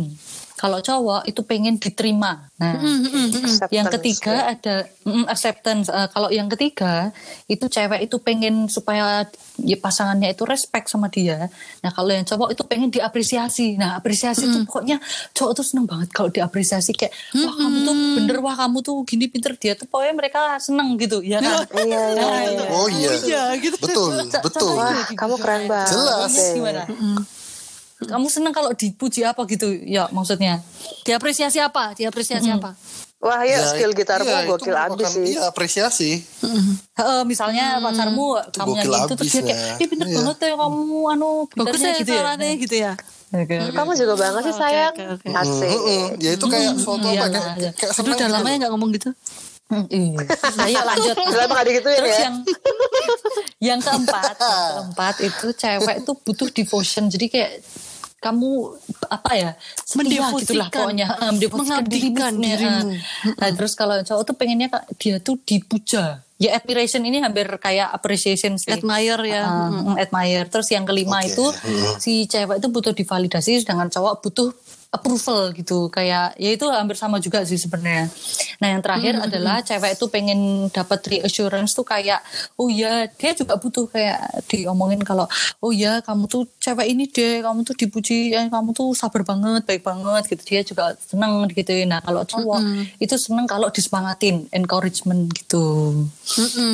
Kalau 0.61 0.77
cowok 0.77 1.25
itu 1.25 1.41
pengen 1.41 1.81
diterima. 1.81 2.45
Nah, 2.61 2.77
Acceptance, 2.77 3.73
yang 3.73 3.89
ya. 3.89 3.93
ketiga 3.97 4.35
ada 4.45 4.75
mm, 5.01 5.25
acceptance. 5.25 5.89
Eh, 5.89 6.07
kalau 6.13 6.29
yang 6.29 6.45
ketiga 6.53 7.09
itu 7.49 7.65
cewek 7.65 8.05
itu 8.05 8.21
pengen 8.21 8.69
supaya 8.69 9.25
ya, 9.57 9.77
pasangannya 9.81 10.29
itu 10.29 10.45
respect 10.45 10.85
sama 10.85 11.09
dia. 11.09 11.49
Nah 11.81 11.89
kalau 11.89 12.13
yang 12.13 12.21
cowok 12.21 12.53
itu 12.53 12.61
pengen 12.69 12.93
diapresiasi. 12.93 13.73
Nah 13.73 13.97
apresiasi 13.97 14.45
itu 14.45 14.61
pokoknya 14.69 15.01
cowok 15.33 15.51
tuh 15.57 15.65
seneng 15.65 15.89
banget 15.89 16.13
kalau 16.13 16.29
diapresiasi 16.29 16.93
kayak 16.93 17.09
wah 17.33 17.57
kamu 17.57 17.77
tuh 17.81 17.95
bener 18.21 18.37
wah 18.39 18.53
kamu 18.53 18.77
tuh 18.85 19.01
gini 19.01 19.25
pinter 19.33 19.57
dia 19.57 19.73
tuh 19.73 19.89
pokoknya 19.89 20.13
mereka 20.13 20.41
seneng 20.61 20.93
gitu 21.01 21.25
ya 21.25 21.41
kan. 21.41 21.65
Iya, 21.81 22.03
iya, 22.13 22.21
Nah, 22.21 22.37
iya. 22.37 22.51
itu. 22.53 22.63
Oh 22.69 22.87
iya. 22.87 23.09
iya, 23.25 23.43
gitu. 23.57 23.77
Betul, 23.81 24.13
betul. 24.29 24.41
contohnya 24.45 24.77
Wah, 24.77 25.01
gitu, 25.09 25.17
kamu 25.17 25.33
gitu, 25.33 25.41
keren 25.41 25.63
banget. 25.65 25.89
Jelas. 25.89 26.31
deh. 26.31 26.51
Gimana? 26.53 26.83
Kamu 28.01 28.27
seneng 28.27 28.53
kalau 28.53 28.73
dipuji 28.73 29.21
apa 29.21 29.45
gitu 29.45 29.69
ya 29.85 30.09
maksudnya? 30.09 30.61
diapresiasi 31.01 31.61
apa 31.61 31.93
diapresiasi 31.93 32.49
apa 32.49 32.73
Wah 33.21 33.45
ya, 33.45 33.61
skill 33.61 33.93
gitarmu 33.93 34.25
iya, 34.25 34.41
itu 34.41 34.49
gokil 34.49 34.73
abis 34.73 35.13
sih. 35.13 35.37
Iya 35.37 35.53
apresiasi. 35.53 36.25
Heeh, 36.97 37.21
misalnya 37.21 37.77
pacarmu 37.77 38.33
kamu 38.49 38.73
gokil 38.73 38.89
nyanyi 38.89 39.05
itu 39.05 39.13
terus 39.13 39.29
dia 39.37 39.43
kayak, 39.45 39.59
nah. 39.61 39.77
ih 39.77 39.87
bener 39.93 40.07
Iya. 40.09 40.17
banget 40.17 40.37
ya 40.41 40.53
kamu 40.57 40.97
anu 41.13 41.29
Bagus 41.53 41.81
ya 41.85 41.91
gitu 42.01 42.11
ya. 42.11 42.17
suaranya 42.17 42.47
gitu 42.57 42.75
ya. 42.81 42.91
Oke. 43.31 43.55
Kamu 43.77 43.91
juga 43.93 44.13
banget 44.17 44.41
sih 44.49 44.55
sayang. 44.57 44.93
oke, 44.97 45.05
oke. 45.21 45.25
Asik. 45.37 45.69
Mm-mm. 45.69 46.03
Ya 46.17 46.29
itu 46.33 46.45
kayak 46.49 46.71
suatu 46.81 47.07
iya 47.13 47.21
apa 47.21 47.29
kayak, 47.29 47.53
iya. 47.61 47.71
kayak 47.77 47.91
Aduh 47.93 47.97
seneng 48.01 48.17
udah 48.17 48.25
gitu 48.25 48.33
lama 48.33 48.47
ya 48.49 48.55
nggak 48.57 48.71
ngomong 48.73 48.89
gitu. 48.97 49.09
Hmm, 49.71 49.85
iya. 49.87 50.19
Nah, 50.57 50.67
lanjut. 50.83 51.15
Kenapa 51.31 51.53
gak 51.63 51.65
Terus 51.79 52.11
ya? 52.11 52.21
yang 52.27 52.35
yang 53.61 53.79
keempat, 53.79 54.33
yang 54.35 54.37
keempat 54.41 55.15
itu 55.23 55.47
cewek 55.53 55.95
itu 56.01 56.11
butuh 56.25 56.49
devotion. 56.49 57.05
Jadi 57.07 57.25
kayak 57.29 57.51
kamu 58.21 58.77
apa 59.09 59.31
ya 59.33 59.51
setia 59.81 60.29
gitulah 60.29 60.69
pokoknya 60.69 61.07
mendevosikan 61.33 61.81
Mengabdikan 61.81 62.33
dirimu. 62.37 62.45
dirimu. 62.45 62.89
Eh. 62.93 63.33
Nah 63.41 63.49
terus 63.57 63.73
kalau 63.73 63.97
cowok 64.05 64.23
tuh 64.29 64.35
pengennya 64.37 64.69
dia 65.01 65.17
tuh 65.17 65.41
dipuja. 65.41 66.21
Ya 66.41 66.57
admiration 66.57 67.01
ini 67.05 67.21
hampir 67.21 67.45
kayak 67.57 67.89
appreciation 67.93 68.61
sih. 68.61 68.73
Admire 68.73 69.21
ya. 69.25 69.45
Mm, 69.45 69.97
admire. 69.97 70.45
Terus 70.49 70.69
yang 70.73 70.85
kelima 70.85 71.21
Oke. 71.21 71.33
itu 71.33 71.45
si 72.01 72.25
cewek 72.25 72.61
itu 72.61 72.67
butuh 72.69 72.93
divalidasi, 72.97 73.61
sedangkan 73.61 73.89
cowok 73.93 74.13
butuh 74.25 74.49
approval 74.91 75.55
gitu. 75.55 75.87
Kayak 75.87 76.35
ya 76.35 76.49
itu 76.51 76.67
hampir 76.67 76.99
sama 76.99 77.17
juga 77.17 77.41
sih 77.47 77.55
sebenarnya. 77.57 78.11
Nah 78.59 78.67
yang 78.75 78.81
terakhir 78.83 79.17
adalah 79.23 79.63
cewek 79.63 79.95
itu 79.95 80.05
pengen 80.11 80.67
dapat 80.69 80.99
reassurance 81.07 81.71
tuh 81.73 81.87
kayak 81.87 82.19
oh 82.59 82.67
ya 82.67 83.07
dia 83.07 83.31
juga 83.31 83.55
butuh 83.55 83.87
kayak 83.87 84.45
diomongin 84.51 84.99
kalau 85.01 85.25
oh 85.63 85.71
ya 85.71 86.03
kamu 86.03 86.27
tuh 86.27 86.43
cewek 86.59 86.91
ini 86.91 87.07
deh, 87.07 87.41
kamu 87.41 87.63
tuh 87.63 87.75
dipuji, 87.79 88.35
eh, 88.35 88.51
kamu 88.51 88.75
tuh 88.75 88.91
sabar 88.91 89.23
banget, 89.23 89.63
baik 89.63 89.81
banget 89.87 90.23
gitu. 90.27 90.43
Dia 90.45 90.61
juga 90.67 90.93
seneng 90.99 91.47
gitu. 91.49 91.71
Nah 91.87 92.03
kalau 92.03 92.27
cowok 92.27 92.59
itu 92.99 93.15
seneng 93.15 93.47
kalau 93.47 93.71
disemangatin, 93.71 94.51
encouragement 94.51 95.31
gitu. 95.33 95.95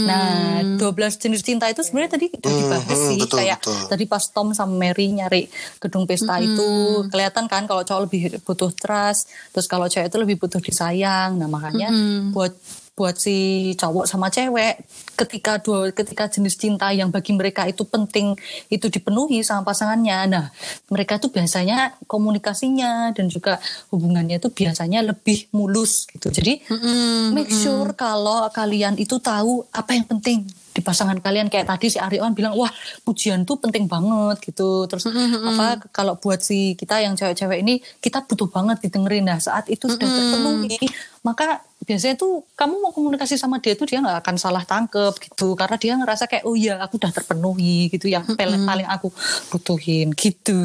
Nah, 0.08 0.62
12 0.78 1.22
jenis 1.22 1.42
cinta 1.42 1.66
itu 1.70 1.82
sebenarnya 1.82 2.18
tadi 2.18 2.26
udah 2.30 2.52
dibahas 2.52 2.98
hmm, 2.98 3.08
sih 3.10 3.18
betul, 3.22 3.38
kayak 3.42 3.60
betul. 3.62 3.82
tadi 3.90 4.04
pas 4.06 4.24
Tom 4.30 4.48
sama 4.54 4.74
Mary 4.74 5.08
nyari 5.14 5.50
gedung 5.82 6.06
pesta 6.06 6.38
itu 6.42 6.68
kelihatan 7.10 7.46
kan 7.50 7.66
kalau 7.66 7.82
cowok 7.82 8.07
lebih 8.08 8.40
butuh 8.42 8.72
trust, 8.72 9.30
terus 9.52 9.68
kalau 9.68 9.92
cewek 9.92 10.08
itu 10.08 10.18
lebih 10.18 10.40
butuh 10.40 10.64
disayang. 10.64 11.36
Nah, 11.36 11.52
makanya 11.52 11.92
buat 12.32 12.56
buat 12.98 13.14
si 13.14 13.72
cowok 13.78 14.10
sama 14.10 14.34
cewek 14.34 14.82
ketika 15.14 15.62
dua 15.62 15.94
ketika 15.94 16.26
jenis 16.26 16.58
cinta 16.58 16.90
yang 16.90 17.14
bagi 17.14 17.30
mereka 17.30 17.70
itu 17.70 17.86
penting 17.86 18.34
itu 18.74 18.90
dipenuhi 18.90 19.46
sama 19.46 19.62
pasangannya. 19.70 20.18
Nah, 20.26 20.46
mereka 20.90 21.22
tuh 21.22 21.30
biasanya 21.30 21.94
komunikasinya 22.10 23.14
dan 23.14 23.30
juga 23.30 23.62
hubungannya 23.94 24.42
itu 24.42 24.50
biasanya 24.50 25.06
lebih 25.06 25.46
mulus 25.54 26.10
gitu. 26.10 26.34
Jadi 26.34 26.66
make 27.38 27.54
sure 27.54 27.94
kalau 27.94 28.50
kalian 28.50 28.98
itu 28.98 29.22
tahu 29.22 29.62
apa 29.70 29.94
yang 29.94 30.10
penting 30.10 30.50
di 30.50 30.82
pasangan 30.82 31.22
kalian. 31.22 31.54
Kayak 31.54 31.78
tadi 31.78 31.94
si 31.94 32.02
Aryawan 32.02 32.34
bilang 32.34 32.58
wah 32.58 32.74
pujian 33.06 33.46
tuh 33.46 33.62
penting 33.62 33.86
banget 33.86 34.42
gitu. 34.42 34.90
Terus 34.90 35.06
apa 35.46 35.86
kalau 35.94 36.18
buat 36.18 36.42
si 36.42 36.74
kita 36.74 36.98
yang 36.98 37.14
cewek-cewek 37.14 37.62
ini 37.62 37.78
kita 38.02 38.26
butuh 38.26 38.50
banget 38.50 38.90
didengerin. 38.90 39.30
Nah 39.30 39.38
saat 39.38 39.70
itu 39.70 39.86
sudah 39.86 40.10
terpenuhi 40.10 40.82
maka 41.22 41.62
biasanya 41.88 42.20
tuh 42.20 42.44
kamu 42.60 42.84
mau 42.84 42.92
komunikasi 42.92 43.40
sama 43.40 43.64
dia 43.64 43.80
tuh 43.80 43.88
dia 43.88 44.04
nggak 44.04 44.20
akan 44.20 44.36
salah 44.36 44.68
tangkep 44.68 45.16
gitu. 45.24 45.56
Karena 45.56 45.80
dia 45.80 45.94
ngerasa 45.96 46.28
kayak 46.28 46.44
oh 46.44 46.54
iya 46.54 46.76
aku 46.84 47.00
udah 47.00 47.12
terpenuhi 47.16 47.88
gitu. 47.88 48.12
Yang 48.12 48.36
paling 48.36 48.68
paling 48.68 48.88
aku 48.92 49.08
butuhin 49.50 50.12
gitu. 50.12 50.60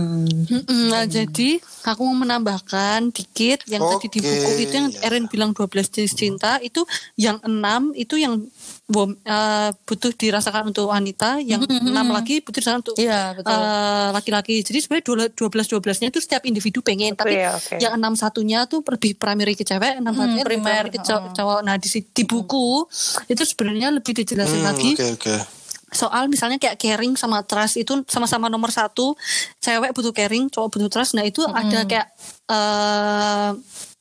Mm-mm, 0.51 0.91
Nah, 0.91 1.07
jadi 1.07 1.63
aku 1.87 2.01
mau 2.03 2.27
menambahkan 2.27 3.15
dikit 3.15 3.63
yang 3.71 3.87
tadi 3.87 4.11
di 4.11 4.19
buku 4.19 4.51
itu 4.67 4.75
yang 4.75 4.91
ya. 4.91 5.07
Erin 5.07 5.31
bilang 5.31 5.55
12 5.55 5.71
jenis 5.95 6.13
cinta 6.19 6.59
itu 6.59 6.83
yang 7.15 7.39
enam 7.47 7.95
itu 7.95 8.19
yang 8.19 8.43
bom, 8.93 9.09
eh, 9.11 9.71
butuh 9.83 10.13
dirasakan 10.13 10.69
untuk 10.69 10.87
wanita, 10.87 11.41
yang 11.41 11.65
enam 11.65 12.07
lagi 12.07 12.39
butuh 12.39 12.61
dirasakan 12.61 12.81
untuk 12.83 12.97
Iya, 12.97 13.33
betul. 13.33 13.49
eh, 13.51 14.09
laki-laki. 14.13 14.55
Jadi 14.61 14.79
sebenarnya 14.79 15.07
12 15.33 15.67
12-nya 15.67 16.09
itu 16.09 16.21
setiap 16.21 16.45
individu 16.45 16.79
pengen, 16.79 17.17
tapi 17.17 17.35
Iya, 17.35 17.57
oke. 17.57 17.77
yang 17.81 17.97
enam 17.97 18.13
satunya 18.13 18.63
tuh 18.65 18.85
lebih 18.85 19.17
primary 19.17 19.53
ke 19.53 19.65
cewek, 19.65 19.99
enam 19.99 20.13
satunya 20.13 20.45
lebih 20.45 20.61
primer, 20.61 20.85
primary 20.85 20.91
ke 20.91 21.01
cow- 21.01 21.33
cowok. 21.33 21.61
Nah, 21.63 21.75
di 21.75 21.89
si- 21.89 22.05
di 22.05 22.23
buku 22.23 22.85
itu 23.27 23.43
sebenarnya 23.43 23.89
lebih 23.91 24.13
dijelasin 24.15 24.61
Hmm, 24.61 24.69
lagi 24.69 24.93
Oke 24.93 25.09
oke. 25.15 25.35
soal 25.91 26.25
misalnya 26.27 26.57
kayak 26.57 26.77
caring 26.77 27.15
sama 27.15 27.41
trust 27.43 27.77
itu 27.77 28.05
sama-sama 28.07 28.49
nomor 28.49 28.69
satu 28.69 29.13
cewek 29.59 29.93
butuh 29.93 30.09
caring 30.11 30.49
cowok 30.49 30.69
butuh 30.71 30.89
trust 30.89 31.13
nah 31.13 31.21
itu 31.21 31.41
ada 31.45 31.85
kayak 31.85 32.09
eh 32.49 33.51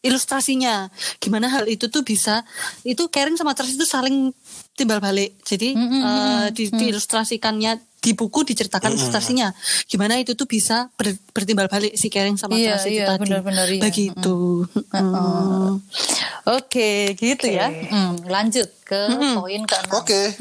ilustrasinya 0.02 0.89
gimana 1.20 1.46
hal 1.48 1.68
itu 1.68 1.86
tuh 1.86 2.02
bisa 2.02 2.42
itu 2.84 3.06
caring 3.08 3.36
sama 3.36 3.54
trust 3.54 3.76
itu 3.76 3.86
saling 3.86 4.34
timbal 4.74 4.98
balik. 4.98 5.40
Jadi 5.42 5.76
eh, 5.76 6.48
di, 6.52 6.70
diilustrasikannya 6.70 7.72
di 8.02 8.18
buku 8.18 8.42
diceritakan 8.42 8.98
ilustrasinya 8.98 9.54
gimana 9.86 10.18
itu 10.18 10.34
tuh 10.34 10.50
bisa 10.50 10.90
ber- 10.92 11.22
bertimbal 11.30 11.70
balik 11.70 11.94
si 11.94 12.10
caring 12.10 12.34
sama 12.34 12.58
Iya, 12.58 12.74
trust 12.74 12.88
itu 12.88 12.98
iya, 12.98 13.06
tadi. 13.06 13.22
benar-benar, 13.22 13.68
iya. 13.70 13.78
begitu. 13.80 14.66
Mm. 14.90 15.78
oke 16.48 16.92
gitu 17.14 17.46
ya. 17.46 17.70
Mm, 17.70 18.26
lanjut 18.26 18.66
ke 18.82 19.00
poin 19.36 19.62
keenam 19.64 19.94
Oke. 19.94 20.34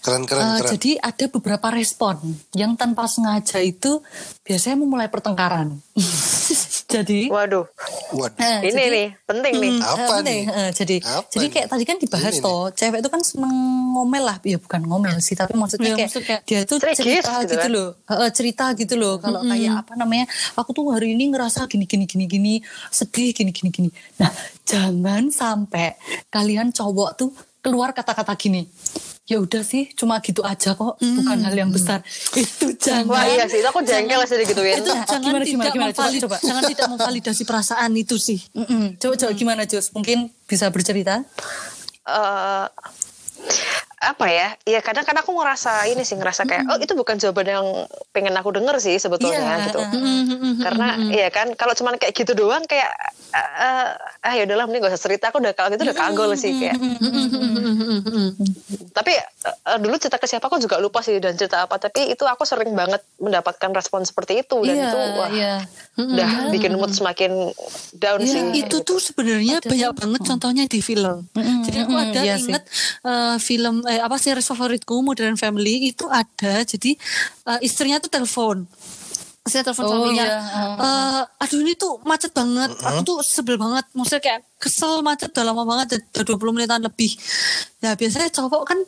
Keren 0.00 0.22
keren 0.24 0.40
Eh, 0.40 0.56
keren. 0.56 0.70
jadi 0.72 0.90
ada 1.02 1.24
beberapa 1.28 1.68
respon 1.68 2.16
yang 2.54 2.72
tanpa 2.74 3.04
sengaja 3.06 3.58
itu 3.58 4.00
biasanya 4.40 4.78
memulai 4.78 5.10
pertengkaran. 5.10 5.76
jadi 6.96 7.18
Waduh, 7.26 7.64
Waduh. 8.12 8.38
eh, 8.38 8.58
ini 8.64 8.72
jadi- 8.72 8.90
nih 8.90 9.06
penting 9.22 9.54
nih. 9.56 9.70
Hmm, 9.72 9.82
Apa 9.84 10.04
penting. 10.14 10.24
nih? 10.24 10.40
Eh, 10.56 10.70
jadi 10.72 10.96
Apa 10.98 11.28
jadi 11.28 11.42
nih? 11.42 11.52
kayak 11.52 11.66
tadi 11.68 11.84
kan 11.84 11.96
dibahas 11.98 12.32
Ini 12.32 12.42
toh, 12.42 12.64
cewek 12.70 12.98
itu 12.98 13.08
kan 13.08 13.20
seneng 13.20 13.54
ngomel 13.92 14.22
lah, 14.22 14.36
ya 14.40 14.56
bukan 14.56 14.80
ngomel 14.82 15.16
sih, 15.18 15.32
tapi 15.32 15.52
maksudnya 15.52 15.88
Ya, 15.88 15.96
kayak 15.96 16.08
maksud 16.08 16.22
kayak 16.22 16.42
dia 16.42 16.60
tuh 16.62 16.78
cerita 16.78 17.32
gitu 17.40 17.44
gitu, 17.46 17.56
kan. 17.58 17.70
loh, 17.70 17.88
cerita 18.30 18.64
gitu 18.74 18.94
loh. 18.94 19.14
Kalau 19.16 19.40
kayak 19.42 19.72
apa 19.80 19.92
namanya, 19.94 20.24
aku 20.54 20.70
tuh 20.72 20.84
hari 20.88 21.12
ini 21.12 21.28
ngerasa 21.28 21.64
gini 21.66 21.84
gini 21.84 22.04
gini 22.04 22.24
gini, 22.24 22.54
sedih 22.88 23.32
gini 23.32 23.50
gini 23.50 23.70
gini. 23.70 23.88
Nah, 24.16 24.32
jangan 24.62 25.28
sampai 25.28 25.96
kalian 26.28 26.70
cowok 26.70 27.10
tuh 27.14 27.30
keluar 27.66 27.90
kata-kata 27.90 28.30
gini. 28.38 28.70
Ya 29.26 29.42
udah 29.42 29.66
sih, 29.66 29.90
cuma 29.98 30.22
gitu 30.22 30.46
aja 30.46 30.78
kok, 30.78 31.02
bukan 31.02 31.38
hal 31.42 31.50
yang 31.50 31.74
besar. 31.74 31.98
Itu 32.38 32.78
jangan. 32.78 33.10
Wah 33.10 33.26
iya 33.26 33.50
sih, 33.50 33.58
itu 33.58 33.66
aku 33.66 33.82
jengkel 33.82 34.22
sih 34.22 34.38
digituin. 34.38 34.86
itu 34.86 34.86
Nah, 34.86 35.02
jangan 35.02 35.26
gimana, 35.26 35.42
tidak 35.42 35.50
gimana, 35.50 35.74
gimana? 35.74 35.90
Coba, 35.90 36.06
coba. 36.22 36.36
jangan 36.46 36.62
tidak 36.70 36.86
memvalidasi 36.94 37.42
perasaan 37.42 37.90
itu 37.98 38.16
sih 38.22 38.38
Mm-mm. 38.54 39.02
Coba 39.02 39.18
coba 39.18 39.32
gimana 39.34 39.66
Jus? 39.66 39.90
Mungkin 39.90 40.30
bisa 40.46 40.70
bercerita? 40.70 41.26
eh 42.06 42.66
apa 43.98 44.26
ya? 44.26 44.48
Ya 44.62 44.78
kadang 44.78 45.02
kadang 45.02 45.22
aku 45.22 45.32
ngerasa 45.32 45.86
ini 45.86 46.00
sih 46.00 46.14
ngerasa 46.14 46.44
kayak 46.44 46.64
oh 46.66 46.76
itu 46.76 46.92
bukan 46.92 47.16
jawaban 47.16 47.48
yang 47.48 47.66
pengen 48.10 48.32
aku 48.32 48.50
denger 48.50 48.76
sih 48.76 48.96
sebetulnya 48.96 49.40
Iya, 49.56 49.66
gitu. 49.66 49.80
Karena 50.58 50.86
iya 51.08 51.28
kan 51.28 51.48
kalau 51.52 51.72
cuman 51.72 51.96
kayak 51.96 52.12
gitu 52.12 52.32
doang 52.32 52.60
kayak 52.64 52.92
eh, 53.32 53.88
ah 54.20 54.32
ya 54.32 54.44
udahlah 54.44 54.64
mending 54.64 54.82
gak 54.82 54.92
usah 54.92 55.02
cerita 55.02 55.24
aku 55.26 55.40
udah 55.40 55.52
kalau 55.52 55.70
gitu 55.70 55.82
udah 55.82 55.96
kagol 55.96 56.30
sih 56.34 56.52
kayak. 56.54 56.76
Tapi 58.92 59.12
eh, 59.12 59.78
dulu 59.78 59.96
cerita 59.96 60.16
ke 60.16 60.26
siapa 60.26 60.44
aku 60.44 60.56
juga 60.58 60.76
lupa 60.76 61.00
sih 61.00 61.16
dan 61.16 61.32
cerita 61.34 61.64
apa 61.64 61.76
tapi 61.76 62.08
itu 62.08 62.22
aku 62.22 62.44
sering 62.44 62.72
banget 62.72 63.00
mendapatkan 63.16 63.70
respon 63.72 64.02
seperti 64.02 64.40
itu 64.40 64.60
dan 64.62 64.74
Iya, 64.74 64.84
itu 64.86 64.98
wah 65.14 65.30
iya. 65.30 65.54
udah 65.96 66.30
bikin 66.50 66.72
mood 66.74 66.92
semakin 66.92 67.32
down 67.94 68.20
Iya, 68.20 68.28
sih. 68.28 68.42
itu 68.58 68.76
tuh 68.82 68.98
sebenarnya 68.98 69.60
banyak 69.60 69.92
banget 69.94 70.20
contohnya 70.22 70.64
di 70.66 70.80
film. 70.80 71.24
Jadi 71.34 71.76
aku 71.78 71.94
ada 71.94 72.20
iya 72.20 72.36
sih. 72.36 72.52
inget 72.52 72.64
eh, 73.02 73.36
film 73.38 73.85
eh, 73.86 73.98
apa 73.98 74.16
series 74.16 74.44
favoritku 74.44 74.98
Modern 75.00 75.34
Family 75.34 75.90
itu 75.90 76.06
ada 76.06 76.62
jadi 76.62 76.94
eh, 77.46 77.60
istrinya 77.62 77.98
tuh 77.98 78.10
telepon. 78.10 78.66
Saya 79.46 79.62
telepon 79.62 79.86
Oh, 79.86 79.90
suaminya. 80.02 80.26
iya, 80.26 80.38
eh, 80.74 81.22
aduh 81.38 81.62
ini 81.62 81.78
tuh 81.78 82.02
macet 82.02 82.34
banget. 82.34 82.74
Aku 82.82 83.00
tuh 83.06 83.18
sebel 83.22 83.54
banget. 83.54 83.86
Maksudnya 83.94 84.18
kayak 84.18 84.40
kesel 84.58 85.06
macet 85.06 85.30
udah 85.30 85.44
lama 85.46 85.62
banget 85.62 86.02
udah 86.02 86.24
20 86.34 86.50
menitan 86.50 86.82
lebih. 86.82 87.14
Ya 87.78 87.94
biasanya 87.94 88.26
cowok 88.28 88.66
kan 88.66 88.78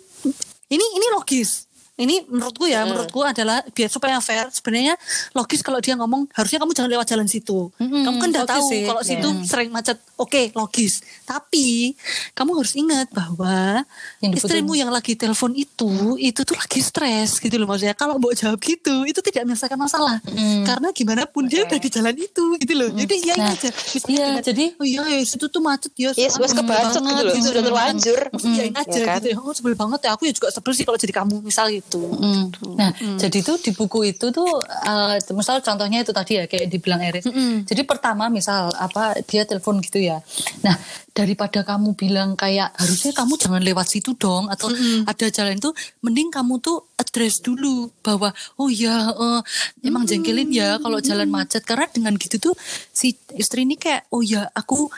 ini 0.68 0.82
ini 0.82 1.07
logis. 1.14 1.67
Ini 1.99 2.30
menurutku 2.30 2.64
ya, 2.64 2.86
menurutku 2.86 3.20
adalah 3.20 3.59
biar 3.68 3.90
supaya 3.90 4.16
fair. 4.18 4.46
Sebenarnya 4.49 4.94
logis 5.34 5.61
kalau 5.61 5.82
dia 5.82 5.92
ngomong 5.92 6.30
harusnya 6.30 6.62
kamu 6.62 6.70
jangan 6.70 6.90
lewat 6.94 7.07
jalan 7.09 7.26
situ. 7.26 7.74
Mm-mm, 7.74 8.07
kamu 8.07 8.16
kan 8.16 8.28
udah 8.30 8.46
tahu 8.46 8.66
sih, 8.70 8.82
kalau 8.86 9.03
iya. 9.03 9.11
situ 9.11 9.28
sering 9.44 9.68
macet. 9.68 9.99
Oke, 10.14 10.51
logis. 10.53 11.03
Tapi 11.24 11.99
kamu 12.32 12.51
harus 12.55 12.74
ingat 12.74 13.11
bahwa 13.11 13.82
Yang 14.18 14.32
istrimu 14.38 14.74
yang 14.74 14.88
lagi 14.88 15.14
telepon 15.14 15.51
itu 15.53 15.90
itu 16.16 16.40
tuh 16.40 16.55
lagi 16.55 16.78
stres 16.78 17.38
gitu 17.38 17.55
loh 17.55 17.66
maksudnya. 17.66 17.92
Kalau 17.92 18.14
mau 18.16 18.30
jawab 18.30 18.59
gitu, 18.59 19.03
itu 19.03 19.18
tidak 19.20 19.42
menyelesaikan 19.44 19.74
masalah. 19.74 20.22
Karena 20.62 20.88
gimana 20.90 21.22
pun 21.24 21.46
dia 21.46 21.64
udah 21.64 21.76
di 21.76 21.88
jalan 21.88 22.14
itu 22.14 22.42
gitu 22.57 22.72
loh. 22.74 22.90
Jadi 22.90 23.14
ya 23.20 23.34
Nah, 23.34 23.51
aja. 23.51 23.70
Misalnya 23.70 24.07
iya, 24.11 24.28
jadi- 24.40 24.70
oh 24.74 24.84
iya 24.84 25.03
ya 25.09 25.18
situ 25.20 25.46
tuh 25.46 25.59
macet 25.59 25.90
ya. 25.94 26.11
Yes, 26.12 26.34
wes 26.36 26.51
kebacet 26.53 26.99
gitu 27.01 27.22
loh. 27.22 27.34
Sudah 27.40 27.62
terlanjur. 27.64 28.18
Iyain 28.38 28.70
aja 28.72 28.90
Ya 28.92 29.03
kan? 29.05 29.18
gitu 29.18 29.28
ya. 29.30 29.36
Oh 29.38 29.51
sebel 29.51 29.74
banget 29.74 30.01
ya. 30.05 30.11
Aku 30.14 30.22
ya 30.22 30.32
juga 30.32 30.51
sebel 30.51 30.72
sih 30.72 30.82
kalau 30.82 30.94
jadi 30.94 31.11
kamu 31.12 31.40
misal 31.40 31.66
gitu. 31.70 31.88
Gitu. 31.89 32.05
Mm. 32.05 32.76
Nah, 32.76 32.93
jadi 33.16 33.41
tuh 33.41 33.57
di 33.57 33.72
buku 33.72 34.12
itu 34.12 34.28
tuh, 34.28 34.61
uh, 34.64 35.16
misal 35.32 35.64
contohnya 35.64 36.05
itu 36.05 36.12
tadi 36.12 36.36
ya 36.36 36.45
kayak 36.45 36.68
dibilang 36.68 37.01
Eris. 37.01 37.24
Jadi 37.64 37.82
pertama 37.89 38.28
misal 38.28 38.68
apa 38.76 39.16
dia 39.24 39.49
telepon 39.49 39.80
gitu 39.80 39.97
ya. 39.97 40.20
Nah, 40.61 40.76
daripada 41.16 41.64
kamu 41.64 41.97
bilang 41.97 42.36
kayak 42.36 42.76
harusnya 42.76 43.16
kamu 43.16 43.41
jangan 43.41 43.62
lewat 43.64 43.86
situ 43.89 44.12
dong 44.14 44.53
atau 44.53 44.68
ada 45.09 45.26
jalan 45.32 45.57
itu, 45.57 45.72
mending 46.05 46.28
kamu 46.28 46.61
tuh 46.61 46.88
address 46.99 47.40
dulu 47.40 47.94
bahwa 48.03 48.34
oh 48.59 48.68
ya 48.68 49.14
eh, 49.14 49.40
emang 49.86 50.05
jengkelin 50.05 50.51
ya 50.51 50.76
kalau 50.82 50.99
jalan 50.99 51.30
macet. 51.30 51.62
Karena 51.62 51.86
dengan 51.86 52.14
gitu 52.18 52.36
tuh 52.42 52.55
si 52.90 53.14
istri 53.38 53.62
ini 53.62 53.78
kayak 53.78 54.11
oh 54.11 54.20
ya 54.20 54.51
aku 54.53 54.90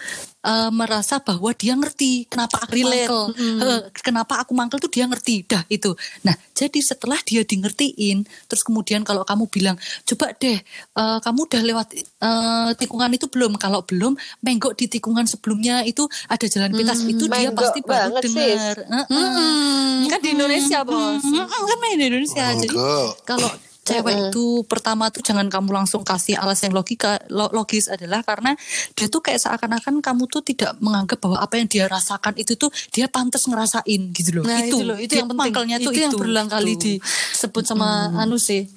eh, 0.42 0.70
merasa 0.72 1.20
bahwa 1.20 1.53
dia 1.53 1.76
ngerti 1.76 2.26
kenapa 2.26 2.64
aku 2.64 2.74
mangkel. 2.80 3.22
Eh, 3.38 3.80
kenapa 4.01 4.34
aku 4.40 4.53
mangkel 4.57 4.80
tuh 4.80 4.90
dia 4.90 5.05
ngerti 5.05 5.44
dah 5.44 5.62
itu. 5.68 5.92
Nah 6.24 6.34
jadi 6.57 6.80
setelah 6.80 7.20
dia 7.24 7.44
di 7.44 7.57
ngertiin 7.61 8.24
terus 8.48 8.64
kemudian 8.64 9.05
kalau 9.05 9.24
kamu 9.24 9.48
bilang 9.53 9.76
coba 10.09 10.32
deh 10.36 10.59
eh, 10.96 11.18
kamu 11.20 11.40
udah 11.46 11.62
lewat 11.62 11.88
eh, 12.01 12.70
tikungan 12.80 13.12
itu 13.12 13.28
belum? 13.28 13.61
Kalau 13.61 13.84
belum 13.84 14.16
menggok 14.40 14.74
di 14.76 14.88
tikungan 14.88 15.28
sebelumnya 15.28 15.84
itu 15.84 16.09
ada 16.26 16.46
jalan 16.48 16.72
pintas 16.72 17.05
itu 17.05 17.28
dia 17.28 17.53
pasti 17.53 17.80
baru 17.84 18.16
banget, 18.16 18.22
sis. 18.24 18.32
dengar 18.32 18.76
Heeh. 18.88 20.09
Kan 20.09 20.20
di 20.22 20.30
Indonesia 20.32 20.78
bos. 20.86 21.24
Mm, 21.24 21.46
kan 21.46 21.78
main 21.78 21.89
di 21.97 22.05
Indonesia. 22.07 22.47
Jadi 22.55 22.76
Enggak. 22.76 23.11
kalau 23.26 23.51
cewek 23.91 24.16
itu 24.30 24.45
pertama 24.68 25.11
tuh 25.11 25.22
jangan 25.24 25.51
kamu 25.51 25.72
langsung 25.72 26.07
kasih 26.07 26.38
alas 26.38 26.62
yang 26.62 26.76
logika 26.76 27.18
lo- 27.32 27.51
logis 27.51 27.91
adalah 27.91 28.22
karena 28.22 28.55
dia 28.95 29.11
tuh 29.11 29.24
kayak 29.24 29.41
seakan-akan 29.43 29.99
kamu 29.99 30.24
tuh 30.30 30.43
tidak 30.45 30.76
menganggap 30.78 31.18
bahwa 31.18 31.38
apa 31.43 31.59
yang 31.59 31.66
dia 31.66 31.84
rasakan 31.91 32.38
itu 32.38 32.55
tuh 32.55 32.70
dia 32.95 33.11
pantas 33.11 33.49
ngerasain 33.51 34.01
gitu 34.14 34.41
loh. 34.41 34.45
Nah 34.47 34.62
itu, 34.62 34.78
itu 34.78 34.86
loh, 34.86 34.99
itu 35.01 35.12
yang 35.18 35.28
penting. 35.28 35.53
itu, 35.80 35.91
tuh 35.91 35.93
yang 35.97 36.12
itu, 36.12 36.18
berulang 36.20 36.49
kali 36.49 36.72
gitu. 36.76 36.82
disebut 37.01 37.64
sama 37.66 38.14
anu 38.14 38.36
sih 38.38 38.68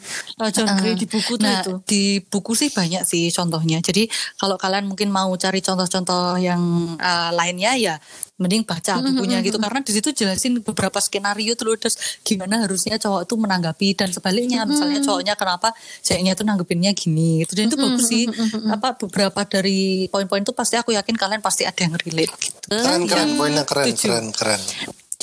uh, 0.41 0.49
John 0.49 0.71
Gray 0.79 0.97
di 0.97 1.05
buku 1.05 1.37
tuh 1.37 1.45
nah, 1.45 1.61
itu. 1.61 1.73
di 1.85 2.03
buku 2.23 2.51
sih 2.57 2.69
banyak 2.73 3.03
sih 3.05 3.29
contohnya. 3.29 3.83
Jadi 3.83 4.09
kalau 4.39 4.57
kalian 4.57 4.89
mungkin 4.89 5.13
mau 5.13 5.29
cari 5.37 5.59
contoh-contoh 5.61 6.39
yang 6.41 6.61
uh, 6.97 7.29
lainnya 7.35 7.75
ya 7.77 7.95
mending 8.33 8.65
baca 8.65 8.97
bukunya 8.97 9.45
gitu. 9.45 9.61
karena 9.61 9.79
di 9.85 9.93
situ 9.93 10.09
jelasin 10.09 10.57
beberapa 10.65 10.97
skenario 10.97 11.53
terus 11.53 12.17
gimana 12.25 12.65
harusnya 12.65 12.97
cowok 12.97 13.29
tuh 13.29 13.37
menanggapi 13.37 13.93
dan 13.93 14.09
sebaliknya. 14.09 14.65
Misalnya 14.65 15.05
cowoknya 15.05 15.33
kenapa 15.37 15.69
ceweknya 16.01 16.33
tuh 16.33 16.45
nanggepinnya 16.49 16.97
gini. 16.97 17.45
Gitu 17.45 17.53
dan 17.53 17.69
itu 17.69 17.77
bagus 17.77 18.05
sih. 18.09 18.25
apa 18.73 18.97
beberapa 18.97 19.45
dari 19.45 20.09
poin-poin 20.09 20.41
itu 20.41 20.53
pasti 20.55 20.81
aku 20.81 20.97
yakin 20.97 21.13
kalian 21.13 21.41
pasti 21.45 21.63
ada 21.69 21.77
yang 21.77 21.93
relate 21.93 22.33
gitu. 22.41 22.73
Keren 22.73 23.05
keren 23.05 23.29
Yang 23.29 23.31
poinnya 23.37 23.63
keren 23.69 23.85
tujuh. 23.93 24.09
keren 24.09 24.27
keren. 24.33 24.61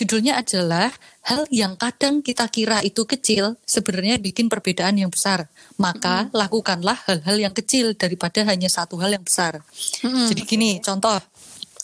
Judulnya 0.01 0.41
adalah 0.41 0.89
hal 1.29 1.45
yang 1.53 1.77
kadang 1.77 2.25
kita 2.25 2.49
kira 2.49 2.81
itu 2.81 3.05
kecil 3.05 3.61
sebenarnya 3.69 4.17
bikin 4.17 4.49
perbedaan 4.49 4.97
yang 4.97 5.13
besar. 5.13 5.51
Maka 5.77 6.33
lakukanlah 6.33 6.97
hal-hal 7.05 7.37
yang 7.37 7.53
kecil 7.53 7.93
daripada 7.93 8.41
hanya 8.49 8.73
satu 8.73 8.97
hal 8.97 9.13
yang 9.13 9.21
besar. 9.21 9.61
Jadi 10.01 10.41
gini, 10.49 10.81
contoh 10.81 11.21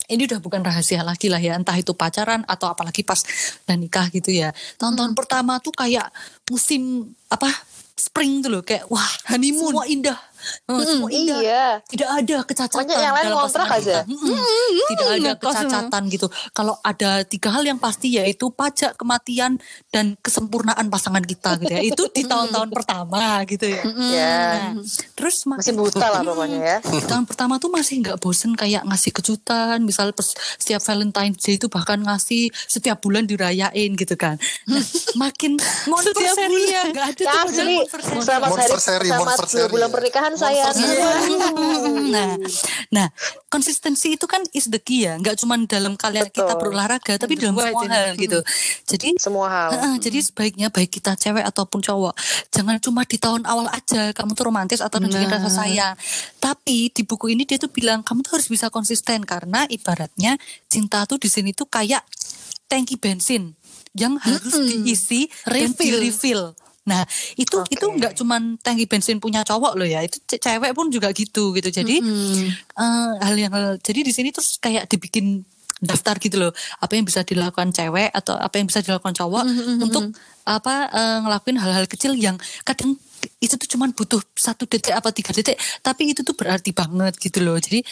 ini 0.06 0.26
udah 0.26 0.38
bukan 0.38 0.62
rahasia 0.62 1.02
lagi 1.02 1.26
lah 1.26 1.42
ya, 1.42 1.58
entah 1.58 1.74
itu 1.74 1.92
pacaran 1.94 2.46
atau 2.46 2.70
apalagi 2.70 3.02
pas 3.02 3.18
dan 3.66 3.82
nikah 3.82 4.06
gitu 4.10 4.30
ya. 4.30 4.54
Tahun-tahun 4.78 5.12
pertama 5.18 5.58
tuh 5.58 5.74
kayak 5.74 6.10
musim 6.46 7.10
apa 7.26 7.50
spring 7.96 8.44
tuh 8.44 8.50
loh, 8.52 8.62
kayak 8.62 8.86
wah 8.92 9.08
honeymoon, 9.32 9.72
semua 9.72 9.86
indah, 9.88 10.18
Semua 10.66 11.10
indah 11.10 11.38
Iya. 11.38 11.66
tidak 11.84 12.08
ada 12.10 12.36
kecacatan 12.42 12.76
Pokoknya 12.82 12.96
yang 13.00 13.14
lain 13.14 13.26
pasangan 13.32 13.68
aja. 13.70 13.78
kita. 13.78 13.98
Mm-mm. 14.06 14.86
tidak 14.86 15.08
ada 15.10 15.32
kecacatan 15.36 16.02
gitu 16.08 16.26
kalau 16.50 16.74
ada 16.80 17.10
tiga 17.22 17.48
hal 17.50 17.62
yang 17.62 17.76
pasti 17.76 18.08
yaitu 18.12 18.48
pajak 18.48 18.94
kematian 18.94 19.58
dan 19.88 20.16
kesempurnaan 20.18 20.86
pasangan 20.86 21.20
kita 21.20 21.58
gitu 21.58 21.70
ya 21.70 21.82
itu 21.82 22.02
di 22.10 22.22
tahun-tahun 22.22 22.70
pertama 22.70 23.22
gitu 23.44 23.66
ya 23.66 23.82
Ya. 24.06 24.38
Nah, 24.72 24.82
terus 25.14 25.44
Masih 25.44 25.72
buta 25.72 26.02
lah 26.04 26.22
pokoknya 26.22 26.58
ya. 26.58 26.76
di 26.80 27.00
tahun 27.00 27.24
pertama 27.24 27.56
tuh 27.56 27.68
masih 27.68 28.00
nggak 28.00 28.18
bosen 28.18 28.52
kayak 28.52 28.82
ngasih 28.82 29.12
kejutan 29.12 29.78
misal 29.80 30.10
setiap 30.56 30.80
Valentine's 30.80 31.38
Day 31.38 31.54
itu 31.54 31.66
bahkan 31.66 31.98
ngasih 31.98 32.48
setiap 32.60 32.98
bulan 32.98 33.24
dirayain 33.24 33.66
gitu 33.92 34.14
kan 34.14 34.36
nah, 34.64 34.82
makin 35.22 35.56
monster 35.86 36.12
Setiap 36.12 36.36
seri 36.36 36.48
bulan. 36.52 36.68
ya 36.68 36.82
nggak 36.86 37.06
ada 37.06 37.22
Ya 37.22 37.32
tuh 37.32 37.40
asli. 37.42 37.76
monster 37.76 38.00
seri. 38.00 38.16
Monster 38.16 38.80
seri, 38.80 39.08
selamat 39.08 39.26
monster 39.26 39.46
dua 39.46 39.58
seri. 39.58 39.72
bulan 39.72 39.88
pernikahan 39.90 40.32
saya. 40.36 40.70
nah, 42.14 42.36
nah 42.92 43.06
konsistensi 43.48 44.14
itu 44.14 44.24
kan 44.28 44.44
is 44.52 44.68
the 44.68 44.78
key 44.78 45.08
ya, 45.08 45.16
nggak 45.16 45.40
cuma 45.40 45.56
dalam 45.64 45.96
kalian 45.96 46.28
kita 46.30 46.54
Betul. 46.54 46.60
berolahraga, 46.60 47.14
tapi 47.18 47.40
dalam 47.40 47.56
semua 47.56 47.72
itu. 47.72 47.86
hal 47.88 48.08
gitu. 48.14 48.38
Jadi 48.86 49.08
Semua 49.18 49.46
hal. 49.48 49.68
Heeh, 49.74 49.94
jadi 49.98 50.18
sebaiknya 50.22 50.68
baik 50.70 51.00
kita 51.00 51.16
cewek 51.16 51.42
ataupun 51.42 51.80
cowok 51.82 52.14
jangan 52.50 52.76
cuma 52.80 53.02
di 53.04 53.18
tahun 53.20 53.42
awal 53.44 53.68
aja 53.70 54.10
kamu 54.16 54.32
tuh 54.32 54.44
romantis 54.48 54.80
atau 54.80 54.98
nunjukin 54.98 55.28
rasa 55.28 55.50
sayang 55.50 55.94
tapi 56.40 56.90
di 56.90 57.02
buku 57.04 57.32
ini 57.32 57.44
dia 57.44 57.60
tuh 57.60 57.70
bilang 57.70 58.02
kamu 58.02 58.24
tuh 58.24 58.40
harus 58.40 58.48
bisa 58.48 58.72
konsisten 58.72 59.22
karena 59.22 59.64
ibaratnya 59.68 60.40
cinta 60.66 61.04
tuh 61.04 61.20
di 61.20 61.28
sini 61.28 61.52
tuh 61.52 61.68
kayak 61.68 62.02
tangki 62.66 62.98
bensin 62.98 63.54
yang 63.96 64.20
harus 64.20 64.52
diisi 64.60 65.24
dan 65.48 65.72
di 65.72 65.88
Refill. 65.96 66.52
Nah 66.86 67.02
itu 67.34 67.58
Oke. 67.58 67.74
itu 67.74 67.84
nggak 67.84 68.12
cuman 68.16 68.56
tangki 68.62 68.86
bensin 68.86 69.18
punya 69.18 69.42
cowok 69.42 69.74
loh 69.74 69.86
ya, 69.86 70.00
itu 70.06 70.22
ce- 70.24 70.38
cewek 70.38 70.72
pun 70.72 70.86
juga 70.88 71.10
gitu 71.10 71.52
gitu. 71.52 71.68
Jadi 71.68 71.98
eh, 72.78 73.10
hal 73.20 73.34
yang 73.34 73.52
jadi 73.82 74.00
di 74.06 74.12
sini 74.14 74.30
terus 74.30 74.56
kayak 74.62 74.86
dibikin 74.86 75.42
daftar 75.76 76.16
gitu 76.16 76.40
loh, 76.40 76.52
apa 76.80 76.96
yang 76.96 77.04
bisa 77.04 77.20
dilakukan 77.20 77.68
cewek 77.68 78.08
atau 78.08 78.32
apa 78.32 78.56
yang 78.56 78.64
bisa 78.64 78.80
dilakukan 78.80 79.12
cowok 79.12 79.44
untuk 79.84 80.16
apa 80.48 80.74
eh, 80.88 81.18
ngelakuin 81.26 81.58
hal-hal 81.60 81.84
kecil 81.84 82.16
yang 82.16 82.40
kadang 82.64 82.96
itu 83.42 83.54
tuh 83.58 83.68
cuman 83.76 83.92
butuh 83.92 84.20
satu 84.34 84.64
detik 84.66 84.94
apa 84.94 85.10
tiga 85.12 85.32
detik, 85.34 85.58
tapi 85.82 86.14
itu 86.14 86.22
tuh 86.22 86.34
berarti 86.34 86.70
banget 86.70 87.14
gitu 87.18 87.42
loh. 87.42 87.58
Jadi 87.58 87.82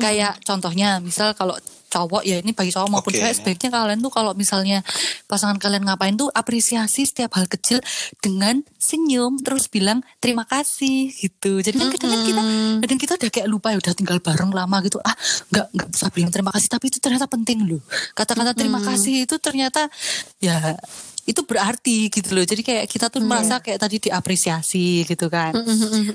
kayak 0.00 0.42
contohnya 0.44 0.98
misal 0.98 1.32
kalau 1.36 1.54
cowok 1.90 2.22
ya 2.22 2.38
ini 2.38 2.54
bagi 2.54 2.70
cowok 2.70 2.88
maupun 2.88 3.10
Oke. 3.10 3.18
cewek 3.18 3.34
sebaiknya 3.34 3.68
kalian 3.74 3.98
tuh 3.98 4.12
kalau 4.14 4.32
misalnya 4.38 4.78
pasangan 5.26 5.58
kalian 5.58 5.82
ngapain 5.82 6.14
tuh 6.14 6.30
apresiasi 6.30 7.02
setiap 7.02 7.34
hal 7.34 7.50
kecil 7.50 7.82
dengan 8.22 8.62
senyum 8.78 9.42
terus 9.42 9.66
bilang 9.66 10.06
terima 10.22 10.46
kasih 10.46 11.10
gitu. 11.10 11.58
Jadi 11.58 11.76
kan 11.82 11.90
kadang 11.90 12.14
kan 12.14 12.22
kita 12.22 12.42
kadang 12.86 12.98
kita 13.02 13.12
udah 13.18 13.30
kayak 13.34 13.48
lupa 13.50 13.74
ya 13.74 13.78
udah 13.82 13.94
tinggal 13.98 14.18
bareng 14.22 14.54
lama 14.54 14.76
gitu. 14.86 15.02
Ah 15.02 15.12
nggak 15.50 15.66
nggak 15.74 15.88
bisa 15.90 16.06
bilang 16.14 16.30
terima 16.30 16.50
kasih 16.54 16.68
tapi 16.70 16.86
itu 16.94 16.98
ternyata 17.02 17.26
penting 17.26 17.66
loh. 17.66 17.82
Kata-kata 18.14 18.54
terima 18.54 18.78
kasih 18.78 19.26
itu 19.26 19.36
ternyata 19.42 19.90
ya 20.38 20.78
itu 21.24 21.40
berarti 21.42 22.08
gitu 22.08 22.32
loh. 22.32 22.42
Jadi 22.42 22.62
kayak 22.62 22.84
kita 22.86 23.08
tuh 23.08 23.20
merasa 23.20 23.60
kayak 23.60 23.80
tadi 23.80 23.96
diapresiasi 24.00 25.04
gitu 25.04 25.26
kan. 25.26 25.52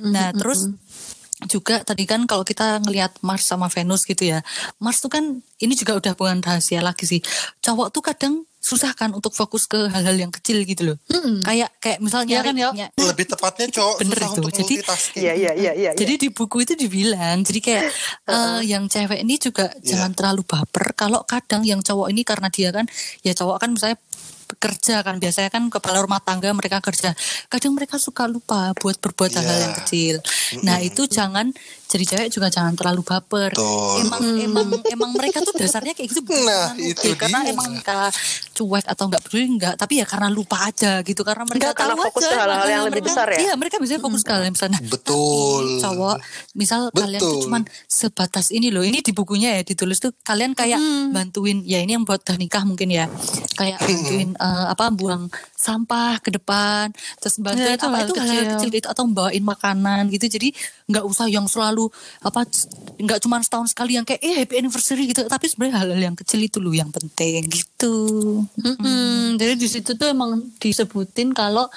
Nah 0.05 0.31
terus 0.31 0.69
juga 1.45 1.83
tadi 1.83 2.07
kan 2.07 2.23
kalau 2.25 2.41
kita 2.41 2.79
ngelihat 2.79 3.19
Mars 3.19 3.43
sama 3.43 3.67
Venus 3.67 4.07
gitu 4.07 4.23
ya 4.23 4.39
Mars 4.79 5.03
tuh 5.03 5.11
kan 5.11 5.43
ini 5.59 5.73
juga 5.75 5.99
udah 5.99 6.15
bukan 6.15 6.39
rahasia 6.39 6.79
lagi 6.79 7.05
sih. 7.05 7.21
Cowok 7.59 7.91
tuh 7.91 8.01
kadang 8.01 8.33
susah 8.65 8.97
kan 8.97 9.13
untuk 9.13 9.29
fokus 9.29 9.69
ke 9.69 9.77
hal-hal 9.93 10.17
yang 10.17 10.33
kecil 10.33 10.57
gitu 10.65 10.81
loh. 10.89 10.97
Kayak 11.45 11.69
kayak 11.77 12.01
misalnya 12.01 12.41
Iya 12.41 12.47
kan, 12.49 12.55
ya? 12.57 12.87
Lebih 12.97 13.25
tepatnya 13.29 13.69
cowok 13.69 13.95
Bener 14.01 14.17
susah 14.17 14.25
itu. 14.25 14.35
untuk 14.41 14.51
Jadi- 14.51 14.63
multitasking. 14.81 15.21
Iya 15.21 15.33
iya 15.37 15.51
iya 15.53 15.71
iya. 15.77 15.91
jadi 15.93 16.13
di 16.17 16.27
buku 16.33 16.65
itu 16.65 16.73
dibilang 16.73 17.45
jadi 17.45 17.59
kayak 17.61 17.83
eh, 18.33 18.61
yang 18.65 18.89
cewek 18.89 19.21
ini 19.21 19.37
juga 19.37 19.69
jangan 19.85 20.17
terlalu 20.17 20.41
baper. 20.49 20.97
Kalau 20.97 21.21
kadang 21.29 21.61
yang 21.61 21.85
cowok 21.85 22.09
ini 22.09 22.25
karena 22.25 22.49
dia 22.49 22.73
kan 22.73 22.89
ya 23.21 23.37
cowok 23.37 23.57
kan 23.61 23.69
misalnya 23.69 24.01
bekerja 24.55 25.03
kan. 25.03 25.19
Biasanya 25.19 25.51
kan 25.51 25.67
kepala 25.67 25.99
rumah 25.99 26.23
tangga 26.23 26.47
mereka 26.49 26.79
kerja. 26.79 27.11
Kadang 27.51 27.75
mereka 27.75 27.99
suka 27.99 28.25
lupa 28.25 28.71
buat 28.79 28.97
berbuat 28.97 29.35
hal-hal 29.35 29.51
Iya. 29.53 29.63
yang 29.67 29.75
kecil. 29.75 30.15
Nah 30.63 30.79
itu 30.79 31.05
jangan 31.05 31.51
jadi 31.87 32.03
cewek 32.03 32.29
juga 32.29 32.47
jangan 32.47 32.73
terlalu 32.73 33.01
baper 33.01 33.51
Betul. 33.51 34.01
emang 34.01 34.21
emang 34.39 34.67
emang 34.85 35.11
mereka 35.11 35.39
tuh 35.39 35.53
dasarnya 35.53 35.91
kayak 35.91 36.09
gitu 36.09 36.21
bukan 36.21 36.41
Nah, 36.41 36.71
karena 36.71 36.83
itu 36.83 37.01
oke, 37.03 37.17
karena 37.17 37.39
dia. 37.39 37.51
emang 37.51 37.67
mereka 37.71 37.99
cuek 38.51 38.85
atau 38.85 39.03
nggak 39.05 39.21
peduli 39.23 39.45
enggak 39.47 39.75
tapi 39.75 39.93
ya 39.95 40.05
karena 40.05 40.27
lupa 40.27 40.57
aja 40.63 40.91
gitu 41.01 41.21
karena 41.21 41.43
mereka 41.43 41.61
Nggak, 41.63 41.75
karena 41.75 41.93
tahu 41.93 42.05
fokus 42.05 42.21
aja 42.21 42.27
ke 42.27 42.37
hal-hal 42.37 42.49
yang 42.65 42.69
Nah, 42.75 42.85
lebih 42.85 42.93
mereka- 42.95 43.09
besar 43.11 43.27
ya? 43.27 43.39
iya 43.39 43.53
mereka 43.55 43.75
biasanya 43.77 44.01
fokus 44.01 44.21
ke 44.21 44.31
hal 44.31 44.41
yang 44.41 44.53
besar 44.53 44.67
Nah, 44.67 44.81
Betul. 44.83 45.63
tapi 45.63 45.81
cowok 45.81 46.15
misal 46.53 46.81
kalian 46.91 47.19
tuh 47.19 47.29
Betul. 47.31 47.43
cuman 47.45 47.61
sebatas 47.85 48.45
ini 48.49 48.67
loh 48.69 48.81
ini 48.81 48.99
di 48.99 49.11
bukunya 49.11 49.49
ya 49.51 49.63
ditulis 49.63 49.99
tuh 49.99 50.11
kalian 50.19 50.51
kayak 50.51 50.79
bantuin 51.11 51.61
ya 51.61 51.79
ini 51.79 51.93
yang 51.93 52.03
buat 52.03 52.19
udah 52.19 52.35
nikah 52.35 52.63
mungkin 52.63 52.89
ya 52.89 53.05
kayak 53.53 53.77
bantuin 53.79 54.29
eh, 54.33 54.65
apa 54.67 54.89
buang 54.91 55.27
sampah 55.51 56.17
ke 56.19 56.29
depan 56.31 56.89
terus 57.17 57.37
bantuin 57.37 57.63
Ya, 57.65 57.73
itu 57.73 57.83
apa 57.83 57.97
hal 57.97 58.05
itu 58.05 58.13
hal-hal 58.15 58.35
kecil. 58.35 58.53
kecil 58.55 58.69
gitu 58.71 58.87
atau 58.87 59.03
bawain 59.07 59.41
makanan 59.41 60.07
gitu 60.07 60.25
jadi 60.27 60.49
nggak 60.85 61.03
usah 61.03 61.25
yang 61.25 61.45
selalu 61.45 61.74
selalu 61.75 61.91
apa 62.23 62.47
nggak 62.95 63.19
cuma 63.19 63.43
setahun 63.43 63.75
sekali 63.75 63.99
yang 63.99 64.07
kayak 64.07 64.23
eh 64.23 64.35
happy 64.39 64.63
anniversary 64.63 65.11
gitu. 65.11 65.27
Tapi 65.27 65.45
sebenarnya 65.51 65.83
hal-hal 65.83 65.99
yang 65.99 66.15
kecil 66.15 66.39
itu 66.39 66.63
loh 66.63 66.71
yang 66.71 66.87
penting 66.95 67.51
gitu 67.51 67.74
Mm-mm. 68.55 69.35
Jadi 69.35 69.53
di 69.59 69.67
situ 69.67 69.99
tuh 69.99 70.07
emang 70.07 70.39
disebutin 70.63 71.35
kalau 71.35 71.67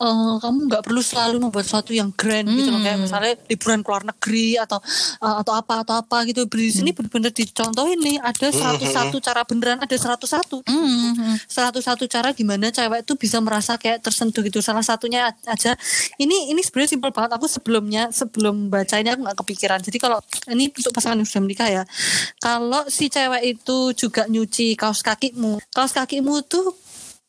eh, 0.00 0.34
kamu 0.40 0.72
nggak 0.72 0.82
perlu 0.88 1.04
selalu 1.04 1.36
membuat 1.44 1.68
sesuatu 1.68 1.92
yang 1.92 2.08
grand 2.16 2.48
gitu 2.48 2.72
loh 2.72 2.80
kayak 2.80 2.98
misalnya 3.04 3.36
liburan 3.52 3.84
ke 3.84 3.88
luar 3.92 4.04
negeri 4.08 4.56
atau 4.56 4.80
eh, 5.20 5.36
atau 5.44 5.52
apa 5.52 5.84
atau 5.84 5.94
apa 6.00 6.24
gitu. 6.24 6.48
Di 6.48 6.72
sini 6.72 6.96
benar-benar 6.96 7.36
dicontohin 7.36 8.00
nih 8.00 8.16
ada 8.16 8.48
101 8.48 9.12
cara 9.20 9.40
beneran 9.44 9.78
ada 9.84 9.96
101. 9.96 10.64
Hmm. 10.64 11.36
101 11.44 12.08
cara 12.08 12.28
gimana 12.32 12.72
cewek 12.72 13.04
itu 13.04 13.12
bisa 13.20 13.36
merasa 13.44 13.76
kayak 13.76 14.00
tersentuh 14.00 14.40
gitu. 14.40 14.64
Salah 14.64 14.82
satunya 14.82 15.36
aja 15.44 15.76
ini 16.16 16.48
ini 16.48 16.64
sebenarnya 16.64 16.96
simpel 16.96 17.12
banget. 17.12 17.36
Aku 17.36 17.44
sebelumnya 17.44 18.08
sebelum 18.08 18.72
baca 18.72 18.96
ini 18.96 19.12
aku 19.12 19.20
nggak 19.20 19.38
kepikiran. 19.44 19.84
Jadi 19.84 19.98
kalau 20.00 20.16
ini 20.48 20.72
untuk 20.72 20.96
pasangan 20.96 21.20
yang 21.20 21.28
sudah 21.28 21.42
menikah 21.44 21.68
ya. 21.68 21.82
Kalau 22.40 22.88
si 22.88 23.12
cewek 23.12 23.42
itu 23.58 23.92
juga 23.92 24.24
nyuci 24.30 24.78
kaos 24.78 25.02
kakimu, 25.04 25.51
kaos 25.74 25.92
kakimu 25.92 26.44
tuh 26.46 26.72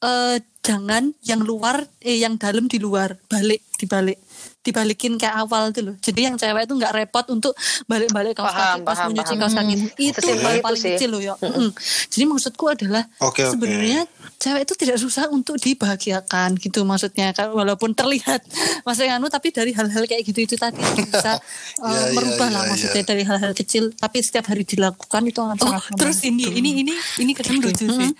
eh, 0.03 0.39
jangan 0.63 1.11
yang 1.27 1.43
luar 1.43 1.83
eh 1.99 2.23
yang 2.23 2.39
dalam 2.39 2.71
di 2.71 2.79
luar, 2.79 3.19
balik 3.27 3.59
dibalik 3.75 4.22
dibalikin 4.63 5.19
kayak 5.19 5.43
awal 5.43 5.69
tuh 5.75 5.91
loh. 5.91 5.95
Jadi 5.99 6.31
yang 6.31 6.35
cewek 6.39 6.65
itu 6.65 6.73
nggak 6.79 6.93
repot 6.95 7.25
untuk 7.29 7.53
balik-balik 7.85 8.39
kaos 8.39 8.55
Paham, 8.55 8.63
kaki 8.63 8.87
pas 8.87 8.97
paham, 8.97 9.09
nyuci 9.11 9.25
paham. 9.27 9.41
kaos 9.43 9.53
kaki. 9.53 9.73
Hmm. 9.75 10.09
Itu 10.09 10.19
hal 10.23 10.53
itu 10.55 10.63
paling 10.63 10.81
sih. 10.81 10.91
kecil 10.95 11.09
loh 11.11 11.21
ya. 11.21 11.33
Mm. 11.37 11.71
Jadi 12.09 12.23
maksudku 12.23 12.65
adalah 12.71 13.03
oke. 13.19 13.43
sebenarnya 13.43 14.01
cewek 14.39 14.61
itu 14.63 14.73
tidak 14.79 14.97
susah 14.99 15.27
untuk 15.31 15.55
dibahagiakan 15.59 16.59
gitu 16.59 16.83
maksudnya 16.83 17.31
walaupun 17.51 17.95
terlihat 17.95 18.43
masih 18.87 19.07
anu 19.07 19.31
tapi 19.31 19.55
dari 19.55 19.71
hal-hal 19.71 20.03
kayak 20.03 20.23
gitu 20.27 20.43
itu 20.43 20.55
tadi 20.59 20.79
bisa 20.79 21.39
uh, 21.79 21.87
Iya, 21.93 21.99
iya, 21.99 22.13
merubah 22.15 22.47
iya, 22.49 22.55
lah 22.55 22.61
iya. 22.63 22.69
maksudnya 22.71 23.03
dari 23.07 23.23
hal-hal 23.23 23.51
kecil 23.55 23.83
tapi 23.95 24.17
setiap 24.19 24.51
hari 24.51 24.63
dilakukan 24.67 25.21
itu 25.27 25.39
akan 25.39 25.55
Oh, 25.63 25.79
sangat 25.79 25.95
terus 25.95 26.19
ini 26.27 26.43
ini 26.49 26.83
ini 26.83 26.93
ini 27.23 27.31
kadang 27.31 27.63
lucu 27.63 27.85
sih. 27.87 28.11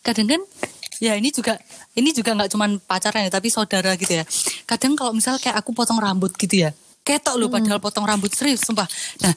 Kadang 0.00 0.26
kan 0.30 0.40
ya 0.98 1.14
ini 1.14 1.30
juga 1.30 1.58
ini 1.98 2.14
juga 2.14 2.32
nggak 2.38 2.50
cuman 2.54 2.70
pacaran 2.78 3.26
ya 3.26 3.30
tapi 3.34 3.50
saudara 3.50 3.98
gitu 3.98 4.14
ya. 4.14 4.24
Kadang 4.64 4.94
kalau 4.94 5.10
misal 5.10 5.36
kayak 5.42 5.58
aku 5.58 5.74
potong 5.74 5.98
rambut 5.98 6.30
gitu 6.38 6.64
ya. 6.64 6.70
Ketok 7.02 7.34
loh 7.40 7.48
padahal 7.48 7.82
potong 7.82 8.06
rambut 8.06 8.30
serius 8.30 8.62
sumpah. 8.62 8.86
Nah, 9.24 9.34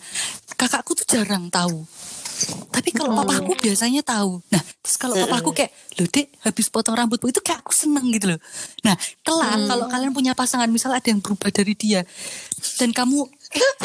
kakakku 0.60 0.94
tuh 0.94 1.08
jarang 1.08 1.48
tahu. 1.50 1.88
Tapi 2.74 2.90
kalau 2.92 3.14
papaku 3.22 3.54
biasanya 3.54 4.02
tahu. 4.02 4.42
Nah, 4.50 4.62
terus 4.82 4.98
kalau 4.98 5.14
papaku 5.14 5.54
kayak, 5.54 5.72
loh 6.02 6.10
dek 6.10 6.28
habis 6.42 6.68
potong 6.74 6.98
rambutmu 6.98 7.30
itu 7.30 7.42
kayak 7.44 7.62
aku 7.62 7.72
seneng 7.72 8.10
gitu 8.12 8.34
loh. 8.34 8.40
Nah, 8.82 8.98
kelak 9.22 9.70
kalau 9.70 9.86
kalian 9.88 10.12
punya 10.12 10.34
pasangan, 10.34 10.68
misal 10.74 10.90
ada 10.92 11.06
yang 11.06 11.22
berubah 11.22 11.54
dari 11.54 11.78
dia. 11.78 12.02
Dan 12.82 12.92
kamu, 12.92 13.30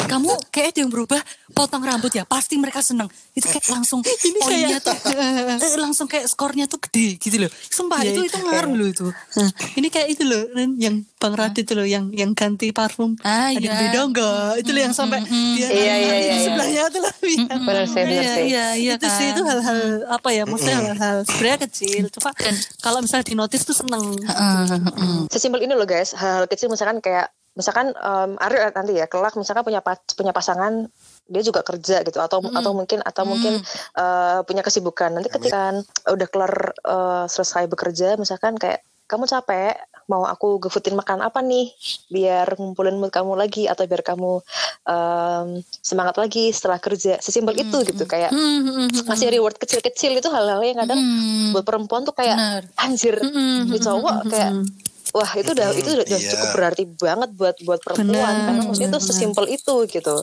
kamu 0.07 0.31
kayak 0.49 0.67
ada 0.73 0.79
yang 0.85 0.91
berubah 0.91 1.21
potong 1.51 1.83
rambut 1.83 2.11
ya. 2.15 2.23
Pasti 2.23 2.55
mereka 2.55 2.79
seneng. 2.79 3.11
Itu 3.35 3.47
kayak 3.51 3.67
langsung 3.69 3.99
poinnya 4.41 4.79
tuh, 4.79 4.95
eh, 5.13 5.77
langsung 5.77 6.07
kayak 6.07 6.25
skornya 6.31 6.65
tuh 6.65 6.79
gede 6.87 7.19
gitu 7.19 7.35
loh. 7.45 7.51
Sumpah 7.51 8.01
Iya, 8.01 8.15
itu 8.15 8.21
itu 8.31 8.37
ngaruh 8.39 8.73
loh 8.73 8.87
itu. 8.87 9.07
Nah, 9.11 9.49
ini 9.75 9.87
kayak 9.91 10.07
itu 10.15 10.23
loh 10.23 10.41
yang 10.79 11.03
Bang 11.17 11.33
Radit 11.33 11.67
itu 11.67 11.73
loh 11.75 11.83
yang 11.83 12.09
yang 12.13 12.31
ganti 12.31 12.71
parfum. 12.71 13.17
Ah, 13.25 13.51
ada 13.51 13.59
iya. 13.59 13.67
yang 13.67 13.77
beda 13.89 13.99
enggak? 14.07 14.51
Itu 14.63 14.69
loh 14.71 14.81
yang 14.85 14.95
sampai 14.95 15.19
dia 15.27 15.67
Iya, 15.67 15.67
nari-nari 15.67 15.83
iya, 15.83 15.97
di 15.97 16.07
iya, 16.07 16.15
iya. 16.17 16.45
sebelahnya 16.45 16.81
itu 16.87 16.99
loh. 17.01 17.13
Iya, 17.97 18.33
iya, 18.41 18.65
iya 18.77 18.93
itu 18.95 19.07
sih 19.09 19.27
kan? 19.27 19.33
itu 19.35 19.41
hal-hal 19.43 19.79
apa 20.07 20.29
ya? 20.31 20.43
Maksudnya 20.47 20.79
hal-hal 20.93 21.17
sebenarnya 21.27 21.59
kecil. 21.67 22.03
Cuma 22.13 22.29
kalau 22.81 22.99
misalnya 23.03 23.25
di 23.27 23.35
notice 23.35 23.63
tuh 23.67 23.75
seneng. 23.75 24.15
Sesimpel 25.33 25.65
ini 25.67 25.73
loh 25.75 25.85
guys, 25.85 26.15
hal-hal 26.15 26.45
kecil 26.49 26.71
misalkan 26.71 27.03
kayak 27.03 27.33
misalkan 27.57 27.89
um, 27.97 28.37
Ariel 28.37 28.69
nanti 28.69 28.93
ya 28.93 29.09
kelak 29.09 29.33
misalkan 29.33 29.65
punya 29.65 29.81
pas- 29.81 30.13
punya 30.13 30.29
pasangan 30.29 30.85
dia 31.27 31.43
juga 31.43 31.65
kerja 31.65 32.05
gitu 32.05 32.21
atau 32.21 32.39
atau 32.39 32.71
mungkin 32.71 33.01
atau 33.03 33.23
mungkin 33.25 33.59
uh, 33.97 34.45
punya 34.45 34.61
kesibukan. 34.61 35.11
Nanti 35.11 35.33
ketika 35.33 35.75
udah 36.07 36.27
kelar 36.29 36.53
uh, 36.85 37.25
selesai 37.25 37.65
bekerja 37.67 38.15
misalkan 38.15 38.55
kayak 38.55 38.85
kamu 39.07 39.23
capek 39.23 39.75
mau 40.07 40.23
aku 40.23 40.63
gefutin 40.63 40.95
makan 40.95 41.19
apa 41.19 41.43
nih? 41.43 41.71
Biar 42.07 42.55
ngumpulin 42.55 42.95
mood 42.95 43.11
kamu 43.11 43.35
lagi 43.35 43.67
atau 43.67 43.83
biar 43.83 44.03
kamu 44.03 44.39
um, 44.87 45.47
semangat 45.83 46.15
lagi 46.15 46.51
setelah 46.55 46.79
kerja. 46.79 47.19
Sesimpel 47.19 47.59
itu 47.59 47.77
gitu 47.83 48.07
kayak 48.07 48.31
ngasih 49.03 49.27
reward 49.31 49.59
kecil-kecil 49.59 50.15
itu 50.15 50.29
hal-hal 50.31 50.63
yang 50.63 50.79
kadang 50.79 50.99
buat 51.51 51.67
perempuan 51.67 52.07
tuh 52.07 52.15
kayak 52.15 52.39
Benar. 52.39 52.63
anjir 52.79 53.15
di 53.67 53.79
cowok 53.79 54.31
kayak 54.31 54.51
wah 55.11 55.31
itu 55.33 55.49
udah 55.49 55.67
itu 55.71 55.89
udah 55.89 56.05
udah 56.05 56.17
Iya. 56.17 56.29
cukup 56.31 56.49
berarti 56.51 56.83
banget 56.89 57.29
buat 57.31 57.55
buat 57.61 57.79
perempuan 57.79 58.07
Benar, 58.09 58.45
karena 58.45 58.61
maksudnya 58.63 58.89
itu 58.89 58.99
sesimpel 59.01 59.45
itu 59.47 59.75
gitu 59.87 60.15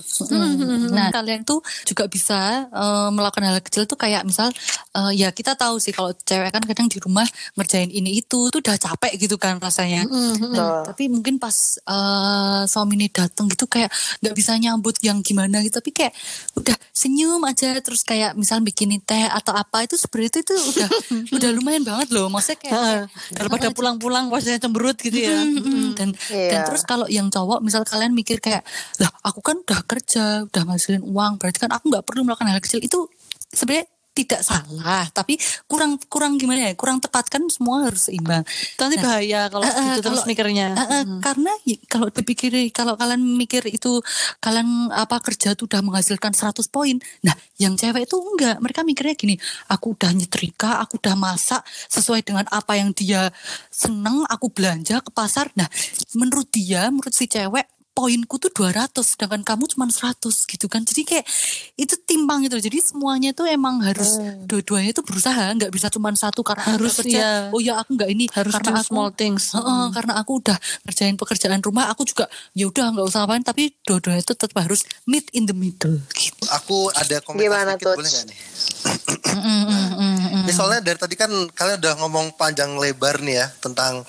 Nah, 0.91 1.11
kalian 1.11 1.43
tuh 1.43 1.59
juga 1.85 2.05
bisa 2.07 2.39
eh, 2.67 3.09
melakukan 3.11 3.45
hal 3.45 3.59
kecil 3.61 3.85
tuh 3.85 3.95
kayak 3.95 4.23
misal 4.23 4.51
eh, 4.91 5.13
ya 5.15 5.29
kita 5.29 5.55
tahu 5.55 5.77
sih 5.77 5.91
kalau 5.91 6.13
cewek 6.15 6.51
kan 6.51 6.63
kadang 6.63 6.87
di 6.87 6.99
rumah 6.99 7.27
ngerjain 7.55 7.89
ini 7.89 8.19
itu 8.19 8.49
tuh 8.49 8.59
udah 8.59 8.77
capek 8.77 9.13
gitu 9.19 9.37
kan 9.37 9.59
rasanya. 9.59 10.07
Betul. 10.07 10.55
Nah, 10.55 10.83
tapi 10.85 11.09
mungkin 11.09 11.37
pas 11.37 11.55
eh, 11.81 12.63
suami 12.65 12.95
ini 12.95 13.07
datang 13.09 13.47
gitu 13.47 13.67
kayak 13.67 13.91
nggak 14.21 14.35
bisa 14.35 14.55
nyambut 14.55 14.95
yang 15.01 15.19
gimana 15.21 15.59
gitu 15.61 15.75
tapi 15.75 15.91
kayak 15.91 16.15
udah 16.55 16.77
senyum 16.91 17.43
aja 17.43 17.75
terus 17.79 18.03
kayak 18.03 18.35
misal 18.35 18.63
bikinin 18.63 19.01
teh 19.01 19.27
atau 19.27 19.51
apa 19.51 19.83
itu 19.83 19.99
sebenarnya 19.99 20.41
itu 20.41 20.55
udah 20.55 20.89
udah 21.37 21.51
lumayan 21.53 21.83
banget 21.83 22.09
loh 22.11 22.29
maksudnya 22.29 22.59
kayak 22.61 22.75
Heeh. 22.75 23.03
Daripada 23.35 23.67
pulang-pulang 23.71 24.31
wajahnya 24.31 24.63
cemberut 24.75 24.99
gitu 24.99 25.19
ya. 25.23 25.39
Mm-mm. 25.47 25.95
dan 25.95 26.11
Iya. 26.35 26.51
dan 26.51 26.59
terus 26.67 26.83
kalau 26.83 27.07
yang 27.07 27.31
cowok 27.31 27.63
misal 27.63 27.87
kalian 27.87 28.11
mikir 28.11 28.43
kayak 28.43 28.67
lah 28.99 29.15
aku 29.23 29.39
kan 29.39 29.63
udah 29.63 29.81
kerja 29.87 30.43
udah 30.51 30.63
ngasilin 30.67 31.07
uang 31.07 31.39
berarti 31.39 31.63
kan 31.63 31.71
aku 31.71 31.95
nggak 31.95 32.03
perlu 32.03 32.27
melakukan 32.27 32.51
hal 32.51 32.59
kecil 32.59 32.83
itu 32.83 33.07
sebenarnya 33.55 33.87
tidak 34.15 34.47
salah 34.47 35.11
tapi 35.11 35.35
kurang 35.67 35.99
kurang 36.07 36.39
gimana 36.39 36.71
ya 36.71 36.73
kurang 36.79 37.03
tepat 37.03 37.27
kan 37.27 37.43
semua 37.51 37.91
harus 37.91 38.07
seimbang 38.07 38.47
Nanti 38.79 38.97
bahaya 39.03 39.51
kalau 39.51 39.67
eh, 39.67 39.75
gitu 39.99 40.07
terus 40.07 40.23
kalau- 40.23 40.31
mikirnya. 40.31 40.67
Eh, 40.79 40.87
eh, 41.01 41.05
karena 41.19 41.53
y- 41.67 41.83
kalau 41.85 42.09
dipikir 42.09 42.53
kalau 42.71 42.95
kalian 42.95 43.19
mikir 43.21 43.67
itu 43.67 43.99
kalian 44.39 44.93
apa 44.95 45.19
kerja 45.19 45.59
tuh 45.59 45.67
udah 45.67 45.83
menghasilkan 45.83 46.31
100 46.31 46.71
poin. 46.71 46.97
Nah, 47.27 47.35
yang 47.59 47.75
cewek 47.75 48.07
itu 48.07 48.15
enggak. 48.15 48.63
Mereka 48.63 48.81
mikirnya 48.87 49.15
gini, 49.19 49.35
aku 49.67 49.99
udah 49.99 50.15
nyetrika, 50.15 50.79
aku 50.79 51.03
udah 51.03 51.19
masak 51.19 51.63
sesuai 51.91 52.23
dengan 52.23 52.47
apa 52.53 52.79
yang 52.79 52.95
dia 52.95 53.35
seneng, 53.69 54.23
aku 54.31 54.53
belanja 54.53 55.03
ke 55.03 55.11
pasar. 55.11 55.51
Nah, 55.59 55.67
menurut 56.15 56.47
dia, 56.51 56.87
menurut 56.93 57.11
si 57.11 57.27
cewek 57.27 57.67
poinku 57.95 58.43
tuh 58.43 58.51
200 58.51 58.91
sedangkan 59.07 59.47
kamu 59.47 59.71
cuma 59.71 59.87
100 59.87 60.19
gitu 60.27 60.67
kan 60.67 60.83
jadi 60.83 61.03
kayak 61.07 61.27
itu 61.79 61.95
timbang 62.03 62.43
gitu 62.43 62.59
jadi 62.59 62.83
semuanya 62.83 63.31
tuh 63.31 63.47
emang 63.47 63.79
harus 63.87 64.19
dua-duanya 64.51 64.91
tuh 64.91 65.07
berusaha 65.07 65.55
nggak 65.55 65.71
bisa 65.71 65.87
cuma 65.95 66.11
satu 66.15 66.43
karena 66.43 66.75
Harus, 66.75 66.99
kerja 66.99 67.49
iya. 67.49 67.55
oh 67.55 67.63
ya 67.63 67.79
aku 67.79 67.95
nggak 67.95 68.11
ini 68.11 68.27
Harus 68.35 68.51
karena 68.51 68.71
do 68.75 68.83
aku 68.83 68.91
small 68.91 69.11
things. 69.15 69.55
Heeh, 69.55 69.85
karena 69.95 70.19
aku 70.19 70.43
udah 70.43 70.59
kerjain 70.91 71.15
pekerjaan 71.15 71.63
rumah 71.63 71.87
aku 71.87 72.03
juga 72.03 72.27
ya 72.51 72.67
udah 72.67 72.91
nggak 72.99 73.07
usah 73.07 73.25
ngapain 73.25 73.47
tapi 73.47 73.71
dua-duanya 73.87 74.27
itu 74.27 74.35
tetap 74.35 74.59
harus 74.59 74.83
meet 75.07 75.31
in 75.31 75.47
the 75.47 75.55
middle 75.55 75.95
gitu 76.19 76.45
Aku 76.51 76.91
ada 76.91 77.23
komentar 77.23 77.47
Gimana 77.47 77.73
sedikit 77.79 77.87
tuh? 77.87 77.97
boleh 78.03 78.11
gak 78.11 78.25
nih? 78.27 78.39
Ini 80.45 80.53
soalnya 80.53 80.81
dari 80.83 80.99
tadi 80.99 81.15
kan 81.15 81.31
kalian 81.31 81.79
udah 81.79 81.95
ngomong 82.03 82.27
panjang 82.35 82.75
lebar 82.75 83.23
nih 83.23 83.39
ya 83.39 83.47
tentang 83.63 84.03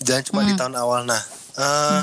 jangan 0.00 0.22
cuma 0.24 0.40
di 0.48 0.56
tahun 0.56 0.74
awal. 0.76 1.04
Nah, 1.04 1.20
eh, 1.56 2.00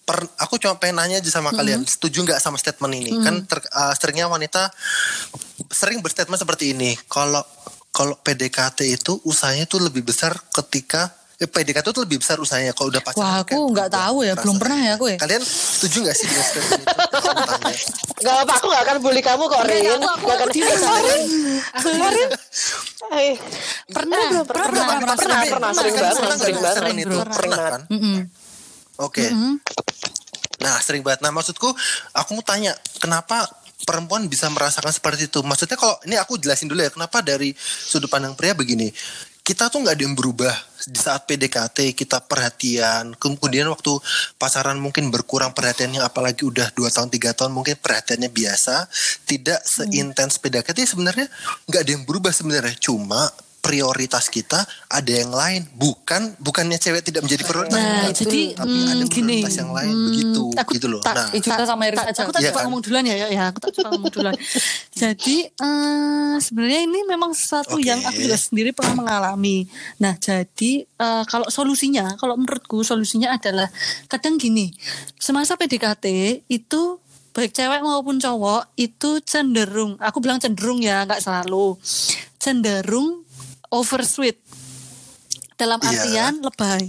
per, 0.00 0.18
aku 0.36 0.56
cuma 0.56 0.74
pengen 0.74 0.96
nanya 0.96 1.16
aja 1.18 1.30
sama 1.30 1.50
kalian, 1.50 1.82
setuju 1.84 2.24
nggak 2.24 2.38
sama 2.38 2.56
statement 2.56 2.92
ini? 2.92 3.10
Kan 3.16 3.44
ter- 3.44 3.62
eh, 3.64 3.94
seringnya 3.94 4.26
wanita 4.26 4.70
sering 5.68 5.98
berstatement 5.98 6.36
seperti 6.36 6.72
ini. 6.72 6.98
Kalau 7.04 7.42
kalau 7.90 8.14
PDKT 8.16 8.86
itu 8.88 9.18
usahanya 9.22 9.64
tuh 9.64 9.78
lebih 9.80 10.02
besar 10.02 10.34
ketika 10.50 11.10
eh, 11.36 11.46
PDKT 11.46 11.86
itu 11.88 12.00
lebih 12.00 12.18
besar 12.18 12.36
usahanya 12.36 12.70
kalau 12.70 12.88
udah 12.88 13.00
pacaran. 13.00 13.22
Wah, 13.22 13.36
aku 13.40 13.56
nggak 13.70 13.88
tahu 13.88 14.16
ya, 14.22 14.32
belum 14.34 14.56
pernah 14.56 14.78
ya 14.78 14.92
aku 14.94 15.06
ya. 15.08 15.16
Kalian 15.16 15.42
setuju 15.42 15.96
nggak 16.02 16.14
sih 16.14 16.26
dengan 16.26 16.44
statement 16.44 16.80
itu? 16.80 16.96
Gak 18.20 18.36
apa 18.36 18.52
aku 18.52 18.66
gak 18.68 18.82
akan 18.82 18.96
bully 19.00 19.22
kamu 19.22 19.44
kok 19.46 19.62
Rin 19.64 19.80
aku- 19.80 20.04
aku- 20.04 20.26
Gak 20.26 20.36
akan 20.36 20.44
aku 20.44 20.52
di- 20.52 20.60
Rin 20.60 21.24
Rin 21.80 22.28
Eh, 23.10 23.34
pernah 23.88 24.44
pernah 24.44 24.66
pernah 24.68 24.84
pernah 24.84 25.16
pernah 25.16 25.40
pernah 25.42 25.70
sering 25.72 25.90
Kan 25.90 26.02
banget 26.04 26.16
pernah 26.20 26.36
sering 26.36 26.52
nggak 26.52 26.62
banget 26.62 26.76
statement 26.76 26.98
itu? 27.00 27.08
bro. 27.08 27.16
sering 27.16 27.32
Pernah 27.32 27.56
banget 27.56 27.72
kan? 27.72 27.82
Mm-mm. 27.90 28.16
Oke. 29.00 29.24
Nah, 30.60 30.76
sering 30.84 31.00
banget. 31.00 31.24
Nah, 31.24 31.32
maksudku 31.32 31.72
aku 32.12 32.30
mau 32.36 32.44
tanya, 32.44 32.76
kenapa 33.00 33.48
perempuan 33.88 34.28
bisa 34.28 34.52
merasakan 34.52 34.92
seperti 34.92 35.32
itu? 35.32 35.40
Maksudnya 35.40 35.80
kalau 35.80 35.96
ini 36.04 36.20
aku 36.20 36.36
jelasin 36.36 36.68
dulu 36.68 36.84
ya, 36.84 36.92
kenapa 36.92 37.24
dari 37.24 37.56
sudut 37.56 38.12
pandang 38.12 38.36
pria 38.36 38.52
begini. 38.52 38.92
Kita 39.40 39.72
tuh 39.72 39.82
nggak 39.82 39.96
ada 39.96 40.04
yang 40.04 40.12
berubah 40.12 40.52
di 40.84 41.00
saat 41.00 41.24
PDKT 41.24 41.96
kita 41.96 42.22
perhatian, 42.22 43.16
kemudian 43.16 43.66
waktu 43.72 43.96
pacaran 44.36 44.76
mungkin 44.76 45.08
berkurang 45.08 45.56
perhatiannya, 45.56 46.04
apalagi 46.04 46.44
udah 46.44 46.70
2 46.76 46.86
tahun 46.92 47.08
3 47.08 47.34
tahun 47.34 47.50
mungkin 47.50 47.80
perhatiannya 47.80 48.30
biasa, 48.30 48.86
tidak 49.24 49.64
seintens 49.64 50.36
PDKT 50.38 50.84
sebenarnya 50.84 51.26
nggak 51.66 51.80
ada 51.82 51.90
yang 51.90 52.04
berubah 52.04 52.30
sebenarnya. 52.30 52.76
Cuma 52.78 53.32
prioritas 53.60 54.26
kita 54.26 54.56
ada 54.88 55.12
yang 55.12 55.28
lain 55.30 55.68
bukan 55.72 56.32
bukannya 56.36 56.76
cewek 56.76 57.00
tidak 57.02 57.22
menjadi 57.22 57.44
prioritas 57.44 57.76
Nah, 57.76 58.08
enggak. 58.08 58.16
jadi, 58.16 58.42
tapi 58.54 58.72
hmm, 58.74 58.88
ada 58.88 59.04
gini. 59.04 59.36
prioritas 59.36 59.56
yang 59.56 59.70
lain 59.70 59.92
begitu 60.02 60.42
aku 60.56 60.70
gitu 60.74 60.88
loh 60.88 61.00
tak- 61.00 61.14
nah 61.14 61.28
Ijuta 61.30 61.62
sama 61.62 61.82
Iris 61.84 62.00
aja. 62.00 62.20
Aku 62.20 62.32
tak 62.32 62.40
Iya 62.40 62.50
suka 62.50 62.58
kan? 62.58 62.64
ngomong 62.66 62.80
duluan 62.80 63.04
ya, 63.04 63.16
ya, 63.16 63.28
ya. 63.28 63.44
Aku 63.48 63.58
tak 63.60 63.72
ngomong 63.86 64.10
duluan. 64.10 64.34
Jadi 64.90 65.36
eh, 65.46 66.34
sebenarnya 66.36 66.80
ini 66.82 67.00
memang 67.04 67.30
sesuatu 67.30 67.76
Oke. 67.76 67.84
yang 67.84 68.00
aku 68.00 68.18
juga 68.18 68.36
sendiri 68.36 68.70
pernah 68.70 68.96
mengalami. 68.96 69.68
Nah, 69.96 70.16
jadi 70.16 70.72
eh, 70.82 71.24
kalau 71.24 71.46
solusinya, 71.46 72.16
kalau 72.16 72.34
menurutku 72.34 72.80
solusinya 72.80 73.32
adalah 73.32 73.68
kadang 74.06 74.36
gini, 74.36 74.72
semasa 75.16 75.54
PDKT 75.54 76.04
itu 76.46 76.96
baik 77.30 77.52
cewek 77.52 77.80
maupun 77.80 78.18
cowok 78.18 78.74
itu 78.74 79.22
cenderung, 79.22 79.94
aku 79.96 80.18
bilang 80.18 80.36
cenderung 80.36 80.82
ya, 80.82 81.06
nggak 81.06 81.22
selalu, 81.22 81.78
cenderung 82.36 83.22
oversweet 83.70 84.38
dalam 85.56 85.76
Iya. 85.80 85.88
artian 85.92 86.34
lebay. 86.40 86.88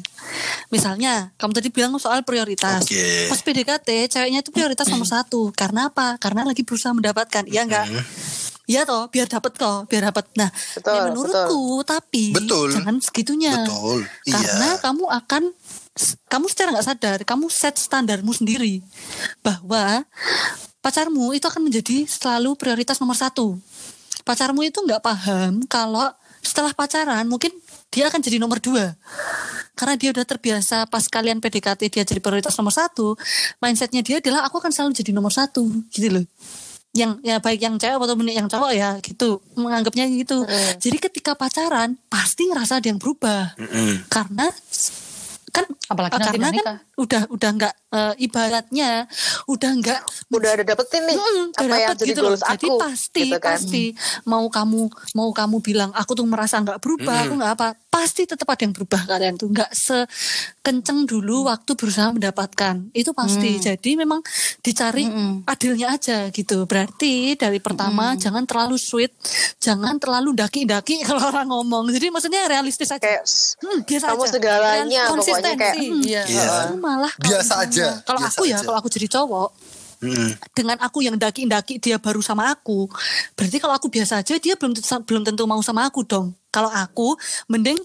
Misalnya, 0.72 1.36
kamu 1.36 1.52
tadi 1.52 1.70
bilang 1.70 1.92
soal 2.00 2.24
prioritas. 2.24 2.88
Oke. 2.88 3.28
Pas 3.28 3.42
PDKT, 3.44 4.08
ceweknya 4.08 4.40
itu 4.40 4.56
prioritas 4.56 4.88
nomor 4.88 5.04
satu. 5.04 5.52
Karena 5.52 5.92
apa? 5.92 6.16
Karena 6.16 6.48
lagi 6.48 6.64
berusaha 6.64 6.96
mendapatkan. 6.96 7.44
Iya 7.52 7.68
enggak? 7.68 7.88
Iya 8.72 8.88
toh, 8.88 9.12
biar 9.12 9.28
dapat 9.28 9.60
kok, 9.60 9.92
biar 9.92 10.14
dapat. 10.16 10.32
Nah, 10.40 10.48
Betul, 10.48 10.96
ya 10.96 11.02
menurutku, 11.12 11.62
tapi 11.84 12.32
Betul. 12.32 12.72
jangan 12.72 12.96
segitunya. 13.04 13.68
Betul, 13.68 14.08
iya. 14.24 14.32
Karena 14.40 14.70
kamu 14.80 15.06
akan 15.12 15.44
kamu 16.32 16.46
secara 16.48 16.72
nggak 16.72 16.88
sadar, 16.88 17.20
kamu 17.28 17.52
set 17.52 17.76
standarmu 17.76 18.32
sendiri 18.32 18.80
bahwa 19.44 20.08
pacarmu 20.80 21.36
itu 21.36 21.44
akan 21.52 21.68
menjadi 21.68 22.08
selalu 22.08 22.56
prioritas 22.56 22.96
nomor 23.04 23.20
satu. 23.20 23.60
Pacarmu 24.24 24.64
itu 24.64 24.80
nggak 24.80 25.04
paham 25.04 25.68
kalau 25.68 26.08
setelah 26.42 26.74
pacaran 26.74 27.24
mungkin 27.30 27.54
dia 27.94 28.10
akan 28.10 28.20
jadi 28.20 28.38
nomor 28.42 28.58
dua. 28.58 28.98
Karena 29.78 29.96
dia 29.96 30.10
udah 30.12 30.26
terbiasa 30.26 30.90
pas 30.90 31.06
kalian 31.08 31.40
PDKT 31.40 31.82
dia 31.90 32.04
jadi 32.04 32.22
prioritas 32.22 32.54
nomor 32.58 32.74
satu 32.74 33.16
mindsetnya 33.62 34.02
dia 34.02 34.20
adalah 34.20 34.46
aku 34.46 34.60
akan 34.60 34.74
selalu 34.74 34.92
jadi 34.98 35.12
nomor 35.14 35.32
satu 35.32 35.64
gitu 35.94 36.10
loh. 36.10 36.26
Yang 36.92 37.24
ya 37.24 37.40
baik 37.40 37.60
yang 37.64 37.76
cewek 37.80 38.04
ataupun 38.04 38.28
yang 38.28 38.48
cowok 38.52 38.72
ya 38.76 39.00
gitu. 39.00 39.40
Menganggapnya 39.56 40.12
gitu. 40.12 40.44
Jadi 40.82 40.98
ketika 41.00 41.38
pacaran 41.38 41.96
pasti 42.12 42.52
ngerasa 42.52 42.84
ada 42.84 42.88
yang 42.90 43.00
berubah. 43.00 43.56
Mm-mm. 43.56 44.12
karena 44.12 44.52
kan 45.52 45.68
Apalagi 45.92 46.16
eh, 46.16 46.20
nanti 46.20 46.32
karena 46.32 46.48
kan 46.48 46.56
nikah. 46.56 46.78
Udah 47.02 47.24
udah 47.28 47.50
nggak 47.52 47.74
eh, 47.92 48.14
ibaratnya 48.22 49.10
udah 49.46 49.72
nggak 49.76 50.02
udah 50.30 50.50
ada 50.52 50.64
dapetin 50.64 51.04
nih 51.04 51.18
Mm, 51.18 51.46
apa 51.52 51.62
udah 51.62 51.78
yang 51.78 51.90
dapet 51.90 51.98
jadi 52.00 52.10
gitu 52.10 52.22
loh. 52.22 52.34
Jadi 52.34 52.68
aku 52.68 52.70
pasti 52.78 53.22
gitu 53.26 53.38
kan. 53.38 53.48
pasti 53.52 53.84
mau 54.24 54.46
kamu 54.48 54.82
mau 55.12 55.30
kamu 55.32 55.58
bilang 55.60 55.92
aku 55.92 56.12
tuh 56.14 56.24
merasa 56.24 56.58
nggak 56.58 56.78
berubah, 56.78 57.18
aku 57.26 57.34
nggak 57.36 57.54
apa, 57.54 57.68
pasti 57.88 58.24
tetap 58.24 58.46
ada 58.46 58.62
yang 58.62 58.72
berubah 58.72 59.02
kalian 59.04 59.36
tuh 59.36 59.50
nggak 59.50 59.72
sekenceng 59.74 61.04
dulu 61.04 61.46
waktu 61.46 61.72
berusaha 61.74 62.12
mendapatkan. 62.12 62.92
Itu 62.92 63.12
pasti. 63.12 63.30
Jadi 63.60 63.96
memang 63.96 64.22
dicari 64.60 65.06
adilnya 65.44 65.88
aja 65.92 66.30
gitu. 66.30 66.64
Berarti 66.64 67.36
dari 67.36 67.60
pertama 67.60 68.14
jangan 68.16 68.46
terlalu 68.46 68.78
sweet, 68.78 69.12
jangan 69.58 69.98
terlalu 69.98 70.34
daki-daki 70.34 71.02
kalau 71.08 71.28
orang 71.28 71.48
ngomong. 71.48 71.90
Jadi 71.90 72.08
maksudnya 72.10 72.48
realistis 72.48 72.90
aja. 72.90 73.00
kayak 73.00 73.24
Hmm, 73.62 73.80
biasa 73.82 74.06
kamu 74.08 74.22
aja. 74.22 74.32
segalanya 74.32 75.02
pokoknya 75.04 75.12
konsistensi. 75.12 75.58
kayak 75.58 75.76
Hmm. 75.82 76.02
Iya. 76.02 76.24
Iya. 76.24 76.46
Aku 76.68 76.76
malah 76.92 77.14
Biasa 77.16 77.64
aja, 77.64 78.04
Kalau 78.04 78.20
aku 78.20 78.44
ya, 78.44 78.60
kalau 78.60 78.78
aku 78.78 78.90
jadi 78.92 79.08
cowok, 79.08 79.50
Mm-mm. 80.02 80.34
dengan 80.58 80.78
aku 80.82 81.06
yang 81.06 81.16
daki-daki 81.16 81.78
dia 81.78 82.02
baru 82.02 82.20
sama 82.20 82.52
aku. 82.52 82.90
Berarti 83.38 83.58
kalau 83.62 83.78
aku 83.78 83.88
biasa 83.88 84.20
aja 84.20 84.36
dia 84.42 84.58
belum 84.58 84.76
tentu, 84.76 84.90
belum 85.08 85.24
tentu 85.24 85.44
mau 85.48 85.62
sama 85.64 85.88
aku 85.88 86.04
dong. 86.04 86.34
Kalau 86.52 86.68
aku 86.68 87.16
mending 87.48 87.80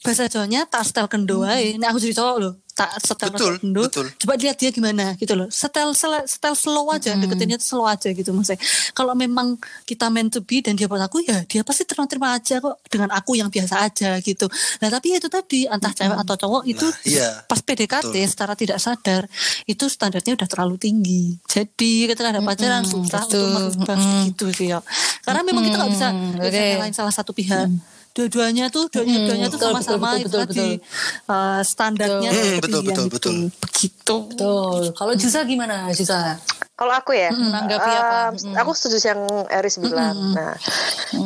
bahasa 0.00 0.24
Jawanya 0.24 0.64
tak 0.64 0.82
setel 0.84 1.06
kendo 1.06 1.42
ae. 1.42 1.74
Nah 1.74 1.90
aku 1.90 1.98
jadi 1.98 2.14
cowok 2.14 2.36
loh. 2.38 2.54
Tak 2.72 2.88
setel 2.98 3.28
Betul, 3.28 3.52
kendo. 3.58 3.82
betul. 3.84 4.06
Coba 4.16 4.32
lihat 4.34 4.56
dia 4.56 4.70
gimana 4.70 5.12
gitu 5.14 5.34
loh. 5.34 5.44
Setel 5.46 5.92
sele- 5.92 6.24
setel 6.24 6.54
slow 6.54 6.88
aja, 6.88 7.12
deketinnya 7.14 7.58
tuh 7.58 7.68
slow 7.68 7.84
aja 7.84 8.08
gitu 8.08 8.32
maksudnya. 8.32 8.62
Kalau 8.90 9.12
memang 9.12 9.58
kita 9.84 10.08
meant 10.08 10.30
to 10.30 10.40
be 10.40 10.58
dan 10.58 10.72
dia 10.72 10.86
buat 10.86 11.02
aku 11.02 11.20
ya 11.20 11.44
dia 11.44 11.60
pasti 11.60 11.82
terima-terima 11.82 12.32
aja 12.32 12.58
kok 12.58 12.80
dengan 12.86 13.10
aku 13.10 13.34
yang 13.34 13.50
biasa 13.50 13.84
aja 13.84 14.16
gitu. 14.18 14.48
Nah 14.78 14.88
tapi 14.88 15.12
itu 15.12 15.28
tadi 15.28 15.66
entah 15.66 15.92
cewek 15.92 16.16
atau 16.16 16.34
cowok 16.38 16.62
itu 16.64 16.86
Nah, 16.86 16.96
iya. 17.04 17.28
pas 17.44 17.60
PDKT 17.60 18.08
Betul. 18.08 18.24
secara 18.26 18.54
tidak 18.54 18.78
sadar 18.78 19.22
itu 19.64 19.84
standarnya 19.84 20.32
udah 20.32 20.48
terlalu 20.48 20.76
tinggi. 20.78 21.24
Jadi 21.44 22.06
ketika 22.06 22.30
ada 22.30 22.40
pacaran 22.40 22.86
susah 22.86 23.26
untuk 23.26 23.36
betul. 23.36 23.52
merubah 23.52 23.98
Mm-mm. 23.98 24.22
gitu 24.30 24.46
sih 24.48 24.70
ya. 24.70 24.80
Karena 25.20 25.42
memang 25.42 25.60
kita 25.62 25.76
nggak 25.76 25.92
bisa 25.92 26.08
Mm, 26.08 26.40
bisa 26.40 26.48
oke. 26.48 26.64
nyalain 26.72 26.94
salah 26.94 27.12
satu 27.12 27.32
pihak. 27.32 27.68
Dua-duanya 28.12 28.68
tuh, 28.68 28.86
dua-duanya, 28.86 29.16
dua-duanya 29.18 29.46
tuh 29.48 29.56
betul, 29.56 29.68
sama-sama 29.72 29.96
betul, 30.06 30.20
itu 30.20 30.28
betul, 30.28 30.40
tadi 30.44 30.68
betul. 30.76 31.32
eh, 31.32 31.60
standarnya 31.64 32.30
Hmm, 32.30 32.56
betul, 32.60 32.80
betul, 32.80 32.82
gitu. 32.84 33.02
betul. 33.08 33.36
Begitu. 33.48 34.16
Betul. 34.28 34.82
Kalau 34.92 35.12
Jusa 35.16 35.40
gimana 35.42 35.74
Jusa? 35.90 36.36
Kalau 36.72 36.92
aku 36.92 37.14
ya, 37.14 37.30
menanggapi 37.30 37.92
apa? 37.94 38.18
eh, 38.32 38.58
aku 38.58 38.70
setuju 38.74 38.98
yang 39.06 39.20
Eris 39.48 39.78
bilang. 39.78 40.34
Nah, 40.34 40.52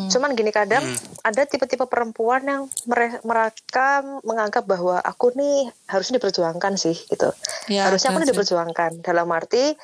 cuman 0.07 0.34
gini 0.34 0.51
kadang 0.51 0.84
ada 1.22 1.43
tipe-tipe 1.43 1.82
perempuan 1.87 2.45
yang 2.45 2.62
mere- 2.84 3.22
mereka 3.22 3.87
menganggap 4.22 4.62
bahwa 4.62 5.01
aku 5.01 5.32
nih 5.32 5.66
harusnya 5.87 6.18
diperjuangkan 6.18 6.76
sih 6.76 6.95
gitu. 7.09 7.34
Ya, 7.66 7.89
harusnya 7.89 8.12
aku 8.12 8.20
nih 8.20 8.30
diperjuangkan. 8.30 9.03
Dalam 9.03 9.26
arti 9.32 9.74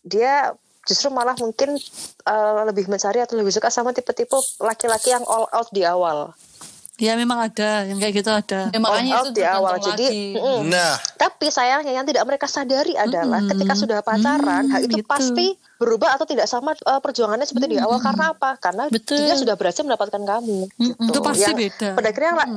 dia 0.00 0.56
justru 0.86 1.10
malah 1.10 1.34
mungkin 1.36 1.74
eh, 2.24 2.60
lebih 2.70 2.86
mencari 2.86 3.20
atau 3.20 3.34
lebih 3.36 3.52
suka 3.52 3.68
sama 3.68 3.90
tipe-tipe 3.92 4.38
laki-laki 4.62 5.12
yang 5.12 5.26
all 5.26 5.50
out 5.50 5.68
di 5.74 5.82
awal. 5.82 6.32
Ya 6.96 7.12
memang 7.12 7.36
ada 7.36 7.84
yang 7.84 8.00
kayak 8.00 8.14
gitu 8.24 8.32
ada. 8.32 8.72
Ya, 8.72 8.80
makanya 8.80 9.12
all 9.12 9.20
out 9.20 9.26
itu 9.28 9.36
di 9.36 9.44
awal. 9.44 9.72
tergantung 9.76 9.88
Jadi, 9.92 10.06
mm, 10.32 10.60
Nah, 10.72 10.94
tapi 11.20 11.46
sayangnya 11.52 11.92
yang 11.92 12.06
tidak 12.08 12.24
mereka 12.24 12.48
sadari 12.48 12.96
adalah 12.96 13.44
ketika 13.44 13.74
sudah 13.76 13.98
pacaran, 14.00 14.72
hal 14.72 14.80
itu 14.80 15.04
gitu. 15.04 15.04
pasti 15.04 15.60
berubah 15.76 16.16
atau 16.16 16.24
tidak 16.24 16.48
sama 16.48 16.72
uh, 16.88 17.00
perjuangannya 17.04 17.44
seperti 17.44 17.76
di 17.76 17.78
awal 17.80 18.00
karena 18.00 18.32
apa? 18.32 18.56
Karena 18.56 18.88
Betul. 18.88 19.28
dia 19.28 19.36
sudah 19.36 19.54
berhasil 19.60 19.84
mendapatkan 19.84 20.22
kamu. 20.24 20.72
Gitu. 20.72 21.04
Itu 21.12 21.20
pasti 21.20 21.44
Yang 21.44 21.58
beda. 21.68 21.88
Pada 21.92 22.08
akhirnya 22.08 22.30
yang 22.32 22.40
la- 22.40 22.52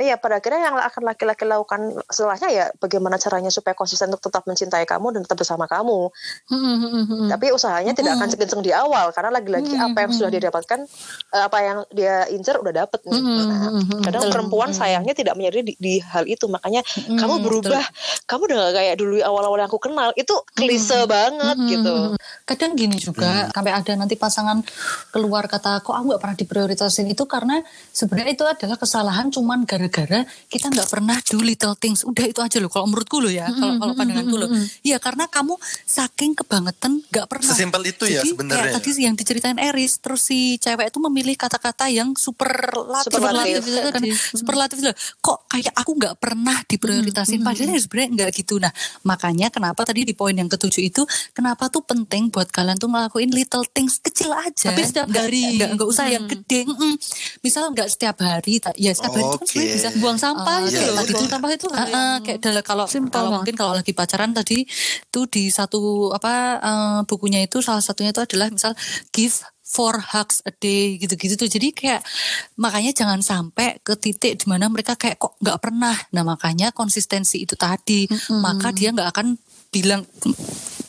iya, 0.00 0.16
pada 0.16 0.34
akhirnya 0.40 0.60
yang 0.72 0.76
akan 0.80 1.02
laki-laki 1.04 1.44
lakukan 1.44 1.80
setelahnya 2.08 2.48
ya 2.48 2.64
bagaimana 2.80 3.16
caranya 3.20 3.50
supaya 3.52 3.76
konsisten 3.76 4.08
untuk 4.08 4.32
tetap 4.32 4.48
mencintai 4.48 4.88
kamu 4.88 5.16
dan 5.16 5.20
tetap 5.26 5.36
bersama 5.36 5.68
kamu. 5.68 6.08
Tapi 7.28 7.46
usahanya 7.52 7.92
tidak 7.92 8.16
akan 8.16 8.28
sekenceng 8.32 8.62
di 8.64 8.72
awal 8.72 9.12
karena 9.12 9.30
lagi-lagi 9.34 9.74
apa 9.76 10.08
yang 10.08 10.12
sudah 10.14 10.30
dia 10.32 10.42
dapatkan, 10.48 10.80
eh, 11.34 11.42
apa 11.42 11.58
yang 11.60 11.78
dia 11.92 12.14
incer 12.32 12.56
udah 12.56 12.72
dapet. 12.72 13.00
nih. 13.02 13.18
Nah, 13.18 13.72
kadang 14.06 14.30
perempuan 14.30 14.70
sayangnya 14.70 15.12
tidak 15.12 15.34
menyadari 15.34 15.66
di, 15.66 15.74
di 15.76 15.94
hal 15.98 16.24
itu, 16.30 16.46
makanya 16.46 16.86
kamu 17.18 17.42
berubah, 17.42 17.82
kamu 18.30 18.42
udah 18.46 18.56
gak 18.62 18.74
kayak 18.78 18.94
dulu 18.96 19.18
awal-awal 19.20 19.58
yang 19.58 19.68
aku 19.68 19.82
kenal. 19.82 20.14
Itu 20.14 20.46
klise 20.54 21.04
banget 21.10 21.56
gitu. 21.66 22.14
Kadang 22.46 22.61
gini 22.72 22.96
juga 23.02 23.50
sampai 23.50 23.72
ada 23.74 23.92
nanti 23.98 24.14
pasangan 24.14 24.62
keluar 25.10 25.50
kata 25.50 25.82
kok 25.82 25.92
aku 25.92 26.14
nggak 26.14 26.22
pernah 26.22 26.36
diprioritasin 26.38 27.06
itu 27.10 27.24
karena 27.26 27.58
sebenarnya 27.90 28.32
itu 28.38 28.44
adalah 28.46 28.76
kesalahan 28.78 29.26
cuman 29.34 29.66
gara-gara 29.66 30.22
kita 30.46 30.70
nggak 30.70 30.88
pernah 30.88 31.18
do 31.26 31.42
little 31.42 31.74
things. 31.74 32.06
Udah 32.06 32.24
itu 32.30 32.38
aja 32.38 32.62
loh 32.62 32.70
kalau 32.70 32.86
menurutku 32.86 33.18
loh 33.18 33.32
ya. 33.32 33.50
Kalau 33.50 33.82
kalau 33.82 33.94
pandanganku 33.98 34.36
loh. 34.38 34.50
Iya 34.86 35.02
karena 35.02 35.26
kamu 35.26 35.58
saking 35.84 36.38
kebangetan 36.38 37.02
nggak 37.10 37.26
pernah. 37.26 37.50
Sesimpel 37.50 37.82
itu 37.90 38.04
ya 38.06 38.22
sebenarnya. 38.22 38.72
tadi 38.78 38.90
yang 39.02 39.16
diceritain 39.18 39.58
Eris 39.58 39.98
terus 39.98 40.28
si 40.28 40.60
cewek 40.60 40.94
itu 40.94 40.98
memilih 41.02 41.34
kata-kata 41.34 41.90
yang 41.90 42.14
superlatif 42.14 43.10
Superlatif. 43.10 43.62
superlatif 43.64 43.92
kan 43.92 44.02
superlatif 44.36 44.78
kok 45.18 45.38
kayak 45.48 45.74
aku 45.74 45.90
nggak 45.96 46.14
pernah 46.20 46.58
diprioritasin 46.68 47.40
padahal 47.42 47.80
sebenarnya 47.80 48.10
nggak 48.14 48.30
gitu 48.36 48.60
nah 48.60 48.70
makanya 49.02 49.48
kenapa 49.48 49.82
tadi 49.82 50.04
di 50.06 50.14
poin 50.14 50.36
yang 50.36 50.46
ketujuh 50.46 50.82
itu 50.84 51.02
kenapa 51.32 51.72
tuh 51.72 51.82
penting 51.82 52.28
buat 52.28 52.51
kalian 52.52 52.76
tuh 52.76 52.86
ngelakuin 52.86 53.32
little 53.32 53.64
things 53.66 53.96
kecil 53.96 54.28
aja 54.30 54.68
Tapi 54.68 54.80
setiap 54.82 55.08
Nggak- 55.08 55.24
hari. 55.24 55.42
nggak 55.56 55.70
nggak 55.74 55.88
usah 55.88 56.06
yang 56.06 56.24
gede 56.24 56.60
mm. 56.62 56.94
misal 57.40 57.72
nggak 57.72 57.88
setiap 57.88 58.16
hari 58.18 58.60
ya 58.76 58.92
setiap 58.92 59.10
hari 59.10 59.24
itu 59.24 59.32
kan 59.32 59.40
Oke. 59.40 59.48
sebenarnya 59.48 59.74
bisa 59.74 59.88
buang 59.96 60.18
sampah 60.18 60.54
Ah, 60.54 60.58
gitu 60.62 60.76
iya, 60.76 60.86
loh. 60.86 60.96
tadi 60.98 61.12
Buang 61.12 61.30
sampah 61.30 61.50
itu 61.50 61.66
yang 61.66 62.20
kayak 62.20 62.38
dalam 62.38 62.62
kalau 62.62 62.84
Simpel 62.86 63.08
kalau 63.10 63.24
banget. 63.26 63.38
mungkin 63.40 63.56
kalau 63.56 63.72
lagi 63.72 63.92
pacaran 63.92 64.30
tadi 64.30 64.58
tuh 65.08 65.24
di 65.26 65.48
satu 65.48 65.80
apa 66.12 66.32
eh, 66.58 67.00
bukunya 67.04 67.40
itu 67.40 67.58
salah 67.58 67.80
satunya 67.80 68.12
itu 68.12 68.20
adalah 68.20 68.46
misal 68.46 68.76
give 69.10 69.40
four 69.62 69.96
hugs 69.96 70.44
a 70.44 70.52
day 70.52 71.00
gitu-gitu 71.00 71.32
tuh 71.34 71.48
jadi 71.48 71.72
kayak 71.72 72.02
makanya 72.54 72.92
jangan 72.92 73.24
sampai 73.24 73.80
ke 73.80 73.96
titik 73.96 74.36
di 74.36 74.44
mana 74.44 74.68
mereka 74.68 74.92
kayak 74.94 75.16
kok 75.16 75.32
nggak 75.40 75.58
pernah 75.58 75.96
nah 76.12 76.20
makanya 76.20 76.68
konsistensi 76.70 77.40
itu 77.40 77.56
tadi 77.56 78.04
maka 78.36 78.68
dia 78.68 78.92
nggak 78.92 79.08
akan 79.08 79.40
bilang 79.72 80.04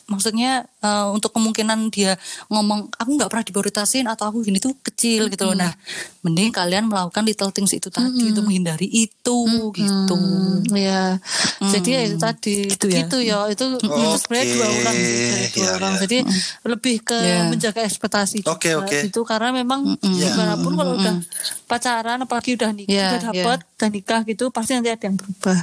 maksudnya 0.04 0.50
eh, 0.78 1.06
untuk 1.08 1.32
kemungkinan 1.32 1.88
dia 1.88 2.14
ngomong 2.48 2.92
aku 2.92 3.10
nggak 3.16 3.30
pernah 3.30 3.44
diprioritasin 3.44 4.04
atau 4.04 4.28
aku 4.28 4.42
gini 4.42 4.58
tuh 4.58 4.76
kecil 4.80 5.28
gitu 5.28 5.44
loh. 5.44 5.56
Nah, 5.56 5.72
mending 6.20 6.50
kalian 6.50 6.86
melakukan 6.86 7.22
little 7.22 7.48
things 7.50 7.72
itu 7.72 7.88
tadi 7.88 8.08
untuk 8.24 8.44
menghindari 8.44 8.84
itu 8.86 9.38
gitu. 9.72 10.16
Hmm, 10.16 10.60
ya. 10.70 11.16
Jadi 11.60 11.88
ya 11.90 12.00
itu 12.02 12.16
tadi 12.16 12.56
Gitu 12.68 12.86
ya. 12.86 12.96
gitu 13.02 13.16
ya. 13.18 13.38
Itu 13.48 13.64
itu 13.76 13.88
sebenarnya 14.18 14.46
dua 14.52 14.66
orang 14.70 14.94
dari 14.94 15.16
dua 15.50 15.64
Ya, 15.64 15.70
orang. 15.74 15.92
ya. 15.92 16.00
Jadi 16.02 16.18
lebih 16.64 16.96
ke 17.00 17.16
Ya. 17.16 17.40
menjaga 17.48 17.80
ekspektasi 17.82 18.44
Oke, 18.44 18.70
juga 18.70 18.84
oke. 18.84 18.98
gitu 19.04 19.20
karena 19.22 19.50
memang 19.50 19.96
Ya. 20.14 20.28
gimana 20.30 20.54
pun 20.56 20.72
kalau 20.74 20.96
udah 20.96 21.16
pacaran 21.64 22.20
apalagi 22.20 22.54
udah 22.54 22.70
nikah 22.70 22.92
Ya, 22.92 23.08
udah 23.10 23.20
dapet 23.30 23.58
udah 23.64 23.88
nikah 23.90 24.20
gitu 24.22 24.44
pasti 24.48 24.76
nanti 24.76 24.88
ada 24.88 25.00
yang 25.02 25.16
berubah 25.16 25.58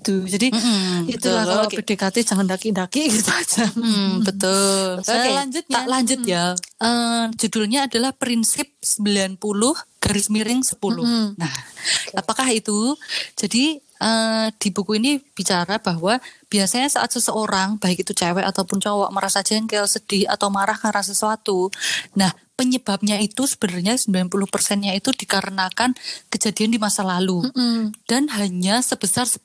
gitu. 0.00 0.24
Jadi 0.24 0.48
Mm-mm, 0.48 1.12
itulah 1.12 1.44
betul. 1.44 1.52
kalau 1.52 1.64
Oke. 1.68 1.76
PDKT 1.84 2.16
jangan 2.24 2.46
daki-daki 2.48 3.02
gitu 3.12 3.28
aja. 3.44 3.68
Hmm, 3.76 4.24
betul. 4.24 5.04
Oke, 5.04 5.12
Oke, 5.12 5.30
lanjut 5.36 5.64
ya. 5.68 5.74
tak 5.76 5.84
lanjut 5.86 6.20
ya. 6.24 6.44
Eh, 6.80 7.24
judulnya 7.36 7.84
adalah 7.84 8.16
prinsip 8.16 8.66
90 8.80 9.36
garis 10.00 10.32
miring 10.32 10.64
10. 10.64 11.36
Nah, 11.36 11.52
apakah 12.16 12.48
itu? 12.48 12.96
Jadi 13.36 13.76
eh, 13.76 14.46
di 14.56 14.68
buku 14.72 14.96
ini 14.96 15.20
bicara 15.36 15.76
bahwa 15.76 16.16
biasanya 16.48 16.88
saat 16.88 17.12
seseorang 17.12 17.76
baik 17.76 18.00
itu 18.00 18.16
cewek 18.16 18.42
ataupun 18.42 18.80
cowok 18.80 19.12
merasa 19.12 19.44
jengkel, 19.44 19.84
sedih 19.84 20.24
atau 20.24 20.48
marah 20.48 20.80
karena 20.80 21.04
sesuatu. 21.04 21.68
Nah, 22.16 22.32
penyebabnya 22.60 23.16
itu 23.24 23.48
sebenarnya 23.48 23.96
90%-nya 23.96 24.92
itu 24.92 25.16
dikarenakan 25.16 25.96
kejadian 26.28 26.76
di 26.76 26.78
masa 26.78 27.00
lalu. 27.00 27.48
Dan 28.04 28.28
hanya 28.36 28.84
sebesar 28.84 29.24
10% 29.24 29.40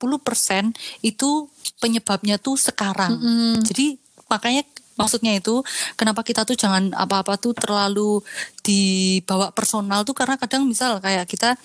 itu 1.00 1.48
penyebabnya 1.80 2.36
tuh 2.36 2.60
sekarang. 2.60 3.16
Jadi 3.64 3.96
makanya 4.28 4.68
maksudnya 5.00 5.40
itu 5.40 5.64
kenapa 5.96 6.28
kita 6.28 6.44
tuh 6.44 6.60
jangan 6.60 6.92
apa-apa 6.92 7.40
tuh 7.40 7.56
terlalu 7.56 8.20
dibawa 8.60 9.56
personal 9.56 10.04
tuh 10.04 10.16
karena 10.16 10.36
kadang 10.36 10.68
misal 10.68 11.00
kayak 11.00 11.24
kita 11.32 11.56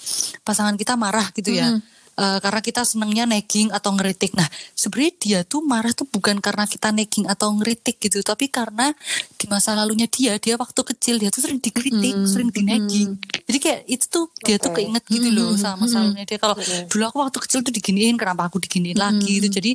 pasangan 0.47 0.79
kita 0.79 0.95
marah 0.95 1.35
gitu 1.35 1.51
ya. 1.51 1.83
Eh, 2.21 2.39
karena 2.45 2.61
kita 2.61 2.85
senangnya 2.85 3.25
nagging 3.25 3.73
atau 3.73 3.97
ngeritik. 3.97 4.37
Nah, 4.37 4.45
sebenarnya 4.77 5.13
dia 5.17 5.41
tuh 5.41 5.65
marah 5.65 5.97
tuh 5.97 6.05
bukan 6.05 6.37
karena 6.45 6.69
kita 6.69 6.93
nagging 6.93 7.25
atau 7.25 7.49
ngeritik 7.57 7.97
gitu, 7.97 8.21
tapi 8.21 8.53
karena 8.53 8.93
di 9.41 9.49
masa 9.49 9.73
lalunya 9.73 10.05
dia, 10.05 10.37
dia 10.37 10.53
waktu 10.55 10.77
kecil 10.87 11.17
dia 11.17 11.29
tuh 11.29 11.41
sering 11.41 11.57
dikritik, 11.59 11.97
sering 12.27 12.53
dinagging. 12.53 13.17
Jadi 13.41 13.59
kayak 13.59 13.81
itu 13.87 14.05
tuh 14.07 14.25
dia 14.39 14.57
tuh 14.59 14.69
keinget 14.71 15.01
gitu 15.09 15.29
loh 15.33 15.57
sama 15.57 15.77
masa 15.81 15.97
lalunya 16.05 16.25
dia. 16.25 16.37
Kalau 16.37 16.53
dulu 16.87 17.03
aku 17.03 17.19
waktu 17.19 17.39
kecil 17.41 17.61
tuh 17.61 17.73
diginiin, 17.73 18.15
kenapa 18.15 18.45
aku 18.45 18.61
diginiin 18.61 18.95
lagi 18.97 19.41
gitu. 19.41 19.49
Jadi 19.51 19.73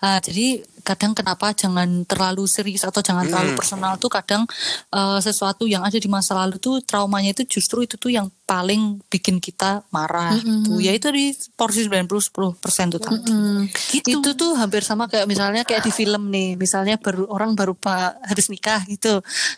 ah, 0.00 0.16
jadi 0.18 0.46
kadang 0.80 1.12
kenapa 1.12 1.52
jangan 1.52 2.04
terlalu 2.04 2.44
serius 2.44 2.84
atau 2.84 3.00
jangan 3.00 3.24
terlalu 3.26 3.50
personal 3.54 3.96
tuh 3.96 4.08
kadang 4.08 4.44
eh, 4.90 5.18
sesuatu 5.18 5.64
yang 5.64 5.80
ada 5.80 5.96
di 5.96 6.08
masa 6.08 6.32
lalu 6.34 6.56
tuh 6.56 6.80
traumanya 6.80 7.32
itu 7.32 7.44
justru 7.50 7.82
itu 7.82 7.96
tuh 7.96 8.08
yang 8.08 8.28
paling 8.44 9.00
bikin 9.08 9.40
kita 9.40 9.80
marah 9.88 10.36
gitu. 10.36 10.76
Ya 10.78 10.92
itu 10.92 11.08
di 11.08 11.26
porsi 11.54 11.80
90 11.82 12.04
10 12.20 12.30
persen 12.54 12.86
tuh 12.88 13.00
tadi. 13.00 13.32
Gitu. 13.90 14.20
Itu 14.20 14.30
tuh 14.34 14.52
hampir 14.54 14.84
sama 14.84 15.08
kayak 15.08 15.24
misalnya 15.24 15.64
kayak 15.64 15.80
di 15.80 15.88
film 15.90 16.28
nih, 16.28 16.52
misalnya 16.54 17.00
baru 17.00 17.24
orang 17.26 17.56
baru 17.56 17.72
pa- 17.72 18.20
habis 18.20 18.52
nikah 18.52 18.84
gitu. 18.84 18.93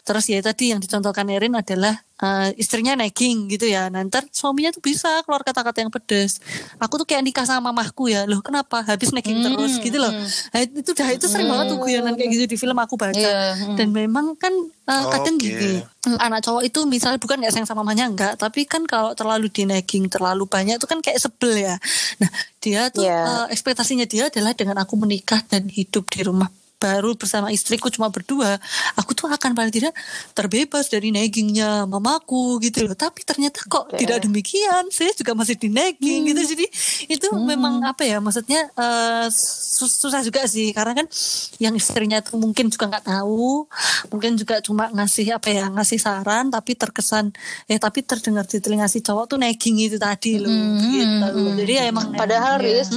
Terus 0.02 0.24
ya 0.28 0.40
tadi 0.40 0.72
yang 0.72 0.80
dicontohkan 0.80 1.26
Erin 1.28 1.54
adalah 1.54 1.92
eh, 2.16 2.48
istrinya 2.56 2.96
nagging 2.96 3.48
gitu 3.52 3.68
ya. 3.68 3.92
Nanti 3.92 4.18
suaminya 4.32 4.72
tuh 4.72 4.80
bisa 4.80 5.20
keluar 5.22 5.44
kata-kata 5.44 5.84
yang 5.84 5.92
pedes. 5.92 6.40
Aku 6.80 6.96
tuh 6.96 7.04
kayak 7.04 7.22
nikah 7.24 7.44
sama 7.44 7.68
mamahku 7.72 8.08
ya. 8.08 8.24
Loh 8.24 8.40
kenapa? 8.40 8.80
Habis 8.82 9.12
nagging 9.12 9.44
terus 9.44 9.76
gitu 9.78 10.00
loh. 10.00 10.12
Nah, 10.52 10.60
itu 10.64 10.90
dah 10.96 11.08
itu 11.12 11.28
sering 11.28 11.48
banget 11.48 11.72
tuh 11.72 11.78
guyonan 11.80 12.16
kayak 12.16 12.30
gitu 12.32 12.44
di 12.48 12.56
film 12.56 12.76
aku 12.80 12.96
baca. 12.96 13.16
Iya, 13.16 13.76
Dan 13.76 13.92
memang 13.92 14.32
kan 14.40 14.52
eh, 14.86 15.04
kadang 15.12 15.36
Oke. 15.36 15.44
gini, 15.44 15.72
anak 16.16 16.40
cowok 16.46 16.62
itu 16.64 16.80
misalnya 16.86 17.18
bukan 17.18 17.42
nggak 17.42 17.52
sayang 17.52 17.68
sama 17.68 17.82
mamanya 17.82 18.06
enggak, 18.06 18.38
tapi 18.38 18.64
kan 18.64 18.86
kalau 18.86 19.12
terlalu 19.12 19.50
di 19.50 19.66
nagging 19.66 20.06
terlalu 20.06 20.46
banyak 20.46 20.78
itu 20.78 20.86
kan 20.86 21.02
kayak 21.02 21.18
sebel 21.20 21.52
ya. 21.58 21.74
Nah, 22.22 22.30
dia 22.62 22.88
tuh 22.94 23.04
Iya. 23.04 23.20
eh, 23.44 23.46
ekspektasinya 23.52 24.06
dia 24.08 24.30
adalah 24.32 24.54
dengan 24.54 24.78
aku 24.80 24.94
menikah 24.96 25.42
dan 25.50 25.68
hidup 25.68 26.06
di 26.08 26.22
rumah 26.24 26.48
baru 26.76 27.16
bersama 27.16 27.48
istriku 27.48 27.88
cuma 27.88 28.12
berdua, 28.12 28.60
aku 28.94 29.16
tuh 29.16 29.32
akan 29.32 29.56
paling 29.56 29.72
tidak 29.72 29.96
terbebas 30.36 30.92
dari 30.92 31.08
naggingnya 31.08 31.88
mamaku 31.88 32.60
gitu 32.60 32.84
loh. 32.84 32.92
Tapi 32.92 33.24
ternyata 33.24 33.64
kok 33.64 33.92
Oke. 33.92 34.00
tidak 34.00 34.22
demikian, 34.24 34.92
saya 34.92 35.12
juga 35.16 35.32
masih 35.32 35.56
di 35.56 35.72
nagging 35.72 36.28
gitu. 36.30 36.40
Jadi 36.56 36.66
itu 37.08 37.28
memang 37.36 37.80
apa 37.84 38.04
ya, 38.04 38.20
maksudnya 38.20 38.68
sus- 39.32 39.96
susah 39.96 40.20
juga 40.20 40.44
sih 40.44 40.70
karena 40.76 40.92
kan 40.92 41.06
yang 41.56 41.72
istrinya 41.72 42.20
tuh 42.20 42.36
mungkin 42.36 42.68
juga 42.68 42.92
nggak 42.92 43.08
tahu, 43.08 43.64
mungkin 44.12 44.36
juga 44.36 44.60
cuma 44.60 44.92
ngasih 44.92 45.36
apa 45.36 45.48
ya, 45.48 45.72
ngasih 45.72 45.98
saran 46.00 46.52
tapi 46.52 46.76
terkesan 46.76 47.32
eh 47.66 47.80
tapi 47.80 48.04
terdengar 48.04 48.44
di 48.44 48.60
telinga 48.60 48.86
si 48.86 49.00
cowok 49.00 49.32
tuh 49.32 49.38
nagging 49.40 49.80
itu 49.80 49.96
tadi 49.96 50.36
loh 50.36 50.52
gitu. 50.84 51.56
Jadi 51.64 51.72
ya 51.72 51.84
emang 51.88 52.12
Padahal 52.12 52.60
ya. 52.60 52.84
Riz, 52.84 52.92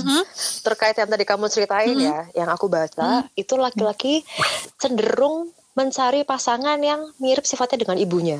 terkait 0.63 0.95
yang 0.99 1.09
tadi 1.09 1.23
kamu 1.23 1.45
ceritain 1.47 1.95
ya, 1.95 2.27
yang 2.35 2.49
aku 2.51 2.67
baca, 2.67 3.25
itu 3.33 3.53
laki-laki 3.71 4.25
cenderung 4.75 5.47
mencari 5.71 6.23
pasangan 6.23 6.77
yang 6.77 7.13
mirip 7.17 7.43
sifatnya 7.43 7.79
dengan 7.79 7.97
ibunya. 7.97 8.39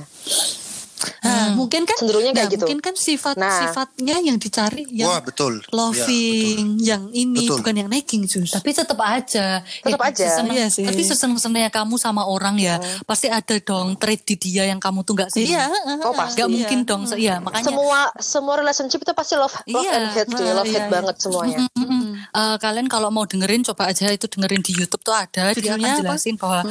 Nah, 1.19 1.55
mungkin 1.55 1.84
kan 1.84 1.95
Cenderungnya 1.95 2.32
kayak 2.32 2.43
nah, 2.43 2.51
gitu. 2.51 2.63
Mungkin 2.65 2.80
kan 2.82 2.91
sifat 2.93 3.36
Nah. 3.36 3.51
sifatnya 3.61 4.19
yang 4.19 4.36
dicari 4.36 4.84
yang 4.89 5.07
Wah 5.09 5.21
betul. 5.21 5.63
loving, 5.71 6.75
yang 6.77 7.07
ini 7.13 7.47
Betul. 7.47 7.59
bukan 7.59 7.75
yang 7.77 7.88
nagging 7.88 8.23
sus. 8.25 8.51
Tapi 8.51 8.71
tetap 8.71 8.99
aja. 8.99 9.63
Tetep 9.63 9.95
Ya, 9.95 10.07
aja. 10.11 10.25
seseneng- 10.27 10.55
Iya 10.55 10.67
sih. 10.67 10.84
Tapi 10.84 10.99
seseneng-senengnya 11.01 11.69
kamu 11.69 11.95
sama 11.95 12.23
orang 12.23 12.55
ya, 12.57 12.75
pasti 13.03 13.27
ada 13.27 13.55
dong 13.57 13.95
trait 13.95 14.19
di 14.21 14.36
dia 14.36 14.63
yang 14.65 14.77
kamu 14.77 15.03
tuh 15.03 15.15
nggak 15.15 15.30
seneng. 15.30 15.47
Iya, 15.49 15.63
Oh, 16.03 16.11
pasti. 16.11 16.36
Nggak 16.36 16.49
iya. 16.49 16.55
mungkin 16.55 16.80
dong. 16.84 17.01
se- 17.05 17.15
Iya, 17.17 17.36
makanya. 17.39 17.65
Semua 17.65 17.99
semua 18.17 18.53
relationship 18.57 18.99
itu 18.99 19.13
pasti 19.13 19.34
love 19.36 19.55
love 19.65 19.80
Iya. 19.82 19.91
and 19.93 20.07
hate 20.09 20.27
tuh, 20.30 20.39
ya, 20.41 20.51
love 20.53 20.67
Iya, 20.67 20.75
hate 20.75 20.84
iya. 20.84 20.91
banget 20.91 21.15
semuanya. 21.17 21.57
Mm-mm. 21.73 22.03
Eh, 22.30 22.57
kalian 22.57 22.86
kalau 22.86 23.09
mau 23.09 23.25
dengerin 23.25 23.65
coba 23.65 23.89
aja 23.89 24.09
itu 24.09 24.30
dengerin 24.30 24.61
di 24.61 24.77
YouTube 24.77 25.01
tuh 25.01 25.15
ada. 25.15 25.49
Dia 25.49 25.57
Judulnya 25.57 25.97
akan 25.97 26.01
apa? 26.01 26.05
jelasin 26.13 26.36
bahwa 26.38 26.61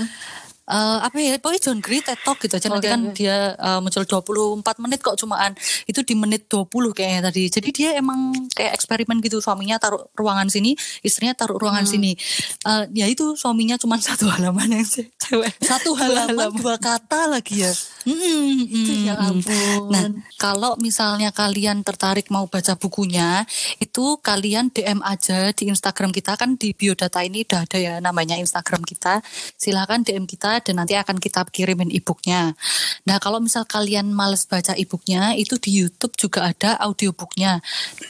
eh, 0.69 0.99
apa 1.01 1.17
ya 1.17 1.35
pokoknya 1.41 1.61
John 1.65 1.81
Gray 1.81 1.99
TED 1.99 2.21
Talk 2.23 2.39
gitu 2.39 2.55
aja. 2.55 2.69
Nanti 2.69 2.87
Oke, 2.87 2.93
kan 2.93 3.01
oke. 3.09 3.15
dia 3.17 3.37
eh, 3.57 3.79
muncul 3.81 4.05
24 4.05 4.85
menit 4.85 5.01
kok 5.01 5.17
cumaan. 5.17 5.53
Itu 5.85 6.05
di 6.05 6.15
menit 6.15 6.47
20 6.47 6.69
kayaknya 6.93 7.33
tadi. 7.33 7.43
Jadi 7.49 7.69
dia 7.73 7.91
emang 7.97 8.37
kayak 8.53 8.77
eksperimen 8.77 9.19
gitu. 9.19 9.41
Suaminya 9.41 9.81
taruh 9.81 10.07
ruangan 10.15 10.47
sini 10.47 10.77
istrinya 11.01 11.35
taruh 11.35 11.59
ruangan 11.59 11.89
sini. 11.89 12.13
Eh, 12.63 12.85
ya 12.95 13.07
itu 13.09 13.35
suaminya 13.35 13.75
cuma 13.75 13.99
satu 14.05 14.29
halaman 14.29 14.79
yang 14.79 14.87
ce- 14.87 15.11
cewek. 15.19 15.57
Satu 15.59 15.97
Dua 15.97 16.07
halaman. 16.07 16.55
Dua 16.55 16.77
kata 16.79 17.33
lagi 17.33 17.65
ya. 17.67 17.73
Mm-mm, 18.07 18.69
Itu 18.69 18.93
ya 19.09 19.19
ampun. 19.19 19.91
Nah, 19.91 20.07
kalau 20.39 20.79
misalnya 20.79 21.35
kalian 21.35 21.83
tertarik 21.83 22.31
mau 22.31 22.47
baca 22.47 22.79
bukunya, 22.79 23.43
itu 23.83 24.21
kalian 24.23 24.71
DM 24.71 25.03
aja 25.03 25.51
di 25.51 25.73
Instagram 25.73 26.15
kita 26.15 26.39
kan 26.39 26.55
di 26.55 26.71
biodata 26.77 27.27
ini 27.27 27.43
udah 27.43 27.67
ada 27.67 27.79
ya 27.79 27.95
namanya 27.99 28.39
Instagram 28.39 28.87
kita. 28.87 29.25
Silahkan 29.59 30.07
DM 30.07 30.31
kita 30.31 30.63
dan 30.63 30.75
nanti 30.79 30.95
akan 30.95 31.19
kita 31.19 31.43
kirimin 31.51 31.91
e-booknya. 31.91 32.55
Nah, 33.09 33.17
kalau 33.19 33.43
misal 33.43 33.67
kalian 33.67 34.15
males 34.15 34.47
baca 34.47 34.79
e-booknya, 34.79 35.35
itu 35.35 35.59
di 35.59 35.83
YouTube 35.83 36.15
juga 36.15 36.53
ada 36.53 36.79
audiobooknya. 36.79 37.59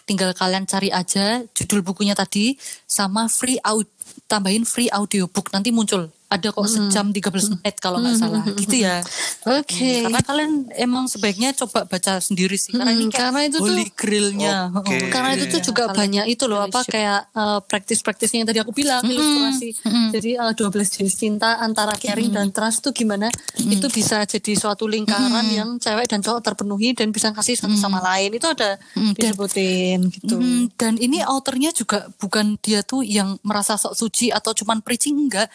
Tinggal 0.04 0.36
kalian 0.36 0.68
cari 0.68 0.92
aja 0.92 1.40
judul 1.56 1.80
bukunya 1.80 2.12
tadi 2.12 2.58
sama 2.84 3.30
free 3.30 3.60
audio 3.64 3.88
tambahin 4.28 4.64
free 4.68 4.90
audiobook 4.92 5.52
nanti 5.52 5.72
muncul 5.72 6.10
ada 6.28 6.48
kok 6.48 6.64
sejam 6.64 7.08
13 7.08 7.24
menit 7.50 7.76
kalau 7.76 7.98
nggak 7.98 8.14
salah. 8.14 8.44
Gitu 8.44 8.76
ya. 8.78 9.00
Oke. 9.48 10.04
karena 10.04 10.20
kalian 10.20 10.52
emang 10.76 11.04
sebaiknya 11.04 11.56
coba 11.56 11.84
baca 11.84 12.20
sendiri 12.20 12.54
sih 12.54 12.70
karena 12.70 12.92
ini 12.92 13.08
kayak 13.08 13.16
karena 13.24 13.40
itu 13.44 13.56
tuh- 13.56 13.64
holy 13.64 13.86
grailnya. 13.90 14.68
Oke. 14.70 14.92
Oh, 14.92 15.08
Karena 15.08 15.30
itu 15.34 15.48
tuh 15.48 15.62
juga 15.64 15.88
banyak 15.88 16.28
itu 16.28 16.44
loh 16.44 16.60
apa 16.60 16.84
kayak 16.84 17.32
eh, 17.32 17.60
praktis-praktisnya 17.62 18.38
yang 18.38 18.48
tadi 18.48 18.60
aku 18.60 18.72
bilang 18.72 19.00
ilustrasi. 19.02 19.68
Jadi 20.12 20.30
eh, 20.34 20.52
12 20.52 20.68
jenis 20.92 21.14
cinta 21.14 21.58
antara 21.58 21.92
caring 21.94 22.28
dan 22.30 22.52
trust 22.52 22.82
tuh 22.82 22.92
gimana? 22.92 23.32
Itu 23.56 23.88
bisa 23.88 24.20
jadi 24.22 24.52
suatu 24.52 24.84
lingkaran 24.84 25.48
yang 25.48 25.70
cewek 25.76 26.06
dan 26.06 26.20
cowok 26.20 26.44
terpenuhi 26.44 26.92
dan 26.92 27.08
bisa 27.08 27.32
kasih 27.32 27.56
satu 27.56 27.72
sama 27.74 27.98
lain. 28.00 28.30
Itu 28.30 28.46
ada 28.46 28.76
disebutin 29.14 30.08
gitu. 30.10 30.36
Hmm, 30.36 30.68
dan 30.74 30.96
ini 30.96 31.20
autornya 31.20 31.70
juga 31.70 32.06
bukan 32.16 32.56
dia 32.58 32.82
tuh 32.82 33.00
yang 33.00 33.40
merasa 33.40 33.74
sok 33.74 33.94
suci 33.94 34.28
atau 34.28 34.52
cuman 34.52 34.80
preaching 34.80 35.16
enggak 35.20 35.48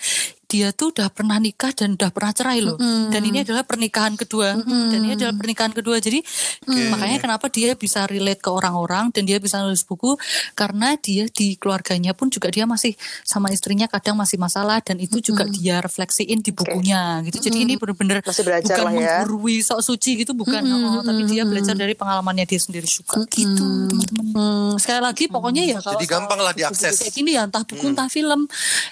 dia 0.53 0.69
tuh 0.69 0.93
udah 0.93 1.09
pernah 1.09 1.41
nikah 1.41 1.73
dan 1.73 1.97
udah 1.97 2.13
pernah 2.13 2.29
cerai 2.29 2.61
loh. 2.61 2.77
Dan 3.09 3.21
ini 3.25 3.41
adalah 3.41 3.65
pernikahan 3.65 4.13
kedua. 4.13 4.53
Dan 4.61 5.01
ini 5.01 5.17
adalah 5.17 5.33
pernikahan 5.33 5.73
kedua. 5.73 5.97
Jadi 5.97 6.21
makanya 6.69 7.17
kenapa 7.17 7.49
dia 7.49 7.73
bisa 7.73 8.05
relate 8.05 8.37
ke 8.37 8.53
orang-orang 8.53 9.09
dan 9.09 9.25
dia 9.25 9.41
bisa 9.41 9.65
nulis 9.65 9.81
buku? 9.81 10.13
Karena 10.53 10.93
dia 11.01 11.25
di 11.33 11.57
keluarganya 11.57 12.13
pun 12.13 12.29
juga 12.29 12.53
dia 12.53 12.69
masih 12.69 12.93
sama 13.25 13.49
istrinya 13.49 13.89
kadang 13.89 14.13
masih 14.13 14.37
masalah 14.37 14.77
dan 14.85 15.01
itu 15.01 15.17
juga 15.17 15.49
dia 15.49 15.81
refleksiin 15.81 16.45
di 16.45 16.53
bukunya 16.53 17.25
gitu. 17.25 17.49
Jadi 17.49 17.57
ini 17.65 17.73
bener-bener 17.73 18.21
Masih 18.21 18.45
belajar 18.45 18.77
bukan 18.77 18.85
lah 18.85 18.93
ya. 18.93 18.99
menggurui 19.25 19.65
sok 19.65 19.81
suci 19.81 20.21
gitu 20.21 20.37
bukan. 20.37 20.61
Oh, 20.61 21.01
tapi 21.01 21.25
dia 21.25 21.47
belajar 21.47 21.73
dari 21.73 21.97
pengalamannya 21.97 22.45
dia 22.45 22.61
sendiri 22.61 22.85
juga 22.85 23.25
gitu 23.31 23.89
teman-teman. 23.89 24.25
Hmm, 24.35 24.71
sekali 24.77 25.01
lagi 25.01 25.25
pokoknya 25.31 25.63
ya 25.65 25.77
kalau 25.81 25.97
Jadi 25.97 26.05
gampang 26.05 26.39
lah 26.43 26.53
diakses. 26.53 27.01
Kayak 27.01 27.13
gini 27.15 27.31
ya 27.33 27.41
entah 27.47 27.63
buku 27.65 27.85
entah 27.89 28.09
film 28.11 28.45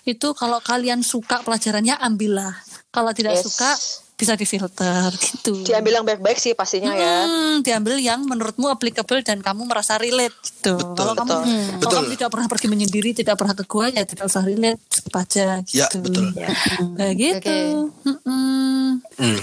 itu 0.07 0.28
kalau 0.34 0.57
kalian 0.64 1.03
suka 1.03 1.43
pelajarannya 1.52 1.99
ambillah. 1.99 2.56
Kalau 2.95 3.12
tidak 3.12 3.36
Yes. 3.36 3.43
suka 3.43 3.76
bisa 4.22 4.38
difilter 4.38 5.09
gitu. 5.17 5.65
Diambil 5.65 5.97
yang 5.97 6.05
baik-baik 6.05 6.38
sih 6.38 6.53
pastinya 6.53 6.93
ya. 6.93 7.26
Hmm, 7.26 7.65
diambil 7.65 7.97
yang 7.97 8.22
menurutmu 8.22 8.69
applicable 8.69 9.26
dan 9.26 9.41
kamu 9.41 9.65
merasa 9.65 9.97
relate 9.97 10.38
gitu. 10.45 10.78
Betul, 10.78 10.93
kalau 10.93 11.13
kamu 11.17 11.30
betul. 11.34 11.41
hmm, 11.41 11.65
kalau 11.65 11.80
Betul. 11.82 11.97
kamu 11.97 12.07
tidak 12.13 12.30
pernah 12.30 12.47
pergi 12.53 12.67
menyendiri, 12.69 13.09
tidak 13.17 13.36
pernah 13.41 13.55
ke 13.57 13.63
gua 13.65 13.86
ya 13.89 14.03
tidak 14.05 14.30
usah 14.30 14.43
relate, 14.45 14.78
skip 14.93 15.15
aja 15.17 15.47
gitu. 15.65 15.82
Ya, 15.82 15.97
betul. 15.97 16.26
Kayak 17.01 17.13
gitu. 17.17 17.57
Mm-mm. 18.05 19.01
Hmm. 19.17 19.39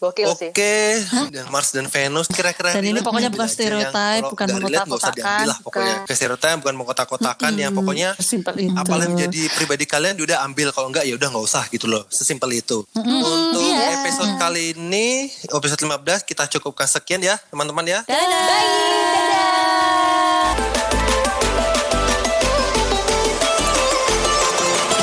Gokil 0.00 0.26
Oke, 0.28 0.48
sih. 0.48 1.28
dan 1.32 1.46
Mars 1.52 1.70
dan 1.72 1.86
Venus 1.88 2.26
kira-kira 2.32 2.72
Dan 2.72 2.84
ini 2.84 3.00
pokoknya 3.04 3.28
bukan 3.28 3.44
yang 3.44 3.52
stereotype, 3.52 4.22
kalau 4.24 4.32
bukan 4.32 4.46
mengkotak-kotakan, 4.56 5.14
diambil 5.14 5.48
lah 5.48 5.58
pokoknya. 5.60 5.94
bukan. 5.94 6.08
Ke 6.08 6.12
stereotype 6.16 6.58
bukan 6.64 6.74
mengkotak-kotakan 6.76 7.52
ya 7.56 7.68
pokoknya 7.72 8.08
Sesimpel 8.16 8.54
itu. 8.66 8.72
apalah 8.76 9.04
yang 9.04 9.14
menjadi 9.16 9.42
pribadi 9.52 9.84
kalian 9.84 10.16
udah 10.16 10.38
ambil 10.48 10.68
kalau 10.72 10.88
enggak 10.90 11.04
ya 11.06 11.14
udah 11.16 11.28
nggak 11.28 11.44
usah 11.44 11.64
gitu 11.68 11.86
loh 11.86 12.02
sesimpel 12.08 12.50
itu 12.56 12.82
untuk 12.96 13.62
iya. 13.62 14.00
episode 14.00 14.15
kali 14.16 14.72
ini 14.72 15.28
episode 15.52 15.84
15 15.84 16.24
kita 16.24 16.48
cukupkan 16.48 16.88
sekian 16.88 17.20
ya 17.20 17.36
teman-teman 17.52 17.84
ya. 17.84 18.00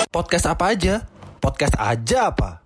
Podcast 0.09 0.49
apa 0.49 0.73
aja? 0.73 1.05
Podcast 1.37 1.77
aja 1.77 2.33
apa? 2.33 2.62